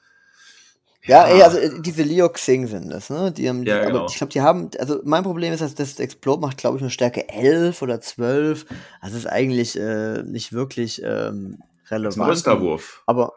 ja, 1.04 1.26
ey, 1.26 1.42
also 1.42 1.58
äh, 1.58 1.80
diese 1.80 2.02
Leo 2.02 2.28
Xing 2.28 2.66
sind 2.66 2.90
das, 2.90 3.08
ne? 3.08 3.32
Die 3.32 3.48
haben, 3.48 3.62
ja, 3.64 3.78
aber 3.78 3.86
genau. 3.86 4.06
ich 4.06 4.16
glaube, 4.16 4.32
die 4.32 4.40
haben, 4.42 4.70
also 4.78 5.00
mein 5.04 5.22
Problem 5.22 5.52
ist, 5.52 5.60
dass 5.60 5.74
das 5.74 5.98
Explode 5.98 6.40
macht, 6.40 6.58
glaube 6.58 6.76
ich, 6.76 6.82
eine 6.82 6.90
Stärke 6.90 7.28
11 7.28 7.80
oder 7.82 8.00
12. 8.00 8.66
Also 9.00 9.16
ist 9.16 9.26
eigentlich 9.26 9.78
äh, 9.78 10.22
nicht 10.22 10.52
wirklich 10.52 11.02
ähm, 11.02 11.62
relevant. 11.90 12.04
Das 12.04 12.14
ist 12.16 12.20
ein 12.20 12.30
Rüsterwurf. 12.30 13.02
Aber 13.06 13.32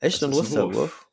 echt 0.00 0.22
ein 0.24 0.32
Rüsterwurf? 0.32 1.05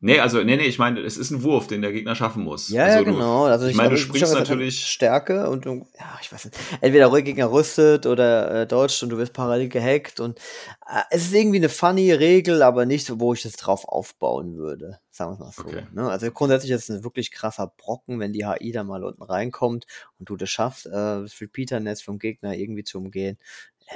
Nee, 0.00 0.20
also, 0.20 0.38
nee, 0.44 0.56
nee, 0.56 0.62
ich 0.66 0.78
meine, 0.78 1.00
es 1.00 1.16
ist 1.16 1.32
ein 1.32 1.42
Wurf, 1.42 1.66
den 1.66 1.82
der 1.82 1.90
Gegner 1.92 2.14
schaffen 2.14 2.44
muss. 2.44 2.68
Ja, 2.68 2.84
also 2.84 2.98
ja, 2.98 3.02
genau. 3.02 3.44
Also 3.46 3.66
ich 3.66 3.74
meine, 3.74 3.90
du 3.90 3.96
springst 3.96 4.32
ich 4.32 4.38
natürlich. 4.38 4.86
Stärke 4.86 5.50
und 5.50 5.64
du, 5.64 5.88
ja, 5.98 6.18
ich 6.22 6.32
weiß 6.32 6.44
nicht. 6.44 6.56
Entweder 6.80 7.10
der 7.10 7.22
Gegner 7.22 7.50
rüstet 7.50 8.06
oder 8.06 8.62
äh, 8.62 8.66
dodgt 8.68 9.02
und 9.02 9.08
du 9.08 9.18
wirst 9.18 9.32
parallel 9.32 9.68
gehackt 9.68 10.20
und 10.20 10.38
äh, 10.38 11.00
es 11.10 11.22
ist 11.24 11.34
irgendwie 11.34 11.56
eine 11.56 11.68
funny 11.68 12.12
Regel, 12.12 12.62
aber 12.62 12.86
nicht, 12.86 13.10
wo 13.18 13.32
ich 13.34 13.42
jetzt 13.42 13.56
drauf 13.56 13.86
aufbauen 13.88 14.56
würde. 14.56 15.00
Sagen 15.10 15.32
wir 15.32 15.48
es 15.48 15.56
mal 15.58 15.64
so. 15.64 15.68
Okay. 15.68 15.86
Ne? 15.92 16.08
Also 16.08 16.30
grundsätzlich 16.30 16.70
ist 16.70 16.88
es 16.88 16.96
ein 16.96 17.02
wirklich 17.02 17.32
krasser 17.32 17.72
Brocken, 17.76 18.20
wenn 18.20 18.32
die 18.32 18.46
HI 18.46 18.70
da 18.70 18.84
mal 18.84 19.02
unten 19.02 19.24
reinkommt 19.24 19.86
und 20.20 20.28
du 20.28 20.36
das 20.36 20.48
schaffst, 20.48 20.86
äh, 20.86 20.90
das 20.90 21.40
Repeater-Netz 21.40 22.02
vom 22.02 22.20
Gegner 22.20 22.54
irgendwie 22.54 22.84
zu 22.84 22.98
umgehen. 22.98 23.36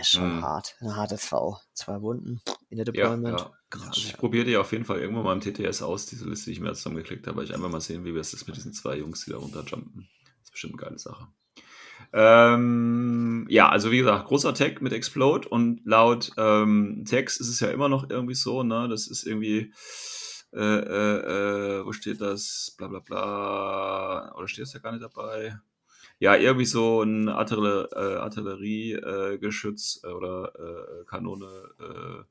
Ist 0.00 0.08
schon 0.12 0.38
Mhm. 0.38 0.42
hart. 0.42 0.74
Ein 0.80 0.96
hartes 0.96 1.24
V. 1.26 1.58
Zwei 1.74 2.00
Wunden 2.02 2.40
in 2.70 2.78
der 2.78 2.86
Ja, 2.86 2.92
Deployment. 2.92 3.40
ja. 3.40 3.50
Krass, 3.72 3.88
Also 3.88 4.06
ich 4.06 4.16
probiere 4.18 4.44
die 4.44 4.56
auf 4.58 4.70
jeden 4.72 4.84
Fall 4.84 5.00
irgendwann 5.00 5.24
mal 5.24 5.32
im 5.32 5.40
TTS 5.40 5.80
aus, 5.80 6.04
diese 6.04 6.28
Liste, 6.28 6.44
die 6.46 6.52
ich 6.52 6.60
mir 6.60 6.74
zusammengeklickt 6.74 7.26
habe, 7.26 7.38
weil 7.38 7.44
ich 7.44 7.54
einfach 7.54 7.70
mal 7.70 7.80
sehen, 7.80 8.04
wie 8.04 8.10
es 8.10 8.34
ist 8.34 8.46
mit 8.46 8.56
diesen 8.56 8.74
zwei 8.74 8.98
Jungs, 8.98 9.24
die 9.24 9.30
da 9.30 9.38
runterjumpen. 9.38 10.06
Das 10.24 10.34
ist 10.44 10.52
bestimmt 10.52 10.74
eine 10.74 10.82
geile 10.82 10.98
Sache. 10.98 11.28
Ähm, 12.12 13.46
ja, 13.48 13.70
also 13.70 13.90
wie 13.90 13.96
gesagt, 13.98 14.26
großer 14.26 14.52
Tag 14.52 14.82
mit 14.82 14.92
Explode 14.92 15.48
und 15.48 15.80
laut 15.86 16.32
ähm, 16.36 17.04
Text 17.06 17.40
ist 17.40 17.48
es 17.48 17.60
ja 17.60 17.70
immer 17.70 17.88
noch 17.88 18.10
irgendwie 18.10 18.34
so, 18.34 18.62
ne? 18.62 18.88
Das 18.90 19.06
ist 19.06 19.24
irgendwie, 19.24 19.72
äh, 20.52 20.58
äh, 20.58 21.78
äh, 21.78 21.86
wo 21.86 21.92
steht 21.92 22.20
das? 22.20 22.74
Bla 22.76 22.88
bla 22.88 22.98
bla. 22.98 24.34
Oder 24.36 24.48
steht 24.48 24.64
das 24.64 24.74
ja 24.74 24.80
gar 24.80 24.92
nicht 24.92 25.02
dabei? 25.02 25.58
Ja, 26.18 26.36
irgendwie 26.36 26.66
so 26.66 27.00
ein 27.02 27.28
äh, 27.28 27.30
Artilleriegeschütz 27.30 29.34
äh, 29.34 29.38
Geschütz, 29.38 30.02
äh, 30.04 30.08
oder 30.08 30.52
Kanone 31.06 31.46
äh, 31.80 32.24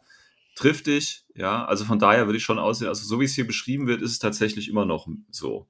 trifft 0.55 0.87
dich. 0.87 1.25
Ja, 1.35 1.65
also 1.65 1.85
von 1.85 1.99
daher 1.99 2.25
würde 2.27 2.37
ich 2.37 2.43
schon 2.43 2.59
aussehen, 2.59 2.87
also 2.87 3.05
so 3.05 3.19
wie 3.19 3.25
es 3.25 3.33
hier 3.35 3.47
beschrieben 3.47 3.87
wird, 3.87 4.01
ist 4.01 4.11
es 4.11 4.19
tatsächlich 4.19 4.69
immer 4.69 4.85
noch 4.85 5.07
so. 5.29 5.67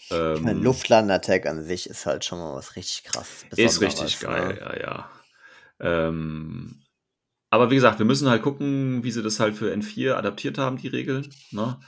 Ich 0.00 0.10
meine, 0.10 0.52
Ähm, 0.52 0.62
Luftlander-Attack 0.62 1.46
an 1.46 1.64
sich 1.64 1.88
ist 1.90 2.06
halt 2.06 2.24
schon 2.24 2.38
mal 2.38 2.54
was 2.54 2.76
richtig 2.76 3.04
krass. 3.04 3.44
ist 3.56 3.80
richtig 3.80 4.20
geil, 4.20 4.58
ja, 4.60 4.80
ja. 4.80 5.10
Ähm, 5.80 6.82
aber 7.50 7.70
wie 7.70 7.74
gesagt, 7.76 7.98
wir 7.98 8.06
müssen 8.06 8.28
halt 8.28 8.42
gucken, 8.42 9.02
wie 9.02 9.10
sie 9.10 9.22
das 9.22 9.40
halt 9.40 9.56
für 9.56 9.72
N4 9.72 10.14
adaptiert 10.14 10.58
haben, 10.58 10.76
die 10.76 10.88
Regeln. 10.88 11.28
Ne? 11.50 11.80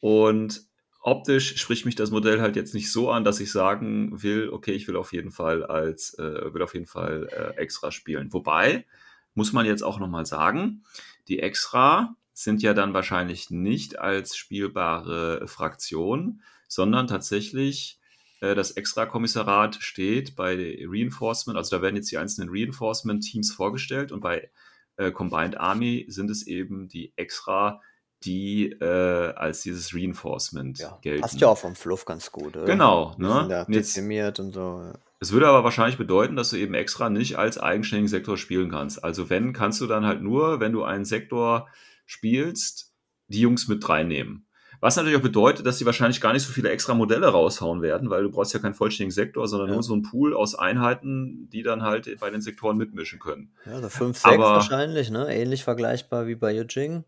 Und 0.00 0.62
optisch 1.00 1.56
spricht 1.60 1.84
mich 1.84 1.94
das 1.94 2.10
Modell 2.10 2.40
halt 2.40 2.56
jetzt 2.56 2.74
nicht 2.74 2.90
so 2.90 3.10
an, 3.10 3.22
dass 3.24 3.38
ich 3.40 3.52
sagen 3.52 4.22
will, 4.22 4.48
okay, 4.50 4.72
ich 4.72 4.88
will 4.88 4.96
auf 4.96 5.12
jeden 5.12 5.30
Fall 5.30 5.64
als, 5.64 6.14
äh, 6.18 6.54
will 6.54 6.62
auf 6.62 6.74
jeden 6.74 6.86
Fall 6.86 7.28
äh, 7.30 7.60
extra 7.60 7.92
spielen. 7.92 8.32
Wobei, 8.32 8.86
muss 9.34 9.52
man 9.52 9.66
jetzt 9.66 9.82
auch 9.82 9.98
nochmal 9.98 10.26
sagen, 10.26 10.84
die 11.28 11.40
Extra 11.40 12.16
sind 12.32 12.62
ja 12.62 12.74
dann 12.74 12.94
wahrscheinlich 12.94 13.50
nicht 13.50 13.98
als 13.98 14.36
spielbare 14.36 15.46
Fraktion, 15.46 16.42
sondern 16.68 17.06
tatsächlich 17.06 18.00
äh, 18.40 18.54
das 18.54 18.72
Extra-Kommissariat 18.72 19.76
steht 19.80 20.34
bei 20.36 20.76
Reinforcement, 20.86 21.56
also 21.56 21.76
da 21.76 21.82
werden 21.82 21.96
jetzt 21.96 22.10
die 22.10 22.18
einzelnen 22.18 22.50
Reinforcement-Teams 22.50 23.52
vorgestellt 23.52 24.12
und 24.12 24.20
bei 24.20 24.50
äh, 24.96 25.10
Combined 25.12 25.58
Army 25.58 26.06
sind 26.08 26.30
es 26.30 26.46
eben 26.46 26.88
die 26.88 27.12
Extra, 27.16 27.80
die 28.24 28.70
äh, 28.70 29.34
als 29.34 29.62
dieses 29.62 29.94
Reinforcement 29.94 30.78
Ja, 30.78 30.98
gelten. 31.02 31.22
passt 31.22 31.40
ja 31.40 31.48
auch 31.48 31.58
vom 31.58 31.74
Fluff 31.74 32.04
ganz 32.04 32.32
gut, 32.32 32.56
oder? 32.56 32.64
Genau, 32.64 33.14
ne? 33.18 33.46
da 33.48 33.64
dezimiert 33.64 34.40
und 34.40 34.52
so. 34.52 34.82
ja. 34.82 34.92
Es 35.20 35.32
würde 35.32 35.48
aber 35.48 35.64
wahrscheinlich 35.64 35.96
bedeuten, 35.96 36.36
dass 36.36 36.50
du 36.50 36.56
eben 36.56 36.74
extra 36.74 37.08
nicht 37.08 37.36
als 37.38 37.56
eigenständigen 37.58 38.08
Sektor 38.08 38.36
spielen 38.36 38.70
kannst. 38.70 39.02
Also 39.02 39.30
wenn, 39.30 39.52
kannst 39.52 39.80
du 39.80 39.86
dann 39.86 40.04
halt 40.04 40.20
nur, 40.22 40.60
wenn 40.60 40.72
du 40.72 40.84
einen 40.84 41.04
Sektor 41.04 41.68
spielst, 42.04 42.92
die 43.28 43.40
Jungs 43.40 43.68
mit 43.68 43.88
reinnehmen. 43.88 44.46
Was 44.80 44.96
natürlich 44.96 45.16
auch 45.16 45.22
bedeutet, 45.22 45.64
dass 45.64 45.78
sie 45.78 45.86
wahrscheinlich 45.86 46.20
gar 46.20 46.34
nicht 46.34 46.42
so 46.42 46.52
viele 46.52 46.68
extra 46.68 46.92
Modelle 46.92 47.28
raushauen 47.28 47.80
werden, 47.80 48.10
weil 48.10 48.22
du 48.24 48.30
brauchst 48.30 48.52
ja 48.52 48.60
keinen 48.60 48.74
vollständigen 48.74 49.12
Sektor, 49.12 49.48
sondern 49.48 49.68
Ja. 49.68 49.74
nur 49.74 49.82
so 49.82 49.94
einen 49.94 50.02
Pool 50.02 50.34
aus 50.34 50.54
Einheiten, 50.54 51.48
die 51.50 51.62
dann 51.62 51.80
halt 51.82 52.18
bei 52.20 52.28
den 52.28 52.42
Sektoren 52.42 52.76
mitmischen 52.76 53.18
können. 53.18 53.54
Ja, 53.64 53.80
so 53.80 53.88
5, 53.88 54.18
6 54.18 54.34
Aber- 54.34 54.44
wahrscheinlich, 54.56 55.10
ne? 55.10 55.34
Ähnlich 55.34 55.64
vergleichbar 55.64 56.26
wie 56.26 56.34
bei 56.34 56.52
Yujing. 56.54 57.04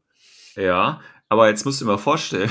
Ja, 0.54 1.02
aber 1.28 1.48
jetzt 1.50 1.66
musst 1.66 1.82
du 1.82 1.84
dir 1.84 1.90
mal 1.90 1.98
vorstellen, 1.98 2.50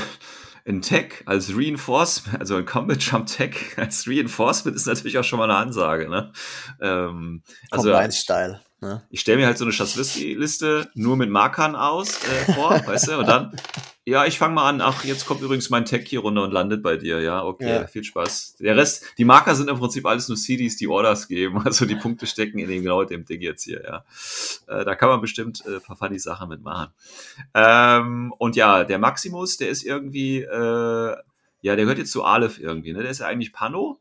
ein 0.66 0.82
Tech 0.82 1.22
als 1.26 1.56
Reinforcement, 1.56 2.40
also 2.40 2.56
ein 2.56 2.66
Combat 2.66 3.00
Jump 3.00 3.26
Tech 3.26 3.54
als 3.76 4.06
Reinforcement 4.06 4.76
ist 4.76 4.86
natürlich 4.86 5.18
auch 5.18 5.24
schon 5.24 5.38
mal 5.38 5.50
eine 5.50 5.58
Ansage, 5.58 6.08
ne? 6.08 6.32
Ähm, 6.80 7.42
also 7.70 7.90
Combine-Style. 7.90 8.60
Ne? 8.80 9.02
ich 9.08 9.20
stelle 9.20 9.38
mir 9.38 9.46
halt 9.46 9.56
so 9.56 9.64
eine 9.64 9.72
Chassliste 9.72 10.90
nur 10.94 11.16
mit 11.16 11.30
Markern 11.30 11.74
aus 11.74 12.18
äh, 12.24 12.52
vor, 12.52 12.70
weißt 12.86 13.08
du, 13.08 13.18
und 13.18 13.26
dann, 13.26 13.56
ja, 14.08 14.24
ich 14.24 14.38
fange 14.38 14.54
mal 14.54 14.68
an, 14.68 14.80
ach, 14.80 15.04
jetzt 15.04 15.26
kommt 15.26 15.42
übrigens 15.42 15.68
mein 15.68 15.84
Tech 15.84 16.06
hier 16.06 16.20
runter 16.20 16.44
und 16.44 16.52
landet 16.52 16.80
bei 16.80 16.96
dir, 16.96 17.20
ja, 17.20 17.42
okay, 17.44 17.68
Ja. 17.68 17.86
viel 17.88 18.04
Spaß. 18.04 18.56
Der 18.60 18.76
Rest, 18.76 19.04
die 19.18 19.24
Marker 19.24 19.56
sind 19.56 19.68
im 19.68 19.78
Prinzip 19.78 20.06
alles 20.06 20.28
nur 20.28 20.36
CDs, 20.36 20.76
die 20.76 20.86
Orders 20.86 21.26
geben, 21.26 21.58
also 21.64 21.86
die 21.86 21.96
Punkte 21.96 22.26
stecken 22.28 22.60
in 22.60 22.68
dem, 22.68 22.82
genau 22.84 23.02
dem 23.02 23.24
Ding 23.24 23.40
jetzt 23.40 23.64
hier, 23.64 23.82
ja. 23.82 24.04
Äh, 24.68 24.84
da 24.84 24.94
kann 24.94 25.08
man 25.08 25.20
bestimmt 25.20 25.64
äh, 25.66 25.74
ein 25.76 25.80
paar 25.82 25.96
funny 25.96 26.20
Sachen 26.20 26.48
mitmachen. 26.48 26.92
Ähm, 27.52 28.32
und 28.38 28.54
ja, 28.54 28.84
der 28.84 29.00
Maximus, 29.00 29.56
der 29.56 29.70
ist 29.70 29.82
irgendwie, 29.82 30.38
äh, 30.42 31.16
ja, 31.62 31.74
der 31.74 31.76
gehört 31.76 31.98
jetzt 31.98 32.12
zu 32.12 32.22
Aleph 32.22 32.60
irgendwie, 32.60 32.92
ne, 32.92 33.02
der 33.02 33.10
ist 33.10 33.18
ja 33.18 33.26
eigentlich 33.26 33.52
Pano, 33.52 33.98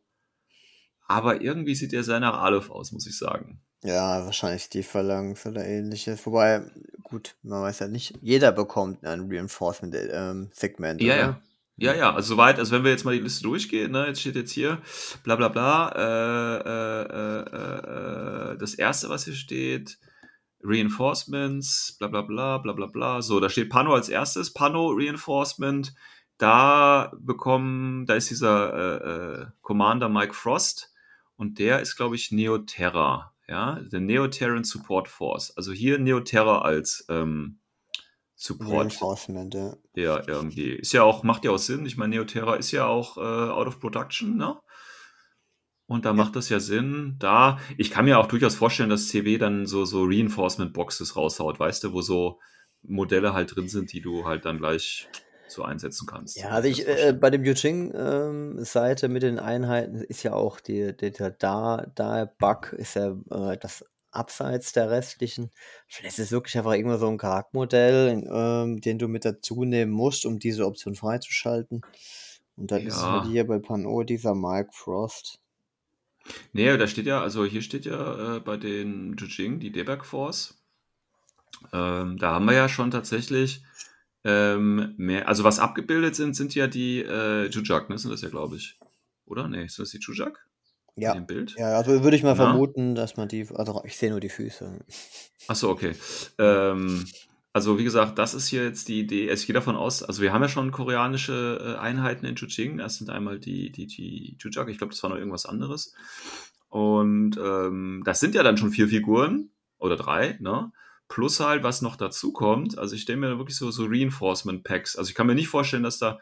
aber 1.08 1.42
irgendwie 1.42 1.74
sieht 1.74 1.94
der 1.94 2.04
sehr 2.04 2.20
nach 2.20 2.40
Aleph 2.40 2.70
aus, 2.70 2.92
muss 2.92 3.08
ich 3.08 3.18
sagen. 3.18 3.60
Ja, 3.86 4.26
wahrscheinlich 4.26 4.68
die 4.70 4.82
Phalanx 4.82 5.46
oder 5.46 5.64
ähnliches. 5.64 6.26
Wobei, 6.26 6.64
gut, 7.04 7.36
man 7.44 7.62
weiß 7.62 7.80
ja 7.80 7.88
nicht, 7.88 8.18
jeder 8.20 8.52
bekommt 8.52 9.06
ein 9.06 9.32
Reinforcement-Segment. 9.32 11.02
Ja, 11.02 11.16
ja. 11.16 11.42
Ja, 11.78 11.94
ja, 11.94 12.14
also 12.14 12.36
soweit, 12.36 12.58
also 12.58 12.72
wenn 12.72 12.86
wir 12.86 12.92
jetzt 12.92 13.04
mal 13.04 13.14
die 13.14 13.22
Liste 13.22 13.44
durchgehen, 13.44 13.92
ne, 13.92 14.08
jetzt 14.08 14.22
steht 14.22 14.38
jetzt 14.38 14.54
hier, 14.54 14.82
bla 15.26 15.36
bla 15.36 15.50
bla, 15.50 15.90
äh, 15.94 16.62
äh, 16.70 17.44
äh, 17.52 18.54
äh, 18.54 18.58
das 18.58 18.76
erste, 18.76 19.10
was 19.10 19.26
hier 19.26 19.34
steht, 19.34 20.00
Reinforcements, 20.64 21.98
bla 22.00 22.08
bla 22.08 22.22
bla, 22.22 22.60
bla 22.60 22.72
bla 22.72 22.86
bla. 22.88 23.22
So, 23.22 23.42
da 23.42 23.50
steht 23.50 23.70
Pano 23.70 23.94
als 23.94 24.08
erstes, 24.08 24.54
Pano 24.54 24.92
Reinforcement, 24.92 25.94
da 26.38 27.12
bekommen, 27.20 28.06
da 28.06 28.16
ist 28.16 28.30
dieser 28.30 28.74
äh, 28.74 29.42
äh, 29.42 29.46
Commander 29.62 30.08
Mike 30.08 30.34
Frost 30.34 30.94
und 31.36 31.60
der 31.60 31.82
ist, 31.82 31.98
glaube 31.98 32.16
ich, 32.16 32.32
Neoterra, 32.32 33.35
ja, 33.48 33.80
der 33.80 34.00
Neoterran 34.00 34.64
Support 34.64 35.08
Force. 35.08 35.56
Also 35.56 35.72
hier 35.72 36.00
Neoterra 36.00 36.62
als 36.62 37.06
ähm, 37.10 37.60
Support. 38.36 38.72
Reinforcement, 38.72 39.54
ja. 39.54 39.78
Ja, 39.96 40.28
irgendwie. 40.28 40.72
Ist 40.72 40.94
ja 40.94 41.04
auch, 41.04 41.24
macht 41.24 41.46
ja 41.46 41.52
auch 41.52 41.58
Sinn. 41.58 41.86
Ich 41.86 41.98
meine, 41.98 42.16
Neoterra 42.16 42.56
ist 42.56 42.72
ja 42.72 42.86
auch 42.86 43.18
äh, 43.18 43.22
out 43.22 43.68
of 43.68 43.80
production, 43.80 44.36
ne? 44.36 44.60
Und 45.88 46.06
da 46.06 46.14
macht 46.14 46.36
das 46.36 46.50
ja 46.50 46.60
Sinn. 46.60 47.16
Da, 47.20 47.60
ich 47.78 47.92
kann 47.92 48.06
mir 48.06 48.20
auch 48.20 48.26
durchaus 48.26 48.56
vorstellen, 48.56 48.90
dass 48.90 49.08
CW 49.08 49.38
dann 49.38 49.68
so, 49.68 49.86
so 49.86 50.04
Reinforcement-Boxes 50.04 51.16
raushaut, 51.16 51.60
weißt 51.60 51.84
du, 51.84 51.94
wo 51.94 52.02
so 52.02 52.40
Modelle 52.82 53.34
halt 53.34 53.56
drin 53.56 53.68
sind, 53.68 53.94
die 53.94 54.02
du 54.02 54.26
halt 54.26 54.46
dann 54.46 54.58
gleich 54.58 55.08
so 55.48 55.64
einsetzen 55.64 56.08
kannst. 56.08 56.38
Ja, 56.38 56.50
also 56.50 56.68
ich, 56.68 56.88
äh, 56.88 57.14
bei 57.14 57.30
dem 57.30 57.44
Yujing-Seite 57.44 59.08
mit 59.10 59.24
den 59.24 59.40
Einheiten 59.40 60.02
ist 60.02 60.24
ja 60.24 60.34
auch 60.34 60.60
die, 60.60 60.96
die, 60.96 61.12
der 61.12 61.32
da, 61.32 61.86
da 61.96 62.26
Bug 62.26 62.74
ist 62.74 62.96
ja 62.96 63.16
äh, 63.32 63.54
etwas 63.54 63.86
abseits 64.12 64.72
der 64.74 64.90
restlichen. 64.90 65.52
Vielleicht 65.88 66.18
ist 66.20 66.26
es 66.26 66.32
wirklich 66.32 66.58
einfach 66.58 66.74
irgendwo 66.74 66.98
so 66.98 67.08
ein 67.08 67.18
Charaktermodell, 67.18 68.24
ähm, 68.32 68.82
den 68.82 68.98
du 68.98 69.08
mit 69.08 69.26
dazu 69.26 69.66
nehmen 69.66 69.92
musst, 69.92 70.26
um 70.26 70.40
diese 70.40 70.66
Option 70.66 70.96
freizuschalten. 70.96 71.82
Und 72.58 72.72
dann 72.72 72.86
ist 72.86 73.04
Ja. 73.04 73.12
halt 73.12 73.26
hier 73.26 73.46
bei 73.46 73.60
Pano 73.60 74.04
dieser 74.04 74.34
Mike 74.34 74.70
Frost. 74.72 75.40
Nee, 76.54 76.76
da 76.78 76.88
steht 76.88 77.06
ja, 77.06 77.22
also 77.22 77.46
hier 77.46 77.62
steht 77.62 77.86
ja 77.86 78.38
äh, 78.38 78.40
bei 78.40 78.58
den 78.58 79.16
Jujing 79.18 79.60
die 79.60 79.72
Debug 79.72 80.06
Force. 80.06 80.56
Ähm, 81.74 82.18
da 82.18 82.34
haben 82.34 82.46
wir 82.46 82.54
ja 82.54 82.68
schon 82.70 82.92
tatsächlich 82.92 83.64
ähm, 84.26 84.96
mehr, 84.98 85.28
also 85.28 85.44
was 85.44 85.60
abgebildet 85.60 86.16
sind, 86.16 86.36
sind 86.36 86.56
ja 86.56 86.66
die 86.66 87.00
äh, 87.02 87.48
Jujak, 87.48 87.90
ne? 87.90 87.98
Sind 87.98 88.12
das 88.12 88.22
ja, 88.22 88.30
glaube 88.30 88.58
ich. 88.58 88.80
Oder? 89.26 89.48
Nee, 89.48 89.68
sind 89.68 89.80
das 89.80 89.92
die 89.92 90.00
Jujak? 90.00 90.48
Ja. 90.96 91.14
Dem 91.14 91.28
Bild? 91.28 91.56
Ja, 91.58 91.78
also 91.78 92.04
würde 92.04 92.18
ich 92.18 92.24
mal 92.24 92.36
Na? 92.36 92.46
vermuten, 92.46 92.96
dass 92.96 93.18
man 93.18 93.28
die, 93.28 93.48
also 93.54 93.84
ich 93.86 93.98
sehe 93.98 94.10
nur 94.10 94.20
die 94.20 94.30
Füße. 94.30 94.80
Achso, 95.48 95.70
okay. 95.70 95.96
Ähm, 96.40 97.06
also 97.54 97.78
wie 97.78 97.84
gesagt, 97.84 98.18
das 98.18 98.34
ist 98.34 98.48
hier 98.48 98.64
jetzt 98.64 98.88
die 98.88 99.00
Idee. 99.00 99.30
Ich 99.30 99.46
gehe 99.46 99.54
davon 99.54 99.76
aus, 99.76 100.02
also 100.02 100.24
wir 100.24 100.34
haben 100.34 100.42
ja 100.42 100.50
schon 100.50 100.72
koreanische 100.72 101.76
äh, 101.78 101.80
Einheiten 101.80 102.26
in 102.26 102.36
Chujing. 102.36 102.78
Das 102.78 102.98
sind 102.98 103.12
einmal 103.12 103.40
die, 103.40 103.72
die, 103.72 103.86
die 103.86 104.38
Jujak, 104.40 104.70
ich 104.70 104.80
glaube, 104.80 104.94
das 104.94 105.04
war 105.04 105.12
noch 105.12 105.18
irgendwas 105.18 105.46
anderes. 105.46 105.94
Und 106.70 107.38
ähm, 107.38 108.02
das 108.06 108.20
sind 108.20 108.34
ja 108.34 108.42
dann 108.42 108.58
schon 108.58 108.72
vier 108.72 108.88
Figuren 108.88 109.52
oder 109.78 109.98
drei, 109.98 110.38
ne? 110.40 110.72
Plus 111.16 111.40
halt, 111.40 111.64
was 111.64 111.82
noch 111.82 111.96
dazu 111.96 112.34
kommt. 112.34 112.78
Also 112.78 112.94
ich 112.94 113.04
stelle 113.04 113.18
mir 113.18 113.30
da 113.30 113.38
wirklich 113.38 113.56
so, 113.56 113.72
so 113.72 113.86
Reinforcement 113.86 114.66
Packs. 114.66 114.98
Also 114.98 115.08
ich 115.08 115.16
kann 115.16 115.28
mir 115.28 115.34
nicht 115.34 115.48
vorstellen, 115.48 115.84
dass 115.84 115.98
da, 115.98 116.20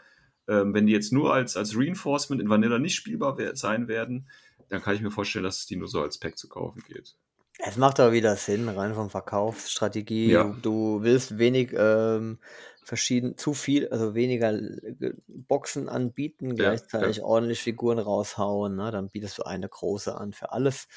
ähm, 0.47 0.75
wenn 0.75 0.85
die 0.85 0.93
jetzt 0.93 1.11
nur 1.11 1.33
als, 1.33 1.57
als 1.57 1.75
Reinforcement 1.75 2.39
in 2.39 2.47
Vanilla 2.47 2.77
nicht 2.77 2.93
spielbar 2.93 3.35
sein 3.55 3.87
werden, 3.87 4.29
dann 4.69 4.83
kann 4.83 4.93
ich 4.93 5.01
mir 5.01 5.09
vorstellen, 5.09 5.45
dass 5.45 5.61
es 5.61 5.65
die 5.65 5.77
nur 5.77 5.87
so 5.87 5.99
als 5.99 6.19
Pack 6.19 6.37
zu 6.37 6.47
kaufen 6.47 6.83
geht. 6.87 7.15
Es 7.57 7.75
macht 7.75 7.99
aber 7.99 8.11
wieder 8.11 8.35
Sinn, 8.35 8.69
rein 8.69 8.93
vom 8.93 9.09
Verkaufsstrategie. 9.09 10.29
Ja. 10.29 10.43
Du, 10.43 10.59
du 10.61 10.99
willst 11.01 11.39
wenig 11.39 11.73
ähm, 11.75 12.37
verschieden, 12.83 13.35
zu 13.35 13.55
viel, 13.55 13.87
also 13.89 14.13
weniger 14.13 14.53
äh, 14.53 15.13
Boxen 15.27 15.89
anbieten, 15.89 16.55
gleichzeitig 16.55 17.17
ja. 17.17 17.23
ordentlich 17.23 17.63
Figuren 17.63 17.97
raushauen. 17.97 18.75
Ne? 18.75 18.91
Dann 18.91 19.09
bietest 19.09 19.39
du 19.39 19.43
eine 19.43 19.67
große 19.67 20.15
an 20.15 20.33
für 20.33 20.51
alles. 20.51 20.87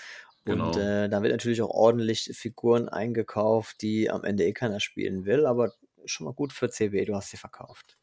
Genau. 0.46 0.68
Und 0.68 0.76
äh, 0.76 1.08
da 1.08 1.22
wird 1.22 1.32
natürlich 1.32 1.60
auch 1.60 1.70
ordentlich 1.70 2.30
Figuren 2.32 2.88
eingekauft, 2.88 3.82
die 3.82 4.08
am 4.10 4.22
Ende 4.22 4.44
eh 4.44 4.52
keiner 4.52 4.78
spielen 4.78 5.26
will, 5.26 5.44
aber 5.44 5.72
schon 6.04 6.24
mal 6.24 6.34
gut 6.34 6.52
für 6.52 6.70
CW, 6.70 7.04
du 7.04 7.16
hast 7.16 7.30
sie 7.30 7.36
verkauft. 7.36 7.98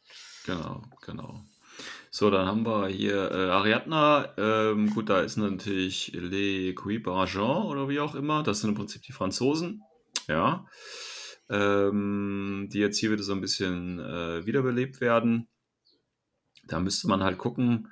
Genau, 0.46 0.84
genau. 1.02 1.42
So, 2.12 2.30
dann 2.30 2.46
haben 2.46 2.66
wir 2.66 2.88
hier 2.88 3.32
äh, 3.32 3.50
Ariadna. 3.50 4.34
Ähm, 4.38 4.94
gut, 4.94 5.10
da 5.10 5.22
ist 5.22 5.38
natürlich 5.38 6.12
Les 6.14 6.76
Cuibes 6.76 7.36
oder 7.38 7.88
wie 7.88 8.02
auch 8.02 8.14
immer. 8.14 8.44
Das 8.44 8.60
sind 8.60 8.72
im 8.72 8.76
Prinzip 8.76 9.02
die 9.04 9.14
Franzosen. 9.14 9.82
Ja. 10.28 10.66
Ähm, 11.50 12.70
die 12.72 12.80
jetzt 12.80 13.00
hier 13.00 13.12
wieder 13.12 13.24
so 13.24 13.34
ein 13.34 13.42
bisschen 13.42 14.00
äh, 14.00 14.46
wiederbelebt 14.46 15.00
werden. 15.00 15.48
Da 16.68 16.82
müsste 16.82 17.08
man 17.08 17.24
halt 17.24 17.38
gucken. 17.38 17.88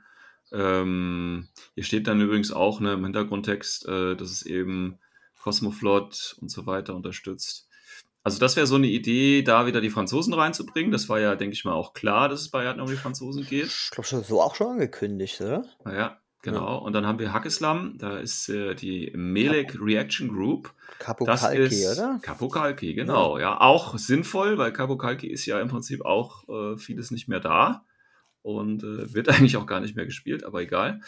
Ähm, 0.51 1.47
hier 1.75 1.83
steht 1.83 2.07
dann 2.07 2.21
übrigens 2.21 2.51
auch 2.51 2.79
ne, 2.79 2.93
im 2.93 3.03
Hintergrundtext, 3.03 3.87
äh, 3.87 4.15
dass 4.15 4.31
es 4.31 4.45
eben 4.45 4.99
Cosmoflot 5.41 6.37
und 6.41 6.49
so 6.49 6.65
weiter 6.65 6.95
unterstützt. 6.95 7.67
Also 8.23 8.37
das 8.39 8.55
wäre 8.55 8.67
so 8.67 8.75
eine 8.75 8.87
Idee, 8.87 9.41
da 9.41 9.65
wieder 9.65 9.81
die 9.81 9.89
Franzosen 9.89 10.33
reinzubringen. 10.33 10.91
Das 10.91 11.09
war 11.09 11.19
ja, 11.19 11.35
denke 11.35 11.53
ich 11.53 11.65
mal, 11.65 11.73
auch 11.73 11.93
klar, 11.93 12.29
dass 12.29 12.41
es 12.41 12.51
bei 12.51 12.59
Ariadna 12.59 12.83
um 12.83 12.89
die 12.89 12.95
Franzosen 12.95 13.45
geht. 13.45 13.65
Ich 13.65 13.89
glaube 13.91 14.07
schon 14.07 14.23
so 14.23 14.41
auch 14.41 14.53
schon 14.53 14.67
angekündigt, 14.67 15.41
oder? 15.41 15.65
Naja, 15.83 16.19
genau. 16.43 16.77
Und 16.77 16.93
dann 16.93 17.07
haben 17.07 17.17
wir 17.17 17.33
Hackeslam, 17.33 17.97
da 17.97 18.19
ist 18.19 18.47
äh, 18.49 18.75
die 18.75 19.11
Melek 19.15 19.75
Reaction 19.81 20.27
Group. 20.27 20.71
Kapokalki, 20.99 21.87
oder? 21.87 22.19
Kapokalki, 22.21 22.93
genau. 22.93 23.39
Ja. 23.39 23.59
auch 23.59 23.97
sinnvoll, 23.97 24.59
weil 24.59 24.71
Kapokalki 24.71 25.25
ist 25.25 25.47
ja 25.47 25.59
im 25.59 25.69
Prinzip 25.69 26.05
auch 26.05 26.47
äh, 26.47 26.77
vieles 26.77 27.09
nicht 27.09 27.27
mehr 27.27 27.39
da 27.39 27.85
und 28.41 28.83
äh, 28.83 29.13
wird 29.13 29.29
eigentlich 29.29 29.57
auch 29.57 29.65
gar 29.65 29.79
nicht 29.79 29.95
mehr 29.95 30.05
gespielt, 30.05 30.43
aber 30.43 30.61
egal. 30.61 31.01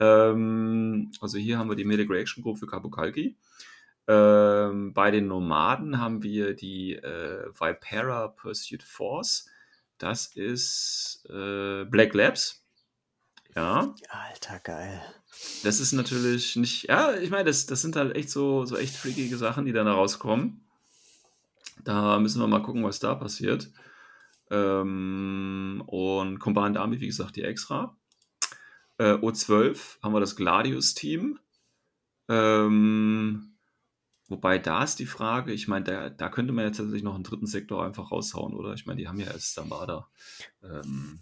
Ähm, 0.00 1.10
also 1.20 1.38
hier 1.38 1.58
haben 1.58 1.68
wir 1.68 1.76
die 1.76 1.84
Melek 1.84 2.10
Reaction 2.10 2.42
Group 2.42 2.58
für 2.58 2.66
Kapokalki. 2.66 3.36
Ähm, 4.08 4.94
bei 4.94 5.10
den 5.10 5.26
Nomaden 5.26 6.00
haben 6.00 6.22
wir 6.22 6.54
die 6.54 6.94
äh, 6.94 7.46
Vipera 7.58 8.28
Pursuit 8.28 8.82
Force. 8.82 9.48
Das 9.98 10.26
ist 10.26 11.26
äh, 11.28 11.84
Black 11.84 12.14
Labs. 12.14 12.62
Ja, 13.54 13.94
Alter, 14.10 14.60
geil. 14.60 15.00
das 15.64 15.80
ist 15.80 15.92
natürlich 15.92 16.56
nicht. 16.56 16.88
Ja, 16.88 17.14
ich 17.14 17.30
meine, 17.30 17.44
das, 17.44 17.64
das 17.64 17.80
sind 17.80 17.96
halt 17.96 18.14
echt 18.14 18.28
so, 18.28 18.66
so 18.66 18.76
echt 18.76 18.94
freakige 18.94 19.38
Sachen, 19.38 19.64
die 19.64 19.72
dann 19.72 19.86
da 19.86 19.94
rauskommen. 19.94 20.60
Da 21.82 22.18
müssen 22.18 22.40
wir 22.40 22.46
mal 22.46 22.62
gucken, 22.62 22.84
was 22.84 22.98
da 22.98 23.14
passiert. 23.14 23.70
Ähm, 24.50 25.82
und 25.86 26.38
Combined 26.38 26.76
Army, 26.76 27.00
wie 27.00 27.06
gesagt, 27.06 27.36
die 27.36 27.42
extra. 27.42 27.96
Äh, 28.98 29.14
O12 29.14 30.00
haben 30.02 30.12
wir 30.12 30.20
das 30.20 30.36
Gladius-Team. 30.36 31.38
Ähm, 32.28 33.56
wobei 34.28 34.58
da 34.58 34.82
ist 34.82 34.98
die 34.98 35.06
Frage, 35.06 35.52
ich 35.52 35.68
meine, 35.68 35.84
da, 35.84 36.10
da 36.10 36.28
könnte 36.28 36.52
man 36.52 36.64
jetzt 36.64 36.78
tatsächlich 36.78 37.02
noch 37.02 37.14
einen 37.14 37.24
dritten 37.24 37.46
Sektor 37.46 37.84
einfach 37.84 38.10
raushauen, 38.10 38.54
oder? 38.54 38.74
Ich 38.74 38.86
meine, 38.86 39.00
die 39.00 39.08
haben 39.08 39.20
ja 39.20 39.26
erst 39.26 39.54
Samada. 39.54 40.08
Ähm, 40.62 41.20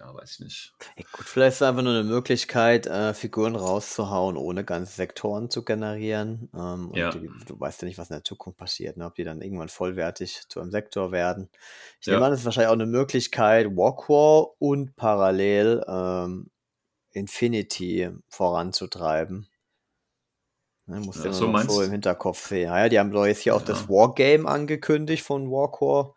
ja, 0.00 0.14
weiß 0.14 0.32
ich 0.32 0.40
nicht. 0.40 0.74
Ey, 0.96 1.06
gut, 1.12 1.28
vielleicht 1.28 1.54
ist 1.56 1.60
es 1.60 1.62
einfach 1.68 1.82
nur 1.82 1.92
eine 1.92 2.04
Möglichkeit, 2.04 2.86
äh, 2.86 3.12
Figuren 3.14 3.54
rauszuhauen, 3.56 4.36
ohne 4.36 4.64
ganze 4.64 4.94
Sektoren 4.94 5.50
zu 5.50 5.64
generieren. 5.64 6.48
Ähm, 6.54 6.90
und 6.90 7.12
Ja. 7.12 7.14
die, 7.14 7.30
du 7.46 7.58
weißt 7.60 7.82
ja 7.82 7.86
nicht, 7.88 7.98
was 7.98 8.08
in 8.10 8.14
der 8.14 8.24
Zukunft 8.24 8.58
passiert, 8.58 8.96
ne? 8.96 9.06
ob 9.06 9.14
die 9.14 9.24
dann 9.24 9.42
irgendwann 9.42 9.68
vollwertig 9.68 10.48
zu 10.48 10.60
einem 10.60 10.70
Sektor 10.70 11.12
werden. 11.12 11.50
Ich 12.00 12.08
Ja. 12.08 12.20
nehme 12.20 12.24
an, 12.24 12.32
es 12.32 12.40
ist 12.40 12.44
wahrscheinlich 12.46 12.68
auch 12.68 12.72
eine 12.72 12.86
Möglichkeit, 12.86 13.66
Walkwar 13.76 14.48
und 14.60 14.96
parallel 14.96 15.84
ähm, 15.86 16.50
Infinity 17.12 18.10
voranzutreiben. 18.28 19.48
Ne, 20.86 21.00
musst 21.00 21.22
Ja, 21.22 21.32
so 21.32 21.56
so 21.56 21.82
im 21.82 21.90
Hinterkopf 21.92 22.46
sehen. 22.48 22.66
Ja, 22.68 22.88
die 22.88 22.98
haben 22.98 23.12
doch 23.12 23.24
jetzt 23.26 23.40
hier 23.42 23.54
auch 23.54 23.62
das. 23.62 23.88
Wargame 23.88 24.46
angekündigt 24.48 25.22
von 25.24 25.50
Warcore. 25.50 26.14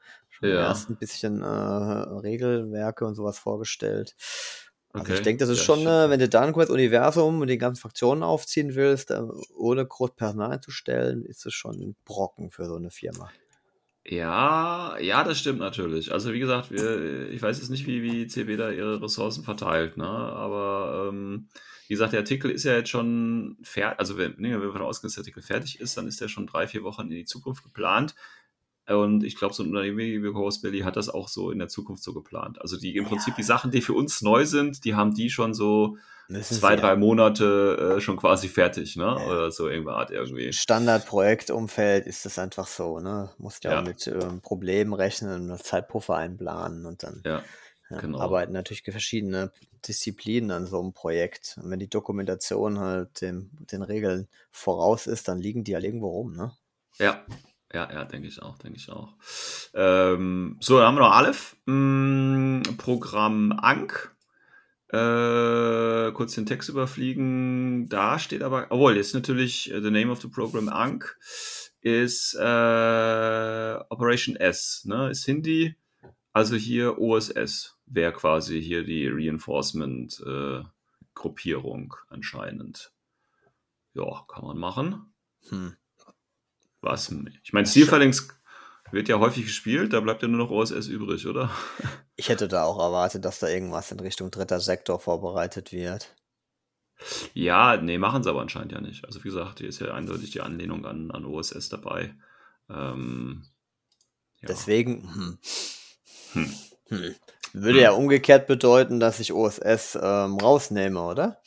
Ja. 0.49 0.59
erst 0.69 0.89
ein 0.89 0.97
bisschen 0.97 1.41
äh, 1.41 1.45
Regelwerke 1.45 3.05
und 3.05 3.15
sowas 3.15 3.39
vorgestellt. 3.39 4.15
Also 4.95 5.11
ich 5.11 5.19
Okay. 5.19 5.23
denke, 5.23 5.39
das 5.39 5.49
ist 5.49 5.57
Ja, 5.59 5.63
schon, 5.65 5.79
ich- 5.79 5.85
äh, 5.87 6.09
wenn 6.09 6.19
du 6.19 6.29
da 6.29 6.41
ein 6.41 6.53
kurzes 6.53 6.73
Universum 6.73 7.41
und 7.41 7.47
die 7.47 7.57
ganzen 7.57 7.81
Fraktionen 7.81 8.23
aufziehen 8.23 8.75
willst, 8.75 9.11
äh, 9.11 9.21
ohne 9.55 9.85
groß 9.87 10.15
Personal 10.15 10.51
einzustellen, 10.51 11.25
ist 11.25 11.45
es 11.45 11.53
schon 11.53 11.79
ein 11.79 11.95
Brocken 12.05 12.51
für 12.51 12.65
so 12.65 12.75
eine 12.75 12.91
Firma. 12.91 13.33
Ja, 14.05 14.97
ja, 14.99 15.23
das 15.23 15.39
stimmt 15.39 15.59
natürlich. 15.59 16.11
Also 16.11 16.33
wie 16.33 16.39
gesagt, 16.39 16.71
wir, 16.71 17.29
ich 17.29 17.41
weiß 17.41 17.57
jetzt 17.59 17.69
nicht, 17.69 17.87
wie, 17.87 18.03
wie 18.03 18.27
CB 18.27 18.57
da 18.57 18.69
ihre 18.69 19.01
Ressourcen 19.01 19.45
verteilt, 19.45 19.95
ne? 19.95 20.05
Aber 20.05 21.07
ähm, 21.09 21.47
wie 21.87 21.93
gesagt, 21.93 22.11
der 22.11 22.19
Artikel 22.19 22.51
ist 22.51 22.65
ja 22.65 22.73
jetzt 22.75 22.89
schon 22.89 23.57
fertig. 23.63 23.99
Also 23.99 24.17
wenn, 24.17 24.33
nee, 24.37 24.51
wenn 24.51 24.59
wir 24.59 24.67
davon 24.67 24.81
ausgehen, 24.81 25.07
dass 25.07 25.15
der 25.15 25.21
Artikel 25.21 25.41
fertig 25.41 25.79
ist, 25.79 25.95
dann 25.95 26.07
ist 26.07 26.19
der 26.19 26.27
schon 26.27 26.47
drei, 26.47 26.67
vier 26.67 26.83
Wochen 26.83 27.03
in 27.03 27.09
die 27.11 27.23
Zukunft 27.25 27.63
geplant. 27.63 28.13
Und 28.87 29.23
ich 29.23 29.37
glaube, 29.37 29.53
so 29.53 29.63
ein 29.63 29.69
Unternehmen 29.69 29.97
wie 29.97 30.33
Horsebilly 30.33 30.81
hat 30.81 30.97
das 30.97 31.07
auch 31.07 31.29
so 31.29 31.51
in 31.51 31.59
der 31.59 31.69
Zukunft 31.69 32.03
so 32.03 32.13
geplant. 32.13 32.61
Also 32.61 32.77
die 32.77 32.95
im 32.95 33.05
Prinzip 33.05 33.35
die 33.35 33.43
Sachen, 33.43 33.71
die 33.71 33.81
für 33.81 33.93
uns 33.93 34.21
neu 34.21 34.45
sind, 34.45 34.83
die 34.83 34.95
haben 34.95 35.13
die 35.13 35.29
schon 35.29 35.53
so 35.53 35.97
zwei, 36.41 36.75
drei. 36.75 36.95
Monate 36.95 37.95
äh, 37.97 38.01
schon 38.01 38.17
quasi 38.17 38.47
fertig, 38.49 38.95
ne? 38.95 39.03
Ja. 39.03 39.25
Oder 39.25 39.51
so 39.51 39.69
irgendeine 39.69 39.97
Art 39.97 40.11
irgendwie. 40.11 40.51
Standardprojektumfeld 40.51 42.07
ist 42.07 42.25
das 42.25 42.39
einfach 42.39 42.67
so, 42.67 42.99
ne? 42.99 43.29
Musst 43.37 43.63
ja, 43.63 43.71
Ja. 43.71 43.79
auch 43.79 43.85
mit 43.85 44.05
ähm, 44.07 44.41
Problemen 44.41 44.93
rechnen 44.93 45.49
und 45.49 45.63
Zeitpuffer 45.63 46.15
einplanen 46.15 46.85
und 46.85 47.03
dann 47.03 47.21
ja, 47.25 47.43
genau. 47.89 48.19
arbeiten 48.19 48.53
natürlich 48.53 48.83
verschiedene 48.83 49.51
Disziplinen 49.87 50.51
an 50.51 50.65
so 50.65 50.81
einem 50.81 50.93
Projekt. 50.93 51.57
Und 51.61 51.69
wenn 51.69 51.79
die 51.79 51.89
Dokumentation 51.89 52.79
halt 52.79 53.21
dem, 53.21 53.49
den 53.71 53.81
Regeln 53.81 54.27
voraus 54.51 55.07
ist, 55.07 55.27
dann 55.27 55.39
liegen 55.39 55.63
die 55.63 55.75
halt 55.75 55.85
irgendwo 55.85 56.09
rum, 56.09 56.33
ne? 56.35 56.51
Ja, 56.99 57.25
ja, 57.73 57.91
ja, 57.91 58.05
denke 58.05 58.27
ich 58.27 58.39
auch, 58.41 58.57
denke 58.59 58.77
ich 58.77 58.89
auch. 58.89 59.15
Ähm, 59.73 60.57
so, 60.59 60.77
dann 60.77 60.87
haben 60.87 60.95
wir 60.95 61.01
noch 61.01 61.11
Aleph. 61.11 61.57
Mm, 61.65 62.61
Programm 62.77 63.51
Ank. 63.51 64.15
Äh, 64.89 66.11
kurz 66.11 66.35
den 66.35 66.45
Text 66.45 66.69
überfliegen. 66.69 67.89
Da 67.89 68.19
steht 68.19 68.43
aber, 68.43 68.67
obwohl, 68.69 68.95
jetzt 68.95 69.15
natürlich, 69.15 69.71
äh, 69.71 69.81
the 69.81 69.89
name 69.89 70.11
of 70.11 70.21
the 70.21 70.27
program 70.27 70.69
Ank 70.69 71.17
ist 71.81 72.35
äh, 72.35 73.79
Operation 73.89 74.35
S, 74.35 74.83
ne? 74.85 75.09
Ist 75.09 75.25
Hindi. 75.25 75.75
Also 76.31 76.55
hier 76.55 76.99
OSS 76.99 77.79
wäre 77.87 78.13
quasi 78.13 78.61
hier 78.61 78.83
die 78.83 79.07
Reinforcement-Gruppierung 79.07 81.95
anscheinend. 82.07 82.93
Ja, 83.93 84.25
kann 84.27 84.45
man 84.45 84.59
machen. 84.59 85.11
Hm. 85.49 85.75
Was? 86.83 87.13
Ich 87.43 87.53
meine, 87.53 87.65
Steel-Phalanx 87.65 88.27
wird 88.91 89.07
ja 89.07 89.19
häufig 89.19 89.45
gespielt, 89.45 89.93
da 89.93 90.01
bleibt 90.01 90.21
ja 90.21 90.27
nur 90.27 90.37
noch 90.37 90.51
OSS 90.51 90.87
übrig, 90.87 91.27
oder? 91.27 91.49
Ich 92.15 92.29
hätte 92.29 92.47
da 92.47 92.65
auch 92.65 92.79
erwartet, 92.79 93.25
dass 93.25 93.39
da 93.39 93.47
irgendwas 93.47 93.91
in 93.91 93.99
Richtung 93.99 94.29
dritter 94.29 94.59
Sektor 94.59 94.99
vorbereitet 94.99 95.71
wird. 95.71 96.15
Ja, 97.33 97.75
nee, 97.75 97.97
machen 97.97 98.21
sie 98.21 98.29
aber 98.29 98.41
anscheinend 98.41 98.71
ja 98.71 98.81
nicht. 98.81 99.03
Also 99.03 99.19
wie 99.23 99.29
gesagt, 99.29 99.57
hier 99.57 99.67
ist 99.67 99.79
ja 99.79 99.95
eindeutig 99.95 100.29
die 100.29 100.41
Anlehnung 100.41 100.85
an, 100.85 101.09
an 101.09 101.25
OSS 101.25 101.69
dabei. 101.69 102.13
Ähm, 102.69 103.47
ja. 104.41 104.47
Deswegen, 104.47 105.11
hm. 105.11 105.39
Hm. 106.33 106.53
Hm. 106.89 107.15
Würde 107.53 107.81
ja 107.81 107.91
umgekehrt 107.93 108.45
bedeuten, 108.45 108.99
dass 108.99 109.19
ich 109.19 109.33
OSS 109.33 109.97
ähm, 109.99 110.37
rausnehme, 110.37 111.01
oder? 111.01 111.41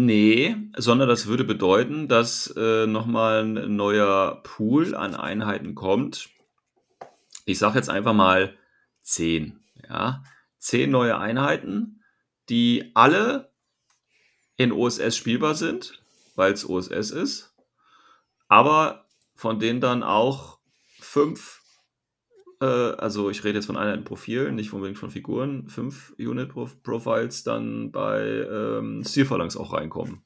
Nee, 0.00 0.54
sondern 0.76 1.08
das 1.08 1.26
würde 1.26 1.42
bedeuten, 1.42 2.06
dass 2.06 2.54
äh, 2.56 2.86
nochmal 2.86 3.42
ein 3.42 3.74
neuer 3.74 4.40
Pool 4.44 4.94
an 4.94 5.16
Einheiten 5.16 5.74
kommt. 5.74 6.28
Ich 7.46 7.58
sage 7.58 7.78
jetzt 7.78 7.90
einfach 7.90 8.12
mal 8.12 8.56
10. 9.02 9.58
Ja? 9.88 10.22
10 10.58 10.88
neue 10.88 11.18
Einheiten, 11.18 12.04
die 12.48 12.92
alle 12.94 13.50
in 14.56 14.70
OSS 14.70 15.16
spielbar 15.16 15.56
sind, 15.56 16.00
weil 16.36 16.52
es 16.52 16.68
OSS 16.68 17.10
ist, 17.10 17.56
aber 18.46 19.08
von 19.34 19.58
denen 19.58 19.80
dann 19.80 20.04
auch 20.04 20.60
fünf, 21.00 21.57
äh, 22.60 22.64
also 22.64 23.30
ich 23.30 23.44
rede 23.44 23.58
jetzt 23.58 23.66
von 23.66 23.76
Einheitenprofilen, 23.76 24.54
nicht 24.54 24.72
unbedingt 24.72 24.98
von 24.98 25.10
Figuren, 25.10 25.68
fünf 25.68 26.14
Unit-Profiles 26.18 27.44
dann 27.44 27.92
bei 27.92 28.20
ähm, 28.22 29.04
Steel-Phalanx 29.04 29.56
auch 29.56 29.72
reinkommen. 29.72 30.22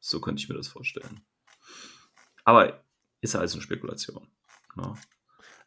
So 0.00 0.20
könnte 0.20 0.42
ich 0.42 0.48
mir 0.48 0.56
das 0.56 0.68
vorstellen. 0.68 1.20
Aber 2.44 2.84
ist 3.20 3.34
ja 3.34 3.40
alles 3.40 3.54
eine 3.54 3.62
Spekulation. 3.62 4.28
Ne? 4.76 4.94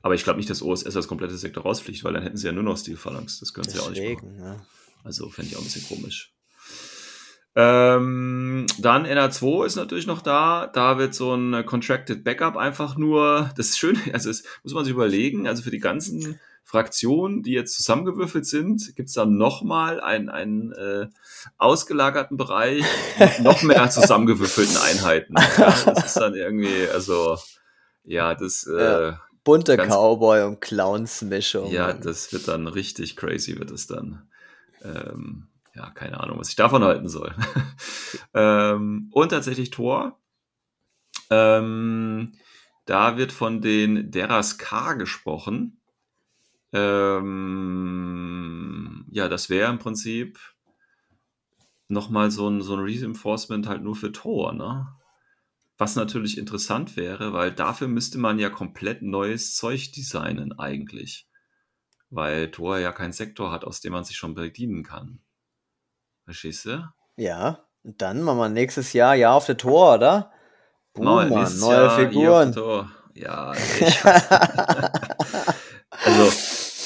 Aber 0.01 0.13
ich 0.13 0.23
glaube 0.23 0.37
nicht, 0.37 0.49
dass 0.49 0.61
OSS 0.61 0.95
als 0.95 1.07
komplettes 1.07 1.41
Sektor 1.41 1.63
rausfliegt, 1.63 2.03
weil 2.03 2.13
dann 2.13 2.23
hätten 2.23 2.37
sie 2.37 2.45
ja 2.45 2.53
nur 2.53 2.63
noch 2.63 2.77
Steel-Phalanx. 2.77 3.39
Das 3.39 3.53
können 3.53 3.67
sie 3.67 3.77
ja 3.77 3.83
auch 3.83 3.89
nicht 3.89 4.21
machen. 4.21 4.37
Ne? 4.37 4.65
Also 5.03 5.29
fände 5.29 5.49
ich 5.49 5.57
auch 5.57 5.61
ein 5.61 5.65
bisschen 5.65 5.87
komisch. 5.87 6.36
Ähm, 7.59 8.67
dann 8.77 9.07
NR2 9.07 9.65
ist 9.65 9.77
natürlich 9.77 10.05
noch 10.05 10.21
da. 10.21 10.67
Da 10.67 10.99
wird 10.99 11.15
so 11.15 11.33
ein 11.33 11.65
Contracted 11.65 12.23
Backup 12.23 12.55
einfach 12.55 12.97
nur, 12.97 13.49
das 13.57 13.69
ist 13.69 13.79
schön, 13.79 13.97
also 14.13 14.29
das 14.29 14.43
muss 14.63 14.75
man 14.75 14.85
sich 14.85 14.93
überlegen, 14.93 15.47
also 15.47 15.63
für 15.63 15.71
die 15.71 15.79
ganzen 15.79 16.39
Fraktionen, 16.63 17.41
die 17.41 17.53
jetzt 17.53 17.75
zusammengewürfelt 17.75 18.45
sind, 18.45 18.95
gibt 18.95 19.09
es 19.09 19.15
dann 19.15 19.37
nochmal 19.37 19.99
einen, 20.01 20.29
einen 20.29 20.71
äh, 20.73 21.07
ausgelagerten 21.57 22.37
Bereich 22.37 22.83
mit 23.17 23.39
noch 23.39 23.63
mehr 23.63 23.89
zusammengewürfelten 23.89 24.77
Einheiten. 24.77 25.33
Ja, 25.57 25.73
das 25.93 26.05
ist 26.05 26.17
dann 26.17 26.35
irgendwie, 26.35 26.87
also 26.93 27.39
ja, 28.03 28.35
das 28.35 28.67
äh. 28.67 29.13
Bunte 29.43 29.77
Ganz- 29.77 29.93
Cowboy- 29.93 30.45
und 30.45 30.61
Clowns-Mischung. 30.61 31.71
ja, 31.71 31.93
das 31.93 32.31
wird 32.33 32.49
dann 32.49 32.67
richtig 32.67 33.15
crazy, 33.15 33.57
wird 33.57 33.71
es 33.71 33.87
dann. 33.87 34.27
Ähm, 34.83 35.47
ja, 35.77 35.89
keine 35.91 36.19
Ahnung, 36.19 36.39
was 36.39 36.49
ich 36.49 36.55
davon 36.55 36.83
halten 36.83 37.07
soll. 37.07 37.35
ähm, 38.33 39.09
und 39.11 39.29
tatsächlich 39.29 39.69
Tor. 39.69 40.19
Ähm, 41.29 42.33
da 42.85 43.17
wird 43.17 43.31
von 43.31 43.61
den 43.61 44.09
Deras 44.11 44.57
K 44.57 44.93
gesprochen. 44.93 45.79
Ähm, 46.73 47.45
ja, 49.11 49.27
das 49.27 49.51
wäre 49.51 49.69
im 49.69 49.77
Prinzip 49.77 50.39
nochmal 51.89 52.31
so 52.31 52.49
ein, 52.49 52.61
so 52.61 52.73
ein 52.75 52.79
Reinforcement 52.81 53.67
halt 53.67 53.83
nur 53.83 53.95
für 53.95 54.11
Tor, 54.11 54.53
ne? 54.53 54.87
Was 55.77 55.95
natürlich 55.95 56.39
interessant 56.39 56.97
wäre, 56.97 57.33
weil 57.33 57.51
dafür 57.51 57.87
müsste 57.87 58.17
man 58.17 58.39
ja 58.39 58.49
komplett 58.49 59.03
neues 59.03 59.55
Zeug 59.55 59.91
designen 59.91 60.57
eigentlich. 60.57 61.27
Weil 62.09 62.49
Tor 62.49 62.79
ja 62.79 62.91
keinen 62.91 63.13
Sektor 63.13 63.51
hat, 63.51 63.63
aus 63.63 63.79
dem 63.79 63.93
man 63.93 64.03
sich 64.03 64.17
schon 64.17 64.33
bedienen 64.33 64.81
kann. 64.81 65.19
Verstehst 66.27 66.65
du? 66.65 66.85
Ja, 67.15 67.59
und 67.85 68.01
dann 68.01 68.21
machen 68.21 68.37
wir 68.37 68.49
nächstes 68.49 68.91
Jahr 68.91 69.15
ja 69.15 69.31
auf 69.31 69.45
der 69.45 69.55
Tor, 69.55 69.95
oder? 69.95 70.29
Boom, 70.93 71.05
Mann, 71.05 71.59
neue 71.59 71.85
Jahr 71.85 71.95
Figuren. 71.97 72.53
Ja, 73.13 73.53
also 75.89 76.31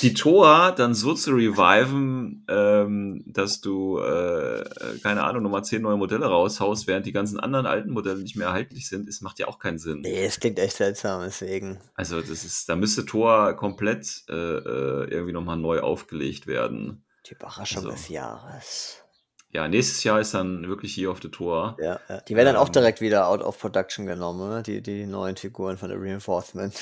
die 0.03 0.13
Tor 0.13 0.73
dann 0.77 0.93
so 0.93 1.15
zu 1.15 1.31
reviven, 1.31 2.45
ähm, 2.47 3.23
dass 3.25 3.61
du, 3.61 3.97
äh, 3.97 4.59
äh, 4.61 4.99
keine 5.01 5.23
Ahnung, 5.23 5.41
nochmal 5.41 5.63
zehn 5.63 5.81
neue 5.81 5.97
Modelle 5.97 6.27
raushaust, 6.27 6.85
während 6.85 7.07
die 7.07 7.11
ganzen 7.11 7.39
anderen 7.39 7.65
alten 7.65 7.89
Modelle 7.89 8.21
nicht 8.21 8.35
mehr 8.35 8.49
erhältlich 8.49 8.87
sind, 8.87 9.07
ist, 9.09 9.21
macht 9.21 9.39
ja 9.39 9.47
auch 9.47 9.57
keinen 9.57 9.79
Sinn. 9.79 10.01
nee, 10.01 10.23
es 10.23 10.39
klingt 10.39 10.59
echt 10.59 10.77
seltsam, 10.77 11.21
deswegen. 11.23 11.79
Also 11.95 12.21
das 12.21 12.45
ist, 12.45 12.69
da 12.69 12.75
müsste 12.75 13.07
Tor 13.07 13.53
komplett 13.55 14.23
äh, 14.29 14.33
äh, 14.33 15.09
irgendwie 15.09 15.33
nochmal 15.33 15.57
neu 15.57 15.79
aufgelegt 15.79 16.45
werden. 16.45 17.03
Die 17.27 17.33
Überraschung 17.33 17.79
Also. 17.79 17.89
des 17.89 18.07
Jahres. 18.07 19.03
Ja, 19.53 19.67
nächstes 19.67 20.05
Jahr 20.05 20.21
ist 20.21 20.33
dann 20.33 20.67
wirklich 20.69 20.93
hier 20.93 21.11
auf 21.11 21.19
der 21.19 21.29
Tor. 21.29 21.75
Ja, 21.81 21.99
ja. 22.07 22.21
Die 22.21 22.35
werden 22.35 22.45
dann 22.47 22.55
auch 22.55 22.67
Ähm. 22.67 22.73
direkt 22.73 23.01
wieder 23.01 23.27
out 23.27 23.41
of 23.41 23.59
production 23.59 24.05
genommen, 24.05 24.49
ne? 24.49 24.63
die, 24.63 24.81
die 24.81 25.05
neuen 25.05 25.35
Figuren 25.35 25.77
von 25.77 25.89
der 25.89 25.99
Reinforcement. 26.01 26.73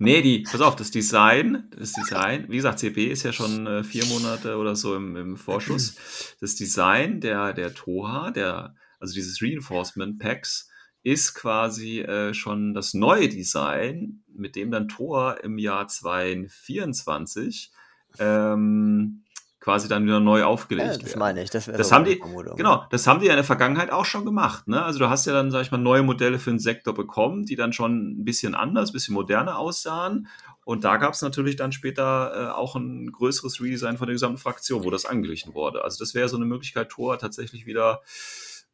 Nee, 0.00 0.22
die, 0.22 0.44
pass 0.48 0.60
auf, 0.60 0.76
das 0.76 0.92
Design, 0.92 1.68
das 1.76 1.92
Design, 1.92 2.44
wie 2.48 2.54
gesagt, 2.54 2.78
CP 2.78 3.06
ist 3.06 3.24
ja 3.24 3.32
schon 3.32 3.66
äh, 3.66 3.82
vier 3.82 4.04
Monate 4.06 4.56
oder 4.56 4.76
so 4.76 4.94
im, 4.94 5.16
im 5.16 5.36
Vorschuss. 5.36 5.96
Das 6.40 6.54
Design 6.54 7.20
der, 7.20 7.52
der 7.52 7.74
Toha, 7.74 8.30
der, 8.30 8.76
also 9.00 9.14
dieses 9.14 9.42
Reinforcement 9.42 10.20
Packs, 10.20 10.68
ist 11.02 11.34
quasi 11.34 11.98
äh, 12.00 12.32
schon 12.32 12.74
das 12.74 12.94
neue 12.94 13.28
Design, 13.28 14.22
mit 14.32 14.54
dem 14.54 14.70
dann 14.70 14.86
Tor 14.86 15.42
im 15.42 15.58
Jahr 15.58 15.88
2024 15.88 17.72
ähm, 18.20 19.24
quasi 19.68 19.86
dann 19.86 20.06
wieder 20.06 20.18
neu 20.18 20.44
aufgelegt 20.44 20.92
ja, 20.92 20.96
das 20.96 21.14
meine 21.14 21.42
ich. 21.42 21.50
Das, 21.50 21.66
Das 21.66 21.90
so 21.90 21.94
haben 21.94 22.06
die, 22.06 22.16
Vermutung. 22.16 22.56
genau, 22.56 22.86
das 22.88 23.06
haben 23.06 23.20
die 23.20 23.26
ja 23.26 23.32
in 23.32 23.36
der 23.36 23.44
Vergangenheit 23.44 23.90
auch 23.90 24.06
schon 24.06 24.24
gemacht. 24.24 24.66
Ne? 24.66 24.82
Also 24.82 24.98
du 24.98 25.10
hast 25.10 25.26
ja 25.26 25.34
dann, 25.34 25.50
sag 25.50 25.60
ich 25.60 25.70
mal, 25.70 25.76
neue 25.76 26.02
Modelle 26.02 26.38
für 26.38 26.48
den 26.48 26.58
Sektor 26.58 26.94
bekommen, 26.94 27.44
die 27.44 27.54
dann 27.54 27.74
schon 27.74 28.12
ein 28.12 28.24
bisschen 28.24 28.54
anders, 28.54 28.88
ein 28.88 28.92
bisschen 28.94 29.12
moderner 29.12 29.58
aussahen. 29.58 30.28
Und 30.64 30.84
da 30.84 30.96
gab 30.96 31.12
es 31.12 31.20
natürlich 31.20 31.56
dann 31.56 31.72
später 31.72 32.32
äh, 32.34 32.50
auch 32.50 32.76
ein 32.76 33.12
größeres 33.12 33.60
Redesign 33.60 33.98
von 33.98 34.06
der 34.06 34.14
gesamten 34.14 34.38
Fraktion, 34.38 34.84
wo 34.84 34.90
das 34.90 35.04
angeglichen 35.04 35.52
wurde. 35.52 35.84
Also 35.84 36.02
das 36.02 36.14
wäre 36.14 36.30
so 36.30 36.36
eine 36.38 36.46
Möglichkeit, 36.46 36.88
Tor 36.88 37.18
tatsächlich 37.18 37.66
wieder 37.66 38.00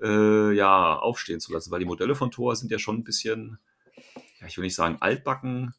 äh, 0.00 0.52
ja, 0.52 0.94
aufstehen 0.94 1.40
zu 1.40 1.52
lassen, 1.52 1.72
weil 1.72 1.80
die 1.80 1.86
Modelle 1.86 2.14
von 2.14 2.30
Tor 2.30 2.54
sind 2.54 2.70
ja 2.70 2.78
schon 2.78 2.98
ein 2.98 3.04
bisschen, 3.04 3.58
ja, 4.40 4.46
ich 4.46 4.56
will 4.56 4.64
nicht 4.64 4.76
sagen 4.76 4.98
altbacken, 5.00 5.74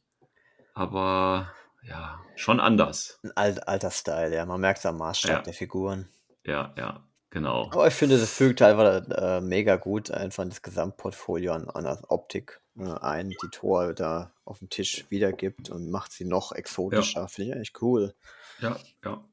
aber 0.74 1.54
ja, 1.88 2.20
schon 2.36 2.60
anders. 2.60 3.20
Ein 3.24 3.32
alt, 3.38 3.68
alter 3.68 3.92
Style, 3.92 4.36
ja. 4.36 4.46
Man 4.46 4.60
merkt 4.62 4.80
es 4.80 4.86
am 4.86 4.98
Maßstab 4.98 5.32
Ja. 5.32 5.42
der 5.42 5.54
Figuren. 5.54 6.08
Ja, 6.44 6.74
ja, 6.78 7.04
genau. 7.30 7.70
Aber 7.72 7.88
ich 7.88 7.94
finde, 7.94 8.18
das 8.20 8.30
fügt 8.32 8.62
einfach 8.62 9.08
äh, 9.10 9.42
mega 9.42 9.76
gut 9.78 10.12
einfach 10.12 10.44
in 10.44 10.50
das 10.50 10.62
Gesamtportfolio 10.62 11.54
an, 11.54 11.70
an 11.70 11.84
der 11.84 12.00
Optik 12.10 12.60
äh, 12.78 12.84
ein, 13.02 13.30
die 13.30 13.50
Tor 13.52 13.94
da 13.94 14.32
auf 14.44 14.60
dem 14.60 14.70
Tisch 14.70 15.06
wiedergibt 15.10 15.70
und 15.70 15.90
macht 15.90 16.12
sie 16.12 16.26
noch 16.26 16.52
exotischer. 16.52 17.28
Finde 17.28 17.50
ich 17.52 17.56
eigentlich 17.56 17.82
cool. 17.82 18.14
Ja, 18.60 18.78
ja. 19.04 19.24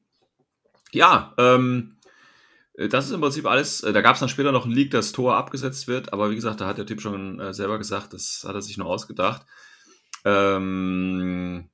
Ja, 0.91 1.33
ähm, 1.37 1.97
äh, 2.75 2.87
das 2.87 3.05
ist 3.05 3.11
im 3.11 3.21
Prinzip 3.21 3.45
alles. 3.45 3.81
äh, 3.83 3.93
Da 3.93 4.01
gab 4.01 4.13
es 4.15 4.19
dann 4.19 4.29
später 4.29 4.51
noch 4.51 4.65
ein 4.65 4.71
Leak, 4.71 4.91
dass 4.91 5.11
Tor 5.11 5.35
abgesetzt 5.35 5.87
wird, 5.87 6.13
aber 6.13 6.29
wie 6.31 6.35
gesagt, 6.35 6.61
da 6.61 6.67
hat 6.67 6.77
der 6.77 6.85
Typ 6.85 7.01
schon 7.01 7.39
äh, 7.39 7.53
selber 7.53 7.77
gesagt, 7.77 8.13
das 8.13 8.43
hat 8.47 8.55
er 8.55 8.61
sich 8.61 8.77
nur 8.77 8.87
ausgedacht. 8.87 9.45
Ähm, 10.25 11.69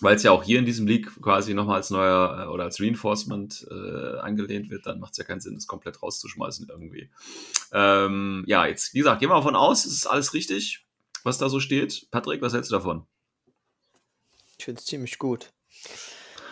weil 0.00 0.16
es 0.16 0.22
ja 0.22 0.30
auch 0.30 0.44
hier 0.44 0.58
in 0.58 0.66
diesem 0.66 0.86
Leak 0.86 1.20
quasi 1.20 1.54
nochmal 1.54 1.76
als 1.76 1.90
neuer 1.90 2.44
äh, 2.44 2.48
oder 2.48 2.64
als 2.64 2.80
Reinforcement 2.80 3.66
äh, 3.70 4.18
angelehnt 4.18 4.70
wird, 4.70 4.86
dann 4.86 5.00
macht 5.00 5.12
es 5.12 5.18
ja 5.18 5.24
keinen 5.24 5.40
Sinn, 5.40 5.54
das 5.54 5.66
komplett 5.66 6.02
rauszuschmeißen 6.02 6.68
irgendwie. 6.68 7.10
Ähm, 7.72 8.44
ja, 8.46 8.66
jetzt, 8.66 8.94
wie 8.94 8.98
gesagt, 8.98 9.20
gehen 9.20 9.30
wir 9.30 9.36
davon 9.36 9.56
aus, 9.56 9.84
es 9.84 9.92
ist 9.92 10.06
alles 10.06 10.34
richtig, 10.34 10.86
was 11.24 11.38
da 11.38 11.48
so 11.48 11.60
steht. 11.60 12.08
Patrick, 12.10 12.42
was 12.42 12.52
hältst 12.52 12.70
du 12.70 12.76
davon? 12.76 13.06
Ich 14.58 14.64
finde 14.64 14.80
es 14.80 14.86
ziemlich 14.86 15.18
gut. 15.18 15.52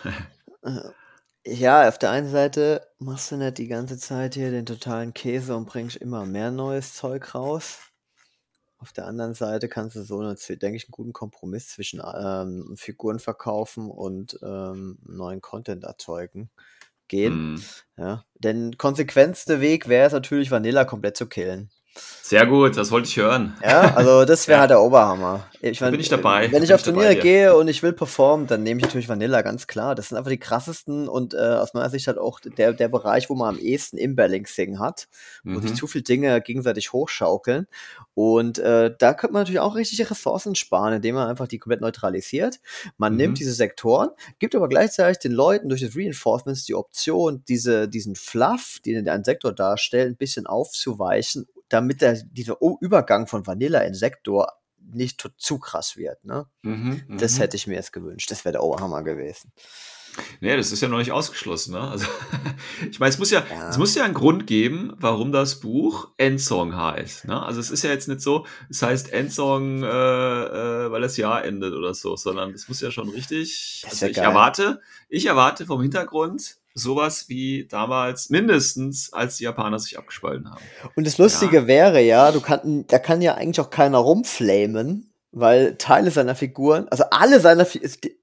Äh, 0.63 0.89
ja, 1.45 1.87
auf 1.87 1.97
der 1.97 2.09
einen 2.11 2.29
Seite 2.29 2.85
machst 2.97 3.31
du 3.31 3.37
nicht 3.37 3.59
die 3.59 3.67
ganze 3.67 3.97
Zeit 3.97 4.33
hier 4.33 4.49
den 4.51 4.65
totalen 4.65 5.13
Käse 5.13 5.55
und 5.55 5.65
bringst 5.65 5.95
immer 5.95 6.25
mehr 6.25 6.51
neues 6.51 6.95
Zeug 6.95 7.35
raus. 7.35 7.86
Auf 8.79 8.93
der 8.93 9.07
anderen 9.07 9.33
Seite 9.33 9.69
kannst 9.69 9.95
du 9.95 10.03
so, 10.03 10.19
eine, 10.19 10.35
denke 10.35 10.75
ich, 10.75 10.85
einen 10.85 10.91
guten 10.91 11.13
Kompromiss 11.13 11.69
zwischen 11.69 12.01
ähm, 12.15 12.75
Figuren 12.77 13.19
verkaufen 13.19 13.89
und 13.89 14.37
ähm, 14.43 14.99
neuen 15.03 15.41
Content 15.41 15.83
erzeugen 15.83 16.51
gehen. 17.07 17.47
Hm, 17.55 17.63
Ja, 17.97 18.25
denn 18.35 18.77
konsequentste 18.77 19.61
Weg 19.61 19.87
wäre 19.89 20.07
es 20.07 20.13
natürlich, 20.13 20.51
Vanilla 20.51 20.85
komplett 20.85 21.17
zu 21.17 21.27
killen. 21.27 21.71
Sehr 22.21 22.45
gut, 22.45 22.75
das 22.77 22.91
wollte 22.91 23.07
ich 23.07 23.17
hören. 23.17 23.55
Ja, 23.63 23.93
also 23.95 24.25
das 24.25 24.47
wäre 24.47 24.55
Ja. 24.57 24.61
halt 24.61 24.71
der 24.71 24.81
Oberhammer. 24.81 25.45
Ich 25.61 25.81
mein, 25.81 25.91
bin 25.91 25.99
ich 25.99 26.09
dabei, 26.09 26.51
Wenn 26.51 26.61
ich 26.61 26.69
bin 26.69 26.75
auf 26.75 26.81
ich 26.81 26.85
Turniere 26.85 27.15
gehe 27.15 27.55
und 27.55 27.67
ich 27.67 27.81
will 27.81 27.93
performen, 27.93 28.45
dann 28.47 28.63
nehme 28.63 28.79
ich 28.79 28.85
natürlich 28.85 29.09
Vanilla, 29.09 29.41
ganz 29.41 29.65
klar. 29.65 29.95
Das 29.95 30.09
sind 30.09 30.17
einfach 30.17 30.29
die 30.29 30.37
krassesten 30.39 31.07
und 31.07 31.33
äh, 31.33 31.37
aus 31.37 31.73
meiner 31.73 31.89
Sicht 31.89 32.07
halt 32.07 32.17
auch 32.17 32.39
der, 32.39 32.73
der 32.73 32.87
Bereich, 32.89 33.29
wo 33.29 33.35
man 33.35 33.55
am 33.55 33.59
ehesten 33.59 33.97
Imbalancing 33.97 34.77
hat, 34.79 35.07
wo 35.43 35.59
sich 35.59 35.71
Mhm. 35.71 35.75
zu 35.75 35.87
viele 35.87 36.03
Dinge 36.03 36.39
gegenseitig 36.41 36.93
hochschaukeln. 36.93 37.67
Und 38.13 38.59
äh, 38.59 38.93
da 38.97 39.13
könnte 39.13 39.33
man 39.33 39.41
natürlich 39.41 39.59
auch 39.59 39.75
richtige 39.75 40.09
Ressourcen 40.09 40.55
sparen, 40.55 40.93
indem 40.93 41.15
man 41.15 41.27
einfach 41.27 41.47
die 41.47 41.57
komplett 41.59 41.81
neutralisiert. 41.81 42.59
Man 42.97 43.13
Mhm. 43.13 43.17
nimmt 43.17 43.39
diese 43.39 43.53
Sektoren, 43.53 44.09
gibt 44.39 44.55
aber 44.55 44.67
gleichzeitig 44.69 45.19
den 45.19 45.31
Leuten 45.31 45.69
durch 45.69 45.81
das 45.81 45.95
Reinforcements 45.95 46.65
die 46.65 46.75
Option, 46.75 47.43
diese, 47.47 47.87
diesen 47.87 48.15
Fluff, 48.15 48.79
den 48.85 49.07
ein 49.09 49.23
Sektor 49.23 49.53
darstellt, 49.53 50.09
ein 50.11 50.17
bisschen 50.17 50.45
aufzuweichen, 50.45 51.47
damit 51.69 52.01
der, 52.01 52.21
dieser 52.23 52.57
Übergang 52.81 53.27
von 53.27 53.45
Vanilla 53.45 53.81
in 53.81 53.93
Sektor 53.93 54.53
nicht 54.79 55.29
zu 55.37 55.59
krass 55.59 55.97
wird. 55.97 56.23
Ne? 56.23 56.45
Mhm, 56.61 57.03
Das 57.17 57.35
mhm. 57.35 57.41
hätte 57.41 57.57
ich 57.57 57.67
mir 57.67 57.75
jetzt 57.75 57.91
gewünscht. 57.93 58.31
Das 58.31 58.45
wäre 58.45 58.53
der 58.53 58.63
Oberhammer 58.63 59.03
gewesen. 59.03 59.51
Nee, 60.39 60.55
das 60.57 60.71
ist 60.71 60.81
ja 60.81 60.87
noch 60.87 60.97
nicht 60.97 61.11
ausgeschlossen. 61.11 61.73
Ne? 61.73 61.81
Also, 61.81 62.07
ich 62.89 62.99
meine, 62.99 63.09
es 63.09 63.19
muss 63.19 63.29
ja, 63.29 63.43
Ja. 63.49 63.69
es 63.69 63.77
muss 63.77 63.93
ja 63.95 64.03
einen 64.03 64.13
Grund 64.13 64.47
geben, 64.47 64.93
warum 64.97 65.31
das 65.31 65.59
Buch 65.59 66.09
Endsong 66.17 66.75
heißt. 66.75 67.25
Ne? 67.25 67.41
Also 67.41 67.59
es 67.59 67.69
ist 67.69 67.83
ja 67.83 67.91
jetzt 67.91 68.07
nicht 68.07 68.21
so, 68.21 68.45
es 68.69 68.81
heißt 68.81 69.13
Endsong, 69.13 69.83
äh, 69.83 69.87
äh, 69.87 70.91
weil 70.91 71.01
das 71.01 71.17
Jahr 71.17 71.43
endet 71.43 71.73
oder 71.73 71.93
so, 71.93 72.15
sondern 72.15 72.51
es 72.51 72.67
muss 72.67 72.81
ja 72.81 72.89
schon 72.89 73.09
richtig. 73.09 73.83
Also 73.85 74.01
wär 74.01 74.09
ich 74.09 74.17
erwarte, 74.17 74.81
ich 75.09 75.25
erwarte 75.25 75.65
vom 75.65 75.81
Hintergrund 75.81 76.57
sowas 76.77 77.29
wie 77.29 77.67
damals 77.67 78.29
mindestens, 78.29 79.11
als 79.13 79.37
die 79.37 79.43
Japaner 79.43 79.79
sich 79.79 79.97
abgespalten 79.97 80.49
haben. 80.49 80.61
Und 80.95 81.07
das 81.07 81.17
Lustige 81.17 81.67
wäre 81.67 82.01
ja, 82.01 82.31
du 82.31 82.41
kann, 82.41 82.85
da 82.87 82.99
kann 82.99 83.21
ja 83.21 83.35
eigentlich 83.35 83.59
auch 83.59 83.69
keiner 83.69 83.97
rumflamen, 83.97 85.13
weil 85.31 85.77
Teile 85.77 86.11
seiner 86.11 86.35
Figuren, 86.35 86.87
also 86.89 87.03
alle 87.11 87.39
seiner 87.39 87.67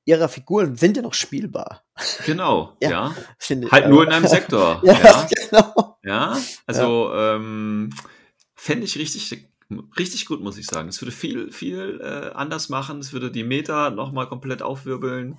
ihrer 0.04 0.28
Figuren 0.28 0.76
sind 0.76 0.96
ja 0.96 1.02
noch 1.02 1.14
spielbar. 1.14 1.84
Genau, 2.26 2.76
Ja. 2.82 2.90
ja. 2.90 3.14
Finde 3.38 3.70
Halt 3.70 3.88
nur 3.88 4.04
in 4.04 4.12
einem 4.12 4.26
Sektor. 4.26 4.80
ja, 4.84 4.94
ja. 4.94 5.28
genau. 5.50 5.98
Ja, 6.02 6.38
also 6.66 7.12
ähm, 7.14 7.90
fände 8.54 8.84
ich 8.84 8.98
richtig, 8.98 9.48
richtig 9.98 10.26
gut, 10.26 10.40
muss 10.40 10.58
ich 10.58 10.66
sagen. 10.66 10.88
Es 10.88 11.00
würde 11.00 11.12
viel, 11.12 11.50
viel 11.50 12.00
äh, 12.02 12.34
anders 12.34 12.68
machen. 12.68 12.98
Es 12.98 13.12
würde 13.12 13.30
die 13.30 13.44
Meta 13.44 13.90
nochmal 13.90 14.28
komplett 14.28 14.62
aufwirbeln. 14.62 15.38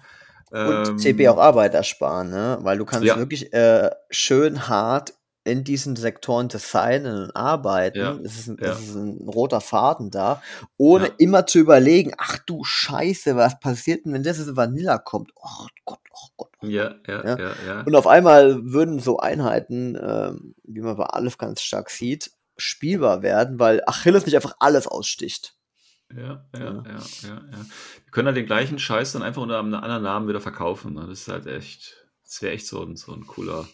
Und 0.51 0.87
Ähm, 0.89 0.97
CB 0.97 1.27
auch 1.29 1.37
Arbeit 1.37 1.73
ersparen, 1.73 2.29
ne? 2.29 2.57
Weil 2.61 2.77
du 2.77 2.85
kannst 2.85 3.05
Ja. 3.05 3.17
wirklich 3.17 3.51
äh, 3.53 3.89
schön 4.09 4.67
hart 4.67 5.13
in 5.43 5.63
diesen 5.63 5.95
Sektoren 5.95 6.47
designen 6.47 7.25
und 7.25 7.35
arbeiten. 7.35 7.99
Ja, 7.99 8.19
Es, 8.23 8.39
ist 8.39 8.47
ein, 8.47 8.57
ja. 8.59 8.71
es 8.71 8.79
ist 8.79 8.95
ein 8.95 9.27
roter 9.29 9.61
Faden 9.61 10.09
da, 10.09 10.41
ohne 10.77 11.05
immer 11.19 11.45
zu 11.45 11.59
überlegen, 11.59 12.13
ach 12.17 12.39
du 12.47 12.63
Scheiße, 12.63 13.35
was 13.35 13.59
passiert 13.59 14.05
denn, 14.05 14.13
wenn 14.13 14.23
das 14.23 14.39
in 14.39 14.55
Vanilla 14.55 14.97
kommt? 14.97 15.31
Oh 15.35 15.67
Gott, 15.85 15.99
oh 16.11 16.27
Gott. 16.37 16.51
Ja, 16.61 16.95
ja, 17.07 17.23
Ja. 17.23 17.37
ja, 17.37 17.51
ja. 17.67 17.81
Und 17.81 17.95
auf 17.95 18.07
einmal 18.07 18.59
würden 18.71 18.99
so 18.99 19.17
Einheiten, 19.19 19.95
ähm, 20.01 20.55
wie 20.63 20.81
man 20.81 20.95
bei 20.97 21.05
Aleph 21.05 21.37
ganz 21.37 21.61
stark 21.61 21.89
sieht, 21.91 22.31
spielbar 22.57 23.21
werden, 23.21 23.59
weil 23.59 23.83
Achilles 23.85 24.25
nicht 24.25 24.35
einfach 24.35 24.55
alles 24.59 24.87
aussticht. 24.87 25.54
Ja, 26.13 26.45
ja, 26.53 26.59
Ja. 26.59 26.83
ja, 26.83 27.27
ja. 27.27 27.65
Wir 28.03 28.11
können 28.11 28.27
halt 28.27 28.37
den 28.37 28.45
gleichen 28.45 28.79
Scheiß 28.79 29.13
dann 29.13 29.23
einfach 29.23 29.41
unter 29.41 29.59
einem 29.59 29.73
anderen 29.73 30.03
Namen 30.03 30.27
wieder 30.27 30.41
verkaufen. 30.41 30.93
Ne? 30.93 31.01
Das 31.07 31.21
ist 31.21 31.27
halt 31.27 31.47
echt, 31.47 32.07
das 32.23 32.41
wäre 32.41 32.53
echt 32.53 32.67
so 32.67 32.83
ein, 32.83 32.95
so 32.95 33.13
ein 33.13 33.25
cooler, 33.25 33.67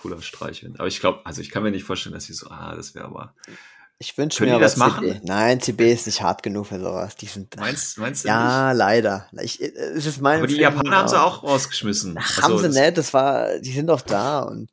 cooler 0.00 0.20
Streich. 0.22 0.66
Aber 0.78 0.88
ich 0.88 1.00
glaube, 1.00 1.24
also 1.26 1.40
ich 1.40 1.50
kann 1.50 1.62
mir 1.62 1.70
nicht 1.70 1.84
vorstellen, 1.84 2.14
dass 2.14 2.24
sie 2.24 2.32
so, 2.32 2.48
ah, 2.48 2.74
das 2.74 2.94
wäre 2.94 3.04
aber. 3.06 3.34
Ich 3.98 4.18
wünsche 4.18 4.42
mir 4.42 4.48
die 4.48 4.52
aber 4.54 4.62
das 4.64 4.76
machen? 4.76 5.06
CB. 5.06 5.20
Nein, 5.22 5.60
CB 5.60 5.92
ist 5.92 6.06
nicht 6.06 6.20
hart 6.20 6.42
genug 6.42 6.66
für 6.66 6.80
sowas. 6.80 7.14
Die 7.16 7.26
sind, 7.26 7.56
Meinst, 7.56 7.96
meinst 7.96 8.24
du 8.24 8.28
ja, 8.28 8.72
leider. 8.72 9.28
Ich, 9.40 9.62
äh, 9.62 9.66
es 9.68 10.04
ist 10.04 10.20
mein 10.20 10.40
nicht? 10.40 10.48
Aber 10.50 10.54
die 10.56 10.60
Japaner 10.60 10.96
haben 10.96 11.08
sie 11.08 11.16
aber- 11.16 11.26
auch 11.26 11.42
rausgeschmissen. 11.44 12.16
Ach, 12.18 12.42
Also 12.42 12.42
haben 12.42 12.58
sie 12.58 12.66
das- 12.68 12.76
nicht, 12.86 12.98
das 12.98 13.14
war, 13.14 13.58
die 13.60 13.70
sind 13.72 13.86
doch 13.86 14.00
da 14.00 14.40
und 14.40 14.68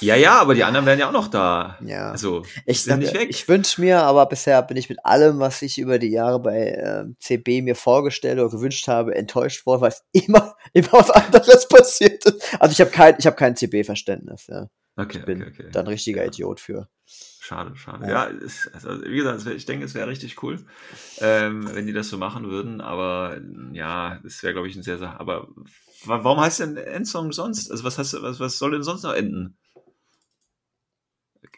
Ja, 0.00 0.16
ja, 0.16 0.40
aber 0.40 0.54
die 0.54 0.64
anderen 0.64 0.86
wären 0.86 0.98
ja 0.98 1.06
auch 1.08 1.12
noch 1.12 1.28
da. 1.28 1.78
ja. 1.86 2.10
Also, 2.10 2.44
Ich, 2.66 2.82
sind 2.82 2.98
nicht 2.98 3.12
sag- 3.12 3.20
weg. 3.20 3.28
ich 3.30 3.46
wünsche 3.48 3.80
mir, 3.80 4.02
aber 4.02 4.26
bisher 4.26 4.60
bin 4.62 4.76
ich 4.76 4.88
mit 4.88 4.98
allem, 5.06 5.38
was 5.38 5.62
ich 5.62 5.78
über 5.78 6.00
die 6.00 6.10
Jahre 6.10 6.40
bei 6.40 6.72
ähm, 6.76 7.16
CB 7.20 7.62
mir 7.62 7.76
vorgestellt 7.76 8.40
oder 8.40 8.50
gewünscht 8.50 8.88
habe, 8.88 9.14
enttäuscht 9.14 9.64
worden, 9.66 9.82
weil 9.82 9.90
es 9.92 10.02
immer, 10.26 10.56
immer 10.72 10.92
was 10.92 11.10
anderes 11.10 11.68
passiert 11.68 12.24
ist. 12.24 12.42
Also 12.60 12.72
ich 12.72 12.80
habe 12.80 12.90
kein, 12.90 13.14
ich 13.18 13.26
habe 13.26 13.36
kein 13.36 13.54
CB-Verständnis. 13.56 14.48
Ja. 14.48 14.66
okay, 14.96 15.18
Ich 15.20 15.24
bin 15.24 15.42
okay, 15.42 15.52
okay. 15.60 15.68
da 15.72 15.80
ein 15.80 15.86
richtiger 15.86 16.22
Ja. 16.22 16.26
Idiot 16.28 16.58
für. 16.60 16.88
Schade, 17.46 17.76
schade. 17.76 18.08
Ja. 18.08 18.26
Es, 18.30 18.70
also, 18.72 19.04
wie 19.04 19.16
gesagt, 19.16 19.36
es 19.36 19.44
wär, 19.44 19.54
ich 19.54 19.66
denke, 19.66 19.84
es 19.84 19.94
wäre 19.94 20.08
richtig 20.08 20.42
cool, 20.42 20.64
ähm, 21.18 21.68
wenn 21.74 21.86
die 21.86 21.92
das 21.92 22.08
so 22.08 22.16
machen 22.16 22.48
würden. 22.48 22.80
Aber 22.80 23.38
ja, 23.72 24.18
das 24.22 24.42
wäre, 24.42 24.54
glaube 24.54 24.66
ich, 24.66 24.76
ein 24.76 24.82
sehr, 24.82 24.96
sehr. 24.96 25.20
Aber 25.20 25.48
wa- 26.06 26.24
warum 26.24 26.40
heißt 26.40 26.60
denn 26.60 26.78
Endsong 26.78 27.32
sonst? 27.32 27.70
Also, 27.70 27.84
was, 27.84 27.98
hast, 27.98 28.14
was, 28.22 28.40
was 28.40 28.56
soll 28.56 28.70
denn 28.70 28.82
sonst 28.82 29.02
noch 29.02 29.12
enden? 29.12 29.58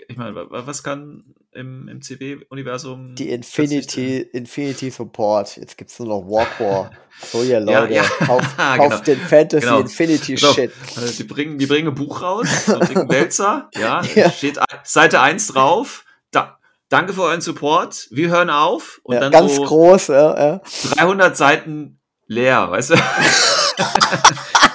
Ich 0.09 0.17
meine, 0.17 0.35
wa- 0.35 0.51
wa- 0.51 0.67
was 0.67 0.83
kann 0.83 1.36
im, 1.57 1.89
im 1.89 2.01
CB-Universum. 2.03 3.15
Die 3.17 3.31
Infinity, 3.31 4.19
Infinity 4.19 4.91
Support. 4.91 5.57
Jetzt 5.57 5.77
gibt's 5.77 5.99
nur 5.99 6.09
noch 6.09 6.21
Warcore. 6.29 6.91
So, 7.33 7.43
ihr 7.43 7.59
Ja, 7.67 7.81
Leute, 7.81 7.95
ja. 7.95 8.03
kauft, 8.27 8.57
kauft 8.57 8.77
Genau. 8.79 8.99
den 9.01 9.21
Fantasy 9.21 9.67
Genau. 9.67 9.81
Infinity 9.81 10.37
So, 10.37 10.53
Shit. 10.53 10.71
äh, 10.71 11.11
die, 11.19 11.25
bringen, 11.25 11.59
die 11.59 11.67
bringen 11.67 11.89
ein 11.89 11.95
Buch 11.95 12.23
raus, 12.23 12.47
einen 12.69 13.09
Wälzer, 13.09 13.69
ja, 13.75 14.03
Ja. 14.15 14.31
steht 14.31 14.59
Seite 14.85 15.21
1 15.21 15.49
drauf. 15.49 16.05
Da, 16.31 16.59
danke 16.89 17.13
für 17.13 17.23
euren 17.23 17.41
Support. 17.41 18.09
Wir 18.11 18.29
hören 18.29 18.51
auf. 18.51 19.01
Und 19.03 19.15
Ja, 19.15 19.21
dann 19.23 19.33
ganz 19.33 19.57
so, 19.57 19.63
groß, 19.65 20.09
ja, 20.09 20.39
ja. 20.53 20.61
300 20.97 21.37
Seiten 21.37 21.99
leer, 22.27 22.71
weißt 22.71 22.91
du? 22.91 22.97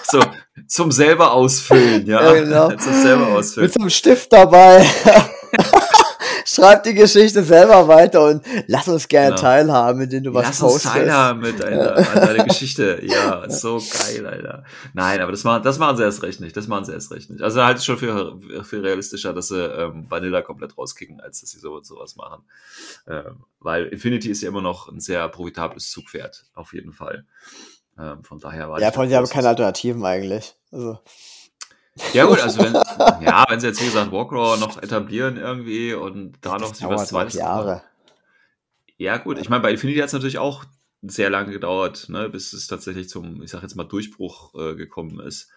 so, 0.10 0.20
zum 0.68 0.92
selber 0.92 1.32
ausfüllen, 1.34 2.06
ja. 2.06 2.22
Ja, 2.34 2.42
genau. 2.42 2.70
Zum 2.78 2.94
selber 3.02 3.28
ausfüllen. 3.28 3.66
Mit 3.68 3.74
so 3.74 3.80
einem 3.82 3.90
Stift 3.90 4.32
dabei. 4.34 4.86
Schreib 6.46 6.84
die 6.84 6.94
Geschichte 6.94 7.44
selber 7.44 7.88
weiter 7.88 8.26
und 8.26 8.44
lass 8.68 8.88
uns 8.88 9.08
gerne 9.08 9.30
Genau. 9.32 9.42
teilhaben, 9.42 10.02
indem 10.02 10.24
du 10.24 10.34
was 10.34 10.48
Lass 10.48 10.62
uns 10.62 10.74
postest. 10.74 10.94
teilhaben 10.96 11.42
mit 11.42 11.60
deiner, 11.60 11.96
an 11.98 12.04
deiner 12.16 12.44
Geschichte. 12.46 13.00
Ja, 13.04 13.50
so 13.50 13.80
geil, 13.80 14.26
Alter. 14.26 14.64
Nein, 14.94 15.22
aber 15.22 15.32
das 15.32 15.44
machen, 15.44 15.64
das 15.64 15.78
machen 15.80 15.98
sie 15.98 16.04
erst 16.04 16.24
recht 16.24 16.40
nicht. 16.42 16.56
Das 16.58 16.68
machen 16.68 16.86
sie 16.86 16.94
erst 16.94 17.12
recht 17.12 17.30
nicht. 17.30 17.42
Also 17.42 17.64
halte 17.64 17.80
ich 17.80 17.86
schon 17.86 17.98
für, 17.98 18.38
für 18.64 18.84
realistischer, 18.84 19.34
dass 19.34 19.50
sie 19.50 19.64
ähm, 19.64 20.06
Vanilla 20.10 20.42
komplett 20.42 20.78
rauskicken, 20.78 21.20
als 21.22 21.42
dass 21.42 21.52
sie 21.52 21.60
so, 21.60 21.80
sowas 21.82 22.16
machen. 22.16 22.44
Ähm, 23.08 23.44
weil 23.60 23.88
Infinity 23.88 24.30
ist 24.30 24.42
ja 24.42 24.50
immer 24.50 24.62
noch 24.62 24.88
ein 24.90 25.00
sehr 25.00 25.28
profitables 25.30 25.90
Zugpferd, 25.92 26.46
auf 26.54 26.74
jeden 26.74 26.94
Fall. 26.94 27.26
Ähm, 28.00 28.24
von 28.24 28.40
daher 28.40 28.70
war 28.70 28.80
Ja, 28.80 28.92
vor 28.92 29.02
allem, 29.02 29.10
sie 29.10 29.16
haben 29.16 29.28
keine 29.28 29.50
Alternativen 29.50 30.04
eigentlich. 30.06 30.56
Also, 30.72 31.00
Ja 32.14 32.26
gut, 32.26 32.40
also 32.40 32.64
wenn, 32.64 32.74
ja, 32.74 33.46
wenn 33.50 33.60
sie 33.60 33.68
jetzt 33.68 33.82
wie 33.82 33.86
gesagt 33.86 34.12
Warcraw 34.12 34.58
noch 34.58 34.82
etablieren 34.82 35.38
irgendwie 35.38 35.94
und 35.94 36.38
da 36.42 36.58
noch 36.58 36.74
sich 36.74 36.88
was 36.88 37.10
Zweites 37.10 37.34
Jahre. 37.34 37.84
Ja 38.98 39.18
gut, 39.18 39.40
ich 39.40 39.50
meine 39.50 39.62
bei 39.62 39.72
Infinity 39.72 40.00
hat 40.00 40.08
es 40.08 40.14
natürlich 40.14 40.38
auch 40.38 40.64
sehr 41.02 41.30
lange 41.30 41.52
gedauert, 41.52 42.08
ne, 42.10 42.30
bis 42.30 42.54
es 42.54 42.68
tatsächlich 42.68 43.10
zum, 43.10 43.42
ich 43.42 43.52
sag 43.52 43.62
jetzt 43.64 43.76
mal 43.76 43.84
Durchbruch 43.84 44.54
äh, 44.56 44.76
gekommen 44.76 45.20
ist. 45.20 45.50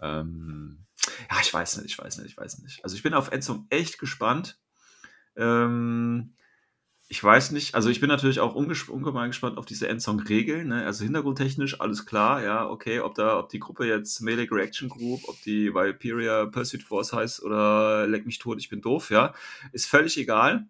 Ähm, 0.00 0.84
ja, 1.30 1.36
ich 1.40 1.52
weiß 1.52 1.78
nicht, 1.78 1.86
ich 1.92 1.98
weiß 1.98 2.18
nicht, 2.18 2.30
ich 2.32 2.36
weiß 2.36 2.58
nicht. 2.58 2.84
Also 2.84 2.96
ich 2.96 3.02
bin 3.02 3.14
auf 3.14 3.30
Endzone 3.30 3.64
echt 3.70 3.98
gespannt. 3.98 4.58
Ähm, 5.36 6.34
ich 7.10 7.24
weiß 7.24 7.52
nicht, 7.52 7.74
also 7.74 7.88
ich 7.88 8.00
bin 8.00 8.08
natürlich 8.08 8.38
auch 8.40 8.54
ungemein 8.54 9.30
gespannt 9.30 9.56
auf 9.56 9.64
diese 9.64 9.88
Endsong-Regeln. 9.88 10.68
Ne? 10.68 10.84
Also 10.84 11.04
hintergrundtechnisch 11.04 11.80
alles 11.80 12.04
klar, 12.04 12.42
ja, 12.44 12.68
okay, 12.68 13.00
ob 13.00 13.14
da, 13.14 13.38
ob 13.38 13.48
die 13.48 13.58
Gruppe 13.58 13.86
jetzt 13.86 14.20
Melee 14.20 14.46
Reaction 14.50 14.90
Group, 14.90 15.22
ob 15.26 15.40
die 15.42 15.72
Viperia 15.72 16.44
Pursuit 16.46 16.82
Force 16.82 17.14
heißt 17.14 17.42
oder 17.42 18.06
Leck 18.06 18.26
mich 18.26 18.38
tot, 18.38 18.58
ich 18.58 18.68
bin 18.68 18.82
doof, 18.82 19.10
ja, 19.10 19.32
ist 19.72 19.86
völlig 19.86 20.18
egal. 20.18 20.66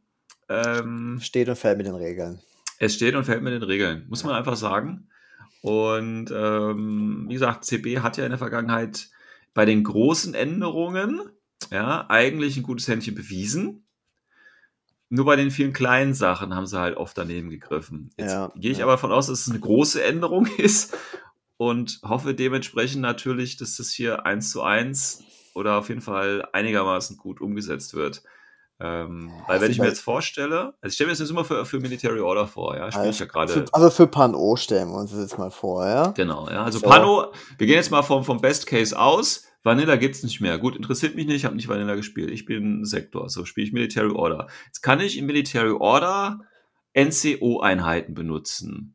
Ähm, 0.49 1.19
Steht 1.21 1.49
und 1.49 1.59
fällt 1.59 1.77
mit 1.77 1.89
den 1.89 1.97
Regeln. 1.97 2.39
es 2.79 2.95
steht 2.95 3.17
und 3.17 3.25
fällt 3.25 3.43
mit 3.43 3.53
den 3.53 3.65
Regeln, 3.65 4.07
muss 4.09 4.23
man 4.23 4.35
einfach 4.35 4.57
sagen. 4.57 5.09
Und 5.61 6.31
ähm, 6.31 7.27
wie 7.29 7.35
gesagt, 7.35 7.65
CB 7.65 7.99
hat 7.99 8.17
ja 8.17 8.25
in 8.25 8.31
der 8.31 8.39
Vergangenheit 8.39 9.11
bei 9.55 9.65
den 9.65 9.83
großen 9.83 10.35
Änderungen 10.35 11.21
ja 11.73 12.07
eigentlich 12.09 12.57
ein 12.57 12.63
gutes 12.63 12.87
Händchen 12.87 13.17
bewiesen. 13.17 13.83
Nur 15.11 15.25
bei 15.25 15.37
den 15.37 15.51
vielen 15.51 15.73
kleinen 15.73 16.13
Sachen 16.13 16.55
haben 16.55 16.67
sie 16.67 16.79
halt 16.79 16.97
oft 16.97 17.17
daneben 17.17 17.49
gegriffen. 17.51 18.11
Jetzt 18.17 18.33
Ja, 18.33 18.53
gehe 18.57 18.71
ich 18.71 18.79
ja. 18.79 18.85
aber 18.85 18.93
davon 18.93 19.13
aus, 19.13 19.29
dass 19.29 19.41
es 19.41 19.51
eine 19.51 19.61
große 19.61 20.03
Änderung 20.03 20.47
ist 20.59 20.97
und 21.57 22.01
hoffe 22.05 22.35
dementsprechend 22.35 23.01
natürlich, 23.01 23.57
dass 23.57 23.77
das 23.77 23.91
hier 23.91 24.27
eins 24.27 24.51
zu 24.51 24.63
eins 24.63 25.25
oder 25.55 25.79
auf 25.79 25.89
jeden 25.89 26.03
Fall 26.03 26.47
einigermaßen 26.53 27.17
gut 27.17 27.41
umgesetzt 27.41 27.95
wird. 27.95 28.23
Ähm, 28.81 29.33
weil 29.49 29.61
wenn 29.61 29.73
ich 29.73 29.81
mir 29.81 29.89
jetzt 29.89 30.01
vorstelle, 30.01 30.75
also 30.81 30.89
ich 30.89 30.95
stelle 30.95 31.09
mir 31.09 31.13
das 31.13 31.19
jetzt 31.19 31.31
immer 31.31 31.45
für, 31.45 31.65
für 31.67 31.81
Military 31.81 32.21
Order 32.21 32.47
vor, 32.47 32.77
ja, 32.77 32.87
ich 32.87 33.19
ja 33.19 33.27
gerade. 33.27 33.53
für, 33.53 33.65
also 33.73 33.91
für 33.91 34.07
Pan-O 34.07 34.55
stellen 34.55 34.91
wir 34.91 34.99
uns 34.99 35.11
das 35.11 35.21
jetzt 35.21 35.37
mal 35.37 35.51
vor, 35.51 35.85
ja? 35.85 36.09
Genau, 36.09 36.49
ja. 36.49 36.65
Also 36.65 36.79
So. 36.79 36.87
Pano, 36.87 37.33
wir 37.57 37.67
gehen 37.67 37.75
jetzt 37.75 37.91
mal 37.91 38.03
vom, 38.03 38.23
vom 38.23 38.41
Best 38.41 38.69
Case 38.69 38.97
aus. 38.97 39.48
Vanilla 39.63 39.97
gibt's 39.97 40.23
nicht 40.23 40.41
mehr. 40.41 40.59
Gut, 40.59 40.77
interessiert 40.77 41.15
mich 41.17 41.27
nicht, 41.27 41.37
ich 41.37 41.45
habe 41.45 41.57
nicht 41.57 41.69
Vanilla 41.69 41.95
gespielt. 41.95 42.31
Ich 42.31 42.45
bin 42.45 42.85
Sektor, 42.85 43.29
so 43.29 43.45
spiele 43.45 43.67
ich 43.67 43.73
Military 43.73 44.11
Order. 44.13 44.47
Jetzt 44.67 44.83
kann 44.83 45.01
ich 45.01 45.19
in 45.19 45.27
Military 45.27 45.73
Order 45.73 46.41
NCO-Einheiten 46.97 48.15
benutzen. 48.15 48.95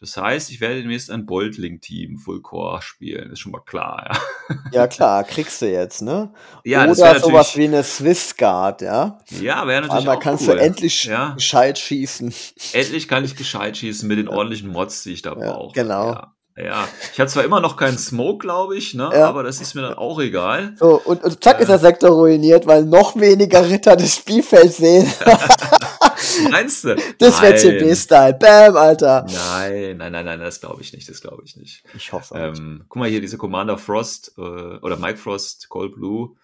Das 0.00 0.16
heißt, 0.16 0.50
ich 0.50 0.60
werde 0.60 0.76
demnächst 0.82 1.10
ein 1.10 1.26
Boldling-Team 1.26 2.18
Full 2.18 2.40
Core 2.40 2.80
spielen. 2.82 3.32
Ist 3.32 3.40
schon 3.40 3.50
mal 3.50 3.62
klar, 3.64 4.08
ja. 4.08 4.56
Ja, 4.70 4.86
klar, 4.86 5.24
kriegst 5.24 5.60
du 5.60 5.68
jetzt, 5.68 6.02
ne? 6.02 6.32
Ja, 6.64 6.86
das 6.86 7.00
Oder 7.00 7.14
wäre 7.14 7.20
sowas 7.20 7.56
wie 7.56 7.64
eine 7.64 7.82
Swiss 7.82 8.36
Guard, 8.36 8.80
ja? 8.82 9.18
Ja, 9.40 9.66
wäre 9.66 9.80
natürlich 9.82 10.02
Einmal 10.02 10.16
auch 10.16 10.20
kannst 10.20 10.46
cool. 10.48 10.54
du 10.54 10.60
endlich 10.62 11.02
ja. 11.04 11.30
gescheit 11.34 11.78
schießen. 11.80 12.32
Endlich 12.74 13.08
kann 13.08 13.24
ich 13.24 13.34
gescheit 13.34 13.76
schießen 13.76 14.06
mit 14.06 14.18
den 14.18 14.28
ordentlichen 14.28 14.70
Mods, 14.70 15.02
die 15.02 15.14
ich 15.14 15.22
da 15.22 15.30
Ja, 15.30 15.52
brauche. 15.52 15.72
genau. 15.74 16.12
Ja. 16.12 16.34
Ja. 16.62 16.88
Ich 17.12 17.20
habe 17.20 17.28
zwar 17.30 17.44
immer 17.44 17.60
noch 17.60 17.76
keinen 17.76 17.98
Smoke, 17.98 18.38
glaube 18.38 18.76
ich, 18.76 18.94
ne? 18.94 19.10
Ja. 19.12 19.28
aber 19.28 19.42
das 19.42 19.60
ist 19.60 19.74
mir 19.74 19.82
dann 19.82 19.94
auch 19.94 20.18
egal. 20.20 20.74
So, 20.78 21.00
und, 21.04 21.22
und 21.24 21.42
zack 21.42 21.56
Ja. 21.56 21.62
ist 21.62 21.68
der 21.68 21.78
Sektor 21.78 22.10
ruiniert, 22.10 22.66
weil 22.66 22.84
noch 22.84 23.16
weniger 23.16 23.68
Ritter 23.68 23.96
das 23.96 24.14
Spielfeld 24.16 24.72
sehen. 24.72 25.10
Meinst 26.50 26.84
du? 26.84 26.96
Das 27.18 27.40
wäre. 27.42 27.56
CB-Style. 27.56 28.34
Bam, 28.34 28.76
Alter. 28.76 29.26
Nein, 29.32 29.96
nein, 29.96 30.12
nein, 30.12 30.24
nein, 30.24 30.40
das 30.40 30.60
glaube 30.60 30.82
ich 30.82 30.92
nicht, 30.92 31.08
das 31.08 31.20
glaube 31.20 31.42
ich 31.44 31.56
nicht. 31.56 31.82
Ich 31.96 32.12
hoffe 32.12 32.34
nicht. 32.36 32.58
Ähm, 32.58 32.84
guck 32.88 33.00
mal 33.00 33.08
hier, 33.08 33.20
diese 33.20 33.38
Commander 33.38 33.78
Frost 33.78 34.32
äh, 34.36 34.40
oder 34.40 34.96
Mike 34.96 35.18
Frost, 35.18 35.68
Cold 35.68 35.94
Blue, 35.94 36.36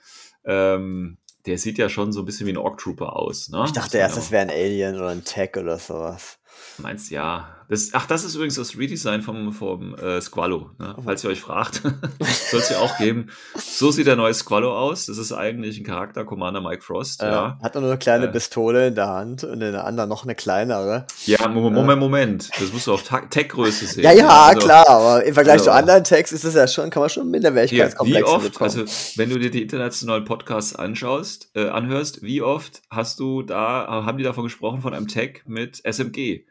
ähm, 0.45 1.19
der 1.47 1.59
sieht 1.59 1.79
ja 1.79 1.89
schon 1.89 2.13
so 2.13 2.21
ein 2.21 2.25
bisschen 2.25 2.47
wie 2.47 2.53
ein 2.53 2.57
Orc 2.57 2.79
Trooper 2.79 3.17
aus. 3.17 3.49
Ne? 3.51 3.63
Ich 3.67 3.73
dachte 3.73 3.99
erst, 3.99 4.17
das 4.17 4.31
wäre 4.31 4.43
ein 4.43 4.51
Alien 4.51 4.97
oder 4.97 5.09
ein 5.09 5.25
Tech 5.25 5.57
oder 5.57 5.79
sowas. 5.79 6.39
Meinst 6.79 7.11
ja. 7.11 7.49
Das, 7.69 7.91
ach, 7.93 8.07
das 8.07 8.25
ist 8.25 8.35
übrigens 8.35 8.57
das 8.57 8.77
Redesign 8.77 9.23
vom, 9.23 9.53
vom 9.53 9.95
äh, 9.95 10.21
Squallow, 10.21 10.71
ne? 10.79 10.95
falls 11.05 11.25
ihr 11.25 11.31
euch 11.31 11.41
fragt. 11.41 11.83
Soll 12.51 12.61
es 12.61 12.71
ja 12.71 12.79
auch 12.79 12.99
geben. 12.99 13.31
So 13.57 13.91
sieht 13.91 14.07
der 14.07 14.17
neue 14.17 14.35
Squallow 14.35 14.73
aus. 14.73 15.07
Das 15.07 15.19
ist 15.19 15.33
eigentlich 15.33 15.79
ein 15.79 15.85
Charakter, 15.85 16.25
Commander 16.25 16.61
Mike 16.61 16.83
Frost. 16.83 17.23
Äh, 17.23 17.27
ja. 17.27 17.59
Hat 17.63 17.75
nur 17.75 17.85
eine 17.85 17.99
kleine 17.99 18.27
Äh. 18.27 18.33
Pistole 18.33 18.89
in 18.89 18.95
der 18.95 19.09
Hand 19.09 19.45
und 19.45 19.61
in 19.63 19.73
der 19.73 19.85
anderen 19.85 20.09
noch 20.11 20.25
eine 20.25 20.35
kleinere. 20.35 21.07
Ja, 21.27 21.49
Mo- 21.49 21.71
Moment, 21.71 22.01
Moment. 22.01 22.51
Das 22.61 22.73
musst 22.73 22.87
du 22.87 22.93
auf 22.95 23.03
Tech-Größe 23.03 23.87
sehen. 23.87 24.05
Ja, 24.05 24.13
ja, 24.13 24.29
Also, 24.29 24.61
klar, 24.61 24.89
aber 24.89 25.25
im 25.25 25.35
Vergleich 25.35 25.55
also- 25.55 25.65
zu 25.67 25.73
anderen 25.73 26.05
Tags 26.05 26.33
ist 26.33 26.45
es 26.45 26.55
ja 26.55 26.67
schon, 26.69 26.91
kann 26.91 27.01
man 27.01 27.09
schon 27.11 27.25
Hier, 27.25 27.31
Minderwertigkeitskomplexe 27.33 28.31
wie 28.31 28.35
oft, 28.35 28.53
bekommen. 28.53 28.71
also 28.71 28.85
wenn 29.17 29.31
du 29.31 29.39
dir 29.39 29.51
die 29.51 29.63
internationalen 29.63 30.25
Podcasts 30.25 30.75
anschaust, 30.75 31.51
äh, 31.55 31.69
anhörst, 31.69 32.23
wie 32.23 32.43
oft 32.43 32.83
hast 32.91 33.21
du 33.21 33.43
da, 33.43 33.87
haben 34.05 34.19
die 34.19 34.25
davon 34.25 34.45
gesprochen 34.45 34.81
von 34.83 34.93
einem 34.95 35.09
Tag 35.09 35.43
mit 35.47 35.81
SMG? 35.85 36.45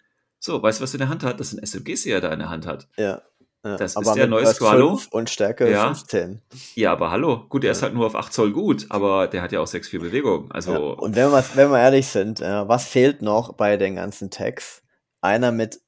So, 0.46 0.62
weißt 0.62 0.80
du, 0.80 0.84
was 0.84 0.92
er 0.92 0.96
in 0.96 1.00
der 1.00 1.10
Hand 1.10 1.24
hat? 1.24 1.40
Das 1.40 1.52
sind 1.52 1.66
SMGs, 1.66 2.04
die 2.04 2.12
er 2.12 2.20
da 2.20 2.30
in 2.34 2.40
der 2.40 2.50
Hand 2.50 2.68
hat. 2.68 2.88
ja. 2.98 3.22
Ja, 3.66 3.78
Das 3.78 3.96
aber 3.96 4.08
ist 4.08 4.16
der 4.16 4.28
neue 4.28 4.46
Squalo. 4.46 4.98
5 4.98 5.08
und 5.14 5.30
Stärke 5.30 5.72
Ja. 5.72 5.86
15. 5.86 6.42
Ja, 6.76 6.92
aber 6.92 7.12
hallo. 7.12 7.46
Gut, 7.48 7.64
der 7.64 7.72
ist 7.72 7.82
halt 7.82 7.94
nur 7.94 8.06
auf 8.08 8.14
8 8.14 8.34
Zoll 8.34 8.52
gut, 8.52 8.88
aber 8.90 9.28
der 9.28 9.42
hat 9.42 9.54
ja 9.54 9.62
auch 9.62 9.68
6,4 9.68 10.00
Bewegung. 10.02 10.52
Also, 10.52 10.74
Ja. 10.74 10.80
Und 10.80 11.16
wenn 11.16 11.32
wir, 11.32 11.46
wenn 11.54 11.72
wir 11.72 11.80
ehrlich 11.80 12.08
sind, 12.08 12.42
äh, 12.42 12.68
was 12.68 12.86
fehlt 12.90 13.22
noch 13.22 13.54
bei 13.54 13.78
den 13.78 13.96
ganzen 13.96 14.30
Tags? 14.32 14.84
Einer 15.22 15.54
mit 15.54 15.80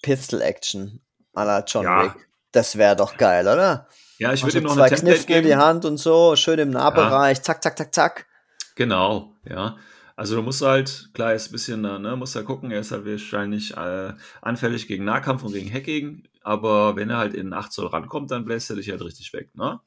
Pistol 0.00 0.40
Action 0.40 1.02
à 1.34 1.44
la 1.44 1.62
John 1.66 1.84
Ja. 1.84 2.04
Wick. 2.04 2.28
Das 2.52 2.78
wäre 2.78 2.96
doch 2.96 3.18
geil, 3.18 3.46
oder? 3.46 3.88
ja, 4.16 4.32
ich 4.32 4.40
Machst 4.40 4.54
würde 4.54 4.64
ihm 4.64 4.64
noch 4.64 4.74
zwei 4.76 4.86
eine 4.86 4.96
Template 4.96 5.16
Kniften 5.16 5.34
in 5.36 5.42
die 5.42 5.48
geben. 5.50 5.60
Hand 5.60 5.84
und 5.84 5.98
so, 5.98 6.34
schön 6.34 6.58
im 6.58 6.70
Nahbereich, 6.70 7.42
zack, 7.42 7.62
zack, 7.62 7.76
zack, 7.76 7.94
zack. 7.94 8.26
Genau, 8.74 9.34
ja. 9.44 9.76
Also 10.18 10.34
du 10.34 10.42
musst 10.42 10.62
halt, 10.62 11.10
klar, 11.14 11.32
ist 11.32 11.48
ein 11.48 11.52
bisschen, 11.52 11.82
ne, 11.82 12.16
musst 12.16 12.34
da 12.34 12.42
gucken, 12.42 12.72
er 12.72 12.80
ist 12.80 12.90
halt 12.90 13.06
wahrscheinlich 13.06 13.76
äh, 13.76 14.14
anfällig 14.42 14.88
gegen 14.88 15.04
Nahkampf 15.04 15.44
und 15.44 15.52
gegen 15.52 15.72
Hacking, 15.72 16.24
aber 16.42 16.96
wenn 16.96 17.08
er 17.08 17.18
halt 17.18 17.34
in 17.34 17.52
8 17.52 17.70
Zoll 17.72 17.86
rankommt, 17.86 18.32
dann 18.32 18.44
bläst 18.44 18.68
er 18.68 18.74
dich 18.74 18.90
halt 18.90 19.00
richtig 19.00 19.32
weg, 19.32 19.54
ne? 19.54 19.78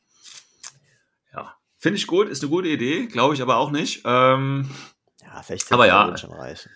Ja. 1.34 1.58
Finde 1.80 1.98
ich 1.98 2.08
gut, 2.08 2.30
ist 2.30 2.42
eine 2.44 2.50
gute 2.50 2.70
Idee, 2.70 3.08
glaube 3.08 3.34
ich 3.34 3.42
aber 3.42 3.58
auch 3.58 3.72
nicht. 3.72 4.04
Ähm, 4.06 4.70
Ja, 5.22 5.44
16 5.44 5.76
Aber 5.76 5.86
ja. 5.86 6.16
schon 6.16 6.32
reichen. 6.32 6.72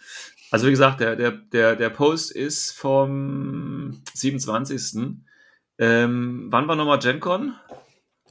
also 0.51 0.67
wie 0.67 0.71
gesagt, 0.71 0.99
der, 0.99 1.15
der, 1.15 1.31
der, 1.31 1.77
der 1.77 1.89
Post 1.91 2.33
ist 2.33 2.71
vom 2.71 4.03
27. 4.15 5.15
Ähm, 5.77 6.47
wann 6.49 6.67
war 6.67 6.75
nochmal 6.75 6.99
GenCon? 6.99 7.55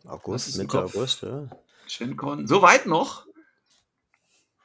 August, 0.07 0.59
Mitte? 0.59 0.85
August, 0.85 1.23
ja. 1.23 1.49
GenCon, 1.89 2.47
so 2.47 2.61
weit 2.61 2.85
noch? 2.85 3.24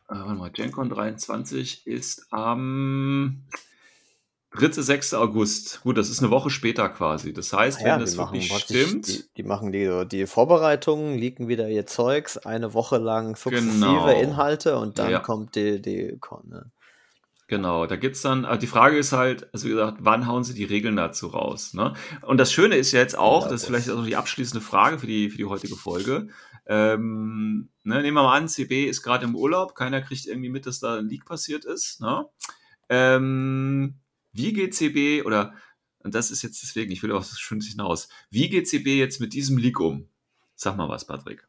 Äh, 0.09 0.15
warte 0.15 0.33
mal, 0.35 0.51
GenCon 0.51 0.89
23 0.89 1.85
ist 1.87 2.27
am 2.31 3.43
3. 4.51 4.71
6. 4.81 5.13
August. 5.13 5.81
Gut, 5.83 5.97
das 5.97 6.09
ist 6.09 6.19
eine 6.23 6.31
Woche 6.31 6.49
später 6.49 6.89
quasi. 6.89 7.33
Das 7.33 7.53
heißt, 7.53 7.79
Ah 7.81 7.87
ja, 7.87 7.93
wenn 7.93 7.99
die 7.99 8.05
das 8.05 8.15
machen 8.15 8.33
wirklich 8.41 8.59
stimmt, 8.59 9.07
die, 9.07 9.23
die 9.37 9.43
machen 9.43 9.71
die, 9.71 10.05
die 10.11 10.25
Vorbereitungen, 10.25 11.17
liegen 11.17 11.47
wieder 11.47 11.69
ihr 11.69 11.85
Zeugs, 11.85 12.37
eine 12.37 12.73
Woche 12.73 12.97
lang 12.97 13.35
sukzessive 13.35 13.71
Genau. 13.71 14.07
Inhalte 14.19 14.77
und 14.79 14.97
dann 14.97 15.11
Ja. 15.11 15.19
kommt 15.19 15.55
die, 15.55 15.79
die 15.81 16.17
Con. 16.19 16.49
Ne? 16.49 16.71
Genau, 17.47 17.85
da 17.87 17.95
gibt's 17.95 18.21
dann, 18.21 18.45
aber 18.45 18.57
die 18.57 18.67
Frage 18.67 18.97
ist 18.97 19.11
halt, 19.11 19.51
also 19.53 19.67
wie 19.67 19.71
gesagt, 19.71 19.97
wann 20.01 20.27
hauen 20.27 20.43
sie 20.43 20.53
die 20.53 20.65
Regeln 20.65 20.95
dazu 20.95 21.27
raus? 21.27 21.73
Ne? 21.73 21.93
Und 22.23 22.37
das 22.37 22.51
Schöne 22.51 22.75
ist 22.75 22.91
ja 22.91 22.99
jetzt 22.99 23.17
auch, 23.17 23.43
Ja, 23.45 23.49
das 23.51 23.61
ist 23.61 23.67
vielleicht 23.67 23.89
auch 23.89 24.03
die 24.05 24.15
abschließende 24.15 24.63
Frage 24.63 24.99
für 24.99 25.07
die, 25.07 25.29
für 25.29 25.37
die 25.37 25.45
heutige 25.45 25.75
Folge. 25.75 26.27
Ähm, 26.71 27.69
ne, 27.83 28.01
nehmen 28.03 28.15
wir 28.15 28.23
mal 28.23 28.37
an, 28.37 28.47
CB 28.47 28.85
ist 28.85 29.01
gerade 29.01 29.25
im 29.25 29.35
Urlaub, 29.35 29.73
keiner 29.73 30.01
kriegt 30.01 30.27
irgendwie 30.27 30.49
mit, 30.49 30.67
dass 30.67 30.79
da 30.79 30.99
ein 30.99 31.09
Leak 31.09 31.25
passiert 31.25 31.65
ist. 31.65 31.99
Ne? 31.99 32.29
Ähm, 32.89 33.95
wie 34.33 34.53
geht 34.53 34.75
CB, 34.75 35.23
oder, 35.23 35.55
und 36.03 36.13
das 36.13 36.29
ist 36.29 36.43
jetzt 36.43 36.61
deswegen, 36.61 36.91
ich 36.91 37.01
will 37.01 37.09
das 37.09 37.39
Schönes 37.39 37.65
hinaus, 37.65 38.07
wie 38.29 38.49
geht 38.49 38.69
CB 38.69 38.99
jetzt 38.99 39.19
mit 39.19 39.33
diesem 39.33 39.57
Leak 39.57 39.79
um? 39.79 40.09
Sag 40.55 40.77
mal 40.77 40.89
was, 40.89 41.07
Patrick. 41.07 41.47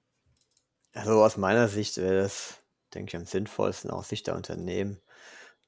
Also 0.94 1.22
aus 1.22 1.36
meiner 1.36 1.68
Sicht 1.68 1.98
wäre 1.98 2.22
das, 2.22 2.62
denke 2.94 3.10
ich, 3.10 3.16
am 3.16 3.26
sinnvollsten 3.26 3.90
aus 3.90 4.08
Sicht 4.08 4.26
der 4.26 4.36
Unternehmen. 4.36 5.00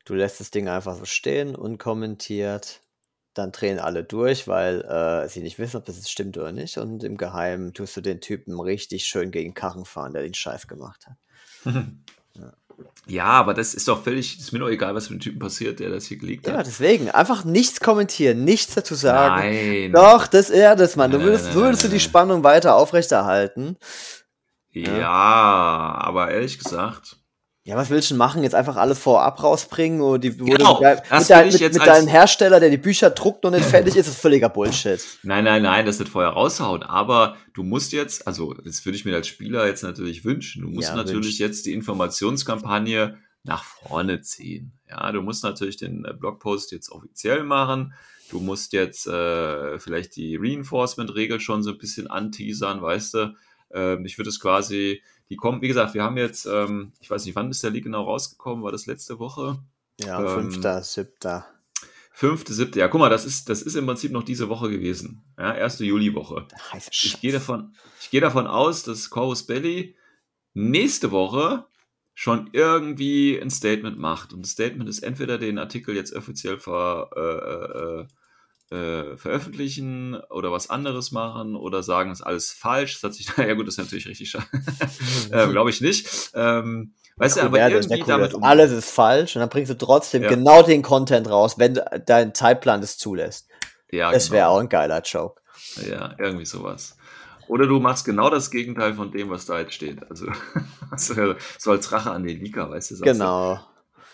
Du 0.07 0.15
lässt 0.15 0.41
das 0.41 0.51
Ding 0.51 0.69
einfach 0.69 0.97
so 0.97 1.05
stehen, 1.05 1.55
unkommentiert. 1.55 2.82
Dann 3.35 3.51
drehen 3.53 3.79
alle 3.79 4.05
durch, 4.05 4.47
weil 4.47 4.83
äh, 4.83 5.29
sie 5.29 5.41
nicht 5.41 5.59
wissen, 5.59 5.77
ob 5.79 5.87
das 5.87 6.11
stimmt 6.11 6.37
oder 6.37 6.53
nicht. 6.53 6.77
Und 6.79 7.03
im 7.03 7.17
Geheimen 7.17 7.73
tust 7.73 7.97
du 7.97 8.01
den 8.03 8.21
Typen 8.21 8.61
richtig 8.61 9.05
schön 9.05 9.31
gegen 9.31 9.55
Karren 9.55 9.85
fahren, 9.87 10.13
der 10.13 10.23
den 10.23 10.35
Scheiß 10.35 10.69
gemacht 10.69 11.07
hat. 11.07 11.75
Ja, 13.07 13.25
aber 13.25 13.53
das 13.53 13.75
ist 13.75 13.87
doch 13.89 14.03
völlig, 14.03 14.39
ist 14.39 14.53
mir 14.53 14.59
doch 14.59 14.69
egal, 14.69 14.95
was 14.95 15.11
mit 15.11 15.21
dem 15.21 15.23
Typen 15.23 15.39
passiert, 15.39 15.79
der 15.81 15.91
das 15.91 16.07
hier 16.07 16.17
geleakt 16.17 16.47
Ja, 16.47 16.55
hat. 16.55 16.67
deswegen. 16.67 17.11
Einfach 17.11 17.45
nichts 17.45 17.81
kommentieren, 17.81 18.45
nichts 18.45 18.75
dazu 18.75 18.95
sagen. 18.95 19.43
Nein. 19.47 19.93
Doch, 19.93 20.27
das 20.27 20.49
ist 20.51 20.63
das, 20.81 20.97
Mann. 20.97 21.11
Du 21.11 21.21
würdest, 21.21 21.45
nein, 21.45 21.55
nein, 21.55 21.63
würdest 21.65 21.85
du 21.85 21.89
die. 21.89 22.01
Spannung 22.01 22.43
weiter 22.45 22.77
aufrechterhalten. 22.77 23.77
Ja, 24.71 25.99
aber 25.99 26.31
ehrlich 26.31 26.59
gesagt, 26.59 27.19
Ja, 27.65 27.77
was 27.77 27.91
willst 27.91 28.11
du 28.11 28.15
denn 28.15 28.19
machen? 28.19 28.43
Jetzt 28.43 28.57
einfach 28.57 28.75
alles 28.75 28.99
vorab 28.99 29.41
rausbringen? 29.41 30.01
Oder 30.01 30.19
die, 30.19 30.37
Genau, 30.37 30.81
du, 30.81 30.85
mit, 30.85 31.31
dein, 31.31 31.47
mit, 31.47 31.61
mit 31.61 31.77
deinem 31.87 32.09
Hersteller, 32.09 32.59
der 32.59 32.71
die 32.71 32.77
Bücher 32.77 33.11
druckt 33.11 33.45
und 33.45 33.53
nicht 33.53 33.65
fertig 33.65 33.95
ist, 33.95 34.09
ist 34.09 34.19
völliger 34.19 34.49
Bullshit. 34.49 35.01
nein, 35.23 35.45
nein, 35.45 35.63
nein, 35.63 35.87
das 35.87 36.01
wird 36.01 36.09
vorher 36.09 36.33
raushauen. 36.33 36.83
Aber 36.83 37.37
du 37.55 37.63
musst 37.63 37.93
jetzt, 37.93 38.27
also 38.27 38.53
das 38.55 38.85
würde 38.85 38.97
ich 38.97 39.05
mir 39.05 39.15
als 39.15 39.29
Spieler 39.29 39.65
jetzt 39.67 39.85
natürlich 39.85 40.25
wünschen. 40.25 40.63
Du 40.63 40.69
musst 40.71 40.89
Ja, 40.89 40.97
natürlich 40.97 41.27
wünschen. 41.27 41.43
jetzt 41.43 41.67
die 41.67 41.73
Informationskampagne 41.73 43.19
nach 43.45 43.63
vorne 43.63 44.21
ziehen. 44.23 44.73
Ja, 44.89 45.13
du 45.13 45.23
musst 45.23 45.45
natürlich 45.45 45.77
den 45.77 46.05
äh, 46.05 46.13
Blogpost 46.15 46.73
jetzt 46.73 46.91
offiziell 46.91 47.45
machen. 47.45 47.95
Du 48.31 48.41
musst 48.41 48.73
jetzt 48.73 49.07
äh, 49.07 49.79
vielleicht 49.79 50.17
die 50.17 50.37
Reinforcement-Regel 50.37 51.39
schon 51.39 51.63
so 51.63 51.71
ein 51.71 51.79
bisschen 51.79 52.09
anteasern, 52.09 52.83
weißt 52.83 53.15
du. 53.15 53.35
Ähm, 53.73 54.05
ich 54.05 54.19
würde 54.19 54.31
es 54.31 54.41
quasi, 54.41 55.03
die 55.29 55.37
kommen, 55.37 55.63
wie 55.63 55.69
gesagt, 55.69 55.95
wir 55.95 56.03
haben 56.03 56.17
jetzt, 56.17 56.47
ähm, 56.47 56.93
ich 57.01 57.11
weiß 57.11 57.25
nicht, 57.25 57.37
wann 57.37 57.51
ist 57.51 57.63
der 57.63 57.71
League 57.71 57.85
genau 57.85 58.05
rausgekommen? 58.05 58.63
War 58.65 58.73
das 58.73 58.87
letzte 58.87 59.19
Woche? 59.19 59.59
Ja, 60.01 60.21
Ähm, 60.21 60.51
fünfter, 60.51 60.83
siebter. 60.83 61.47
Fünfte, 62.15 62.53
siebte, 62.53 62.79
ja, 62.79 62.89
guck 62.89 63.01
mal, 63.01 63.09
das 63.09 63.25
ist, 63.25 63.49
das 63.49 63.63
ist 63.63 63.75
im 63.75 63.87
Prinzip 63.87 64.13
noch 64.13 64.23
diese 64.23 64.49
Woche 64.49 64.69
gewesen. 64.71 65.25
Ja, 65.39 65.55
erste 65.55 65.85
Juliwoche. 65.85 66.47
Ich 66.91 67.21
gehe 67.21 67.33
davon, 67.33 67.75
ich 68.01 68.11
gehe 68.11 68.21
davon 68.21 68.47
aus, 68.47 68.83
dass 68.83 69.09
Corvus 69.09 69.47
Belly 69.47 69.97
nächste 70.53 71.11
Woche 71.11 71.65
schon 72.15 72.51
irgendwie 72.53 73.39
ein 73.41 73.51
Statement 73.51 73.99
macht. 73.99 74.35
Und 74.35 74.43
das 74.43 74.53
Statement 74.53 74.89
ist 74.89 75.03
entweder 75.03 75.39
den 75.39 75.59
Artikel 75.59 75.97
jetzt 75.97 76.15
offiziell 76.15 76.59
ver, 76.59 77.09
äh, 77.17 78.01
äh, 78.03 78.07
äh, 78.73 79.17
veröffentlichen 79.19 80.15
oder 80.31 80.51
was 80.51 80.71
anderes 80.71 81.13
machen 81.13 81.57
oder 81.57 81.83
sagen, 81.83 82.11
es 82.11 82.21
ist 82.21 82.27
alles 82.27 82.53
falsch. 82.53 82.95
Das 82.95 83.03
hat 83.03 83.15
sich, 83.15 83.29
ja 83.37 83.53
gut, 83.55 83.67
das 83.67 83.75
ist 83.75 83.85
natürlich 83.85 84.07
richtig 84.09 84.31
schade. 84.31 84.47
äh, 85.31 85.49
Glaube 85.49 85.71
ich 85.71 85.81
nicht. 85.81 86.31
Ähm, 86.35 86.95
weißt 87.17 87.37
du, 87.37 87.41
aber 87.43 87.59
das, 87.59 87.87
irgendwie 87.87 88.01
cool, 88.03 88.07
damit 88.09 88.33
das. 88.33 88.43
Alles 88.43 88.73
ist 88.73 88.91
falsch 88.91 89.37
und 89.37 89.41
dann 89.41 89.49
bringst 89.51 89.71
du 89.71 89.77
trotzdem 89.77 90.23
Ja. 90.23 90.29
genau 90.31 90.63
den 90.63 90.83
Content 90.83 91.29
raus, 91.29 91.59
wenn 91.59 91.75
de- 91.75 91.85
dein 92.07 92.35
Zeitplan 92.35 92.81
das 92.81 92.97
zulässt. 92.97 93.49
ja, 93.91 94.11
das 94.11 94.31
wäre 94.31 94.45
genau. 94.47 94.57
auch 94.57 94.61
ein 94.61 94.69
geiler 94.69 95.03
Joke. 95.03 95.41
Ja, 95.89 96.15
irgendwie 96.19 96.47
sowas. 96.47 96.97
Oder 97.49 97.67
du 97.67 97.81
machst 97.81 98.07
genau 98.07 98.31
das 98.31 98.51
Gegenteil 98.51 98.95
von 98.95 99.11
dem, 99.11 99.29
was 99.29 99.45
da 99.45 99.59
jetzt 99.59 99.75
steht. 99.75 99.99
Also, 100.11 100.27
so 101.59 101.71
als 101.71 101.93
Rache 101.93 102.11
an 102.11 102.25
den 102.25 102.41
Leaker, 102.43 102.71
weißt 102.71 102.93
du? 102.93 103.01
Genau. 103.01 103.57
du, 103.57 103.61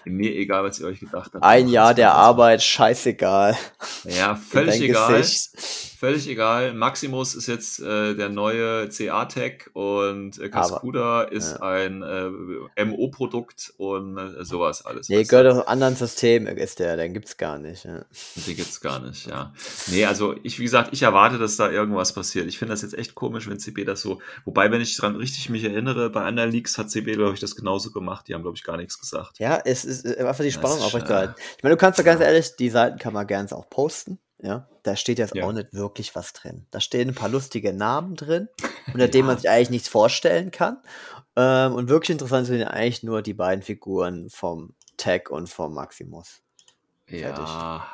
Mir 0.09 0.34
egal, 0.34 0.64
was 0.64 0.78
ihr 0.78 0.86
euch 0.86 1.00
gedacht 1.00 1.32
habt. 1.34 1.44
Ein 1.44 1.68
Jahr 1.68 1.94
der. 1.94 2.09
Arbeit, 2.14 2.62
scheißegal. 2.62 3.56
Ja, 4.04 4.34
völlig 4.50 4.80
egal. 4.80 5.18
Gesicht. 5.18 5.50
Völlig 5.98 6.28
egal. 6.28 6.74
Maximus 6.74 7.34
ist 7.34 7.48
jetzt 7.48 7.80
äh, 7.80 8.14
der 8.14 8.28
neue 8.28 8.88
CA-Tech 8.88 9.64
und 9.72 10.38
äh, 10.38 10.48
Cascuda 10.48 11.22
ist 11.22 11.56
ja. 11.59 11.62
ein 11.62 12.02
äh, 12.02 12.84
MO-Produkt 12.84 13.72
und 13.78 14.16
äh, 14.16 14.44
sowas 14.44 14.86
alles. 14.86 15.09
Nee, 15.09 15.24
gehört 15.24 15.48
aus 15.48 15.54
einem 15.54 15.66
anderen 15.66 15.96
System, 15.96 16.46
ist 16.46 16.78
der, 16.78 16.96
den 16.96 17.14
gibt's 17.14 17.36
gar 17.36 17.59
nicht. 17.59 17.84
Ja. 17.84 18.04
Die 18.46 18.54
gibt's 18.54 18.80
gar 18.80 19.00
nicht, 19.00 19.26
ja. 19.26 19.52
Nee, 19.88 20.04
also 20.04 20.36
ich, 20.44 20.61
wie 20.61 20.64
gesagt, 20.64 20.90
ich 20.92 21.02
erwarte, 21.02 21.36
dass 21.36 21.56
da 21.56 21.68
irgendwas 21.68 22.12
passiert. 22.12 22.46
Ich 22.46 22.59
finde 22.59 22.74
das 22.74 22.82
jetzt 22.82 22.96
echt 22.96 23.16
komisch, 23.16 23.48
wenn 23.48 23.59
CB 23.59 23.84
das 23.84 24.00
so, 24.00 24.20
wobei, 24.44 24.70
wenn 24.70 24.80
ich 24.80 24.96
dran 24.96 25.16
richtig 25.16 25.50
mich 25.50 25.64
erinnere, 25.64 26.11
bei 26.11 26.22
anderen 26.22 26.52
Leaks 26.52 26.78
hat 26.78 26.92
CB, 26.92 27.14
glaube 27.14 27.34
ich, 27.34 27.40
das 27.40 27.56
genauso 27.56 27.90
gemacht. 27.90 28.28
Die 28.28 28.34
haben, 28.34 28.42
glaube 28.42 28.56
ich, 28.56 28.62
gar 28.62 28.76
nichts 28.76 29.00
gesagt. 29.00 29.40
Ja, 29.40 29.61
es 29.64 29.84
ist 29.84 29.97
äh, 30.05 30.24
einfach 30.24 30.44
die 30.44 30.53
Spannung 30.53 30.80
aufrechterhalten. 30.82 31.34
äh, 31.36 31.42
Ich 31.57 31.62
meine, 31.62 31.74
du 31.76 31.80
kannst 31.80 31.99
ja 31.99 32.05
ganz 32.05 32.20
ehrlich, 32.20 32.57
die 32.57 32.70
Seiten 32.70 32.99
kann 32.99 33.12
man 33.12 33.26
gerne 33.26 33.51
auch 33.53 33.68
posten. 33.70 34.18
Ja, 34.40 34.68
da 34.84 34.94
steht 34.94 35.18
jetzt 35.18 35.34
Ja. 35.34 35.44
auch 35.44 35.53
nicht 35.53 35.72
wirklich 35.72 36.14
was 36.14 36.32
drin. 36.32 36.66
Da 36.70 36.80
stehen 36.80 37.09
ein 37.09 37.14
paar 37.14 37.28
lustige 37.28 37.72
Namen 37.72 38.14
drin, 38.14 38.49
unter 38.94 39.09
denen 39.09 39.26
Ja. 39.28 39.32
man 39.34 39.38
sich 39.38 39.51
eigentlich 39.51 39.70
nichts 39.70 39.88
vorstellen 39.88 40.51
kann. 40.53 40.78
Ähm, 41.34 41.74
und 41.74 41.88
wirklich 41.88 42.11
interessant 42.11 42.46
sind 42.46 42.61
ja 42.61 42.68
eigentlich 42.68 43.03
nur 43.03 43.22
die 43.22 43.34
beiden 43.34 43.62
Figuren 43.62 44.28
vom 44.30 44.74
Tag 44.96 45.30
und 45.30 45.49
vom 45.49 45.74
Maximus. 45.74 46.42
Fertig. 47.07 47.44
Ja. 47.46 47.86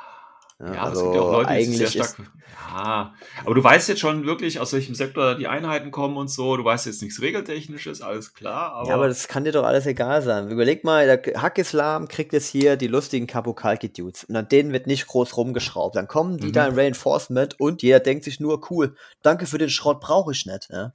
Ja, 0.61 0.67
Ja, 0.67 0.73
es 0.75 0.79
also 0.91 1.03
gibt 1.03 1.15
ja 1.17 1.21
auch 1.21 1.33
Leute, 1.33 1.55
die 1.55 1.65
sich 1.65 1.81
eigentlich 1.81 1.91
sehr 1.93 2.05
stark. 2.05 2.31
Ja, 2.77 3.15
aber 3.45 3.55
du 3.55 3.63
weißt 3.65 3.89
jetzt 3.89 4.01
schon 4.01 4.25
wirklich, 4.25 4.61
aus 4.61 4.73
welchem 4.73 4.95
Sektor 4.95 5.35
die 5.35 5.49
Einheiten 5.49 5.91
kommen 5.91 6.17
und 6.17 6.29
so. 6.29 6.57
Du 6.57 6.65
weißt 6.65 6.87
jetzt 6.87 7.03
nichts 7.03 7.21
Regeltechnisches, 7.21 8.01
alles 8.01 8.35
klar. 8.35 8.73
Aber, 8.73 8.89
ja, 8.89 8.95
aber 8.95 9.09
das 9.09 9.27
kann 9.29 9.45
dir 9.45 9.53
doch 9.53 9.65
alles 9.65 9.87
egal 9.87 10.23
sein. 10.23 10.49
Überleg 10.49 10.85
mal, 10.85 11.07
der 11.07 11.43
Hackislam 11.43 12.09
kriegt 12.09 12.33
jetzt 12.33 12.49
hier 12.49 12.77
die 12.77 12.87
lustigen 12.87 13.27
Kabukalki-Dudes 13.27 14.25
und 14.25 14.37
an 14.37 14.49
denen 14.49 14.73
wird 14.73 14.87
nicht 14.87 15.07
groß 15.09 15.37
rumgeschraubt. 15.37 15.97
Dann 15.97 16.07
kommen 16.09 16.39
die 16.39 16.49
Mhm. 16.49 16.53
da 16.53 16.67
in 16.69 16.75
Reinforcement 16.79 17.59
und 17.61 17.83
jeder 17.83 18.01
denkt 18.01 18.25
sich 18.25 18.39
nur, 18.41 18.71
cool, 18.71 18.97
danke 19.23 19.47
für 19.47 19.59
den 19.59 19.71
Schrott, 19.71 20.01
brauche 20.01 20.33
ich 20.33 20.47
nicht. 20.47 20.69
Ja? 20.71 20.93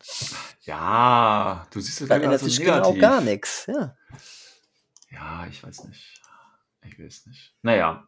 ja, 0.64 1.68
du 1.72 1.80
siehst 1.82 2.02
das 2.02 2.08
Dann 2.08 2.22
ändert 2.24 2.42
sich 2.42 2.60
genau 2.60 2.94
gar 2.94 3.22
nichts. 3.22 3.66
Ja. 3.68 3.96
Ja, 5.12 5.46
ich 5.50 5.64
weiß 5.64 5.84
nicht. 5.86 6.22
Ich 6.86 6.98
will 6.98 7.08
es 7.08 7.26
nicht. 7.26 7.54
Naja, 7.62 8.08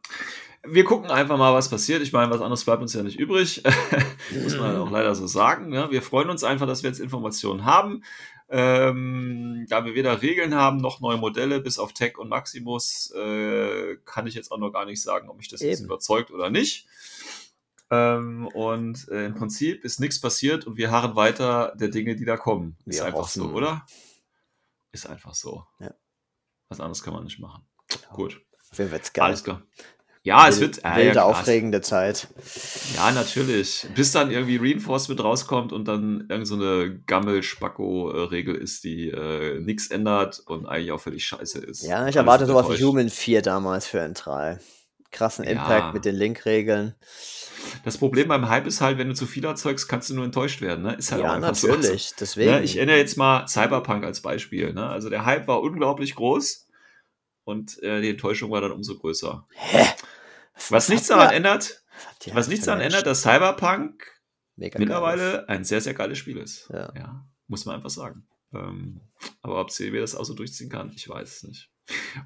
wir 0.63 0.83
gucken 0.83 1.09
einfach 1.09 1.37
mal, 1.37 1.53
was 1.53 1.69
passiert. 1.69 2.01
Ich 2.01 2.13
meine, 2.13 2.31
was 2.31 2.41
anderes 2.41 2.63
bleibt 2.65 2.81
uns 2.81 2.93
ja 2.93 3.03
nicht 3.03 3.19
übrig. 3.19 3.63
Muss 4.43 4.57
man 4.57 4.75
auch 4.77 4.91
leider 4.91 5.15
so 5.15 5.27
sagen. 5.27 5.73
Ja, 5.73 5.91
wir 5.91 6.01
freuen 6.01 6.29
uns 6.29 6.43
einfach, 6.43 6.67
dass 6.67 6.83
wir 6.83 6.89
jetzt 6.89 6.99
Informationen 6.99 7.65
haben. 7.65 8.03
Ähm, 8.49 9.65
da 9.69 9.85
wir 9.85 9.95
weder 9.95 10.21
Regeln 10.21 10.53
haben 10.55 10.77
noch 10.77 10.99
neue 10.99 11.17
Modelle, 11.17 11.61
bis 11.61 11.79
auf 11.79 11.93
Tech 11.93 12.17
und 12.17 12.27
Maximus, 12.29 13.11
äh, 13.15 13.95
kann 14.03 14.27
ich 14.27 14.35
jetzt 14.35 14.51
auch 14.51 14.57
noch 14.57 14.71
gar 14.71 14.85
nicht 14.85 15.01
sagen, 15.01 15.29
ob 15.29 15.37
mich 15.37 15.47
das 15.47 15.61
jetzt 15.61 15.79
Eben. 15.79 15.85
überzeugt 15.85 16.31
oder 16.31 16.49
nicht. 16.49 16.85
Ähm, 17.89 18.47
und 18.47 19.07
äh, 19.09 19.25
im 19.25 19.35
Prinzip 19.35 19.83
ist 19.83 19.99
nichts 19.99 20.19
passiert 20.19 20.67
und 20.67 20.77
wir 20.77 20.91
harren 20.91 21.15
weiter 21.15 21.73
der 21.79 21.87
Dinge, 21.87 22.15
die 22.15 22.25
da 22.25 22.37
kommen. 22.37 22.77
Ist 22.85 22.99
Wir 22.99 23.05
einfach 23.05 23.27
so, 23.27 23.45
hoffen. 23.45 23.55
oder? 23.55 23.85
Ist 24.91 25.07
einfach 25.07 25.33
so. 25.33 25.65
Ja. 25.79 25.93
Was 26.69 26.79
anderes 26.79 27.03
kann 27.03 27.13
man 27.13 27.23
nicht 27.23 27.39
machen. 27.39 27.65
Genau. 27.87 28.13
Gut. 28.15 28.41
Wer 28.75 28.91
wird's 28.91 29.11
geil? 29.11 29.25
Alles 29.25 29.43
klar. 29.43 29.61
Ja, 30.23 30.47
es 30.47 30.59
wird 30.59 30.85
äh, 30.85 30.95
wilde, 30.97 31.15
ja, 31.15 31.23
aufregende 31.23 31.81
Zeit. 31.81 32.27
Ja, 32.95 33.11
natürlich. 33.11 33.87
Bis 33.95 34.11
dann 34.11 34.29
irgendwie 34.29 34.57
Reinforcement 34.57 35.23
rauskommt 35.23 35.73
und 35.73 35.87
dann 35.87 36.27
irgend 36.29 36.47
so 36.47 36.53
eine 36.55 36.99
Gammel-Spacko-Regel 37.07 38.53
ist, 38.55 38.83
die 38.83 39.09
äh, 39.09 39.59
nichts 39.59 39.87
ändert 39.87 40.41
und 40.45 40.67
eigentlich 40.67 40.91
auch 40.91 41.01
völlig 41.01 41.25
scheiße 41.25 41.59
ist. 41.59 41.81
Ja, 41.83 42.07
ich 42.07 42.15
erwarte 42.15 42.45
sowas 42.45 42.67
wie. 42.69 42.83
Human 42.83 43.09
4 43.09 43.41
damals 43.41 43.87
für 43.87 43.99
N3. 43.99 44.59
Krassen 45.11 45.43
Ja. 45.43 45.51
Impact 45.51 45.93
mit 45.95 46.05
den 46.05 46.15
Link-Regeln. 46.15 46.93
Das 47.83 47.97
Problem 47.97 48.27
beim 48.27 48.47
Hype 48.47 48.67
ist 48.67 48.79
halt, 48.81 48.97
wenn 48.99 49.07
du 49.09 49.15
zu 49.15 49.25
viel 49.25 49.43
erzeugst, 49.45 49.87
kannst 49.89 50.09
du 50.09 50.13
nur 50.13 50.25
enttäuscht 50.25 50.61
werden. 50.61 50.83
Ne? 50.83 50.93
Ist 50.95 51.11
halt 51.11 51.21
auch 51.21 51.25
Ja, 51.25 51.33
einfach 51.33 51.55
so. 51.55 51.67
natürlich. 51.67 52.11
Deswegen. 52.19 52.51
Ne? 52.51 52.63
Ich 52.63 52.77
erinnere 52.77 52.97
jetzt 52.97 53.17
mal 53.17 53.47
Cyberpunk 53.47 54.03
als 54.03 54.21
Beispiel. 54.21 54.73
Ne? 54.73 54.85
Also 54.87 55.09
der 55.09 55.25
Hype 55.25 55.47
war 55.47 55.61
unglaublich 55.61 56.15
groß 56.15 56.67
und 57.43 57.81
äh, 57.83 58.01
die 58.01 58.09
Enttäuschung 58.11 58.51
war 58.51 58.61
dann 58.61 58.71
umso 58.71 58.97
größer. 58.97 59.45
Was 60.69 60.89
nichts 60.89 61.07
daran 61.07 61.29
ihr- 61.31 61.37
ändert, 61.37 61.83
was 62.33 62.47
nichts 62.47 62.65
daran 62.65 62.81
ändert, 62.81 63.05
dass 63.05 63.21
Cyberpunk 63.21 64.05
Mega 64.55 64.79
mittlerweile 64.79 65.47
ein 65.49 65.63
sehr, 65.63 65.81
sehr 65.81 65.93
geiles 65.93 66.17
Spiel 66.17 66.37
ist. 66.37 66.69
Ja. 66.73 67.25
muss 67.47 67.65
man 67.65 67.75
einfach 67.75 67.89
sagen. 67.89 68.27
Ähm, 68.53 69.01
aber 69.41 69.61
ob 69.61 69.71
CW 69.71 69.99
das 69.99 70.15
auch 70.15 70.25
so 70.25 70.33
durchziehen 70.33 70.69
kann, 70.69 70.91
ich 70.95 71.07
weiß 71.07 71.37
es 71.37 71.43
nicht. 71.43 71.69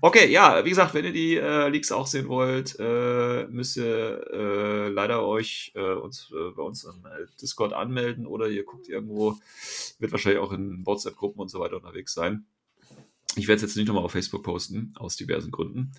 Okay, 0.01 0.29
ja, 0.29 0.63
wie 0.65 0.69
gesagt, 0.69 0.93
wenn 0.93 1.05
ihr 1.05 1.13
die 1.13 1.37
äh, 1.37 1.69
Leaks 1.69 1.91
auch 1.91 2.05
sehen 2.07 2.27
wollt, 2.27 2.75
äh, 2.79 3.45
müsst 3.47 3.77
ihr 3.77 4.25
äh, 4.31 4.89
leider 4.89 5.25
euch 5.25 5.71
äh, 5.75 5.93
uns, 5.93 6.29
äh, 6.31 6.51
bei 6.55 6.61
uns 6.61 6.85
am 6.85 7.05
äh, 7.05 7.25
Discord 7.41 7.73
anmelden 7.73 8.27
oder 8.27 8.47
ihr 8.47 8.63
guckt 8.63 8.87
irgendwo, 8.87 9.37
wird 9.99 10.11
wahrscheinlich 10.11 10.41
auch 10.41 10.51
in 10.51 10.85
WhatsApp-Gruppen 10.85 11.39
und 11.41 11.47
so 11.49 11.59
weiter 11.59 11.77
unterwegs 11.77 12.13
sein. 12.13 12.45
Ich 13.37 13.47
werde 13.47 13.57
es 13.57 13.61
jetzt 13.63 13.75
nicht 13.75 13.87
nochmal 13.87 14.03
auf 14.03 14.13
Facebook 14.13 14.43
posten, 14.43 14.93
aus 14.95 15.17
diversen 15.17 15.51
Gründen. 15.51 15.91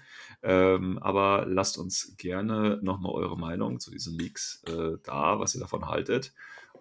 Ähm, 0.43 0.99
aber 0.99 1.47
lasst 1.47 1.76
uns 1.76 2.14
gerne 2.16 2.80
nochmal 2.82 3.12
eure 3.12 3.39
Meinung 3.39 3.78
zu 3.78 3.91
diesen 3.91 4.18
Leaks 4.18 4.62
äh, 4.66 4.99
da, 5.03 5.39
was 5.39 5.55
ihr 5.55 5.61
davon 5.61 5.87
haltet 5.87 6.32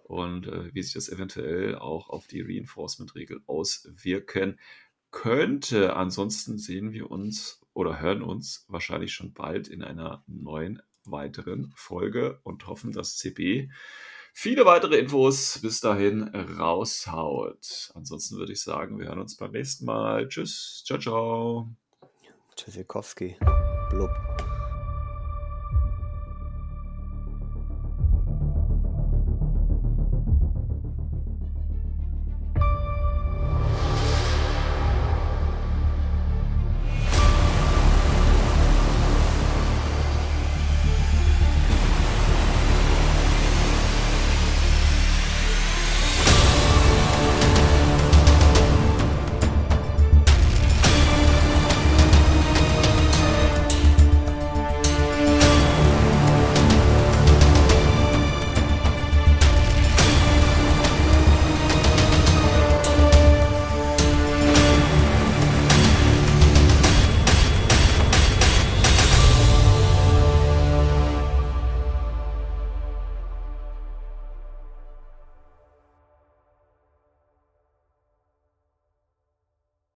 und 0.04 0.46
äh, 0.46 0.74
wie 0.74 0.82
sich 0.82 0.94
das 0.94 1.08
eventuell 1.08 1.76
auch 1.76 2.08
auf 2.08 2.26
die 2.26 2.40
Reinforcement-Regel 2.40 3.42
auswirken 3.46 4.58
könnte. 5.10 5.96
Ansonsten 5.96 6.58
sehen 6.58 6.92
wir 6.92 7.10
uns 7.10 7.60
oder 7.74 8.00
hören 8.00 8.22
uns 8.22 8.64
wahrscheinlich 8.68 9.12
schon 9.12 9.32
bald 9.32 9.68
in 9.68 9.82
einer 9.82 10.24
neuen 10.26 10.80
weiteren 11.04 11.72
Folge 11.76 12.40
und 12.42 12.66
hoffen, 12.66 12.92
dass 12.92 13.16
CB 13.16 13.68
viele 14.36 14.66
weitere 14.66 14.98
Infos 14.98 15.58
bis 15.62 15.80
dahin 15.80 16.24
raushaut. 16.58 17.90
Ansonsten 17.94 18.36
würde 18.36 18.52
ich 18.52 18.60
sagen, 18.60 18.98
wir 18.98 19.06
hören 19.06 19.20
uns 19.20 19.36
beim 19.36 19.50
nächsten 19.50 19.86
Mal. 19.86 20.28
Tschüss, 20.28 20.84
ciao, 20.86 20.98
ciao. 20.98 21.68
Tschüssikowski. 22.54 23.36
Blub. 23.90 24.10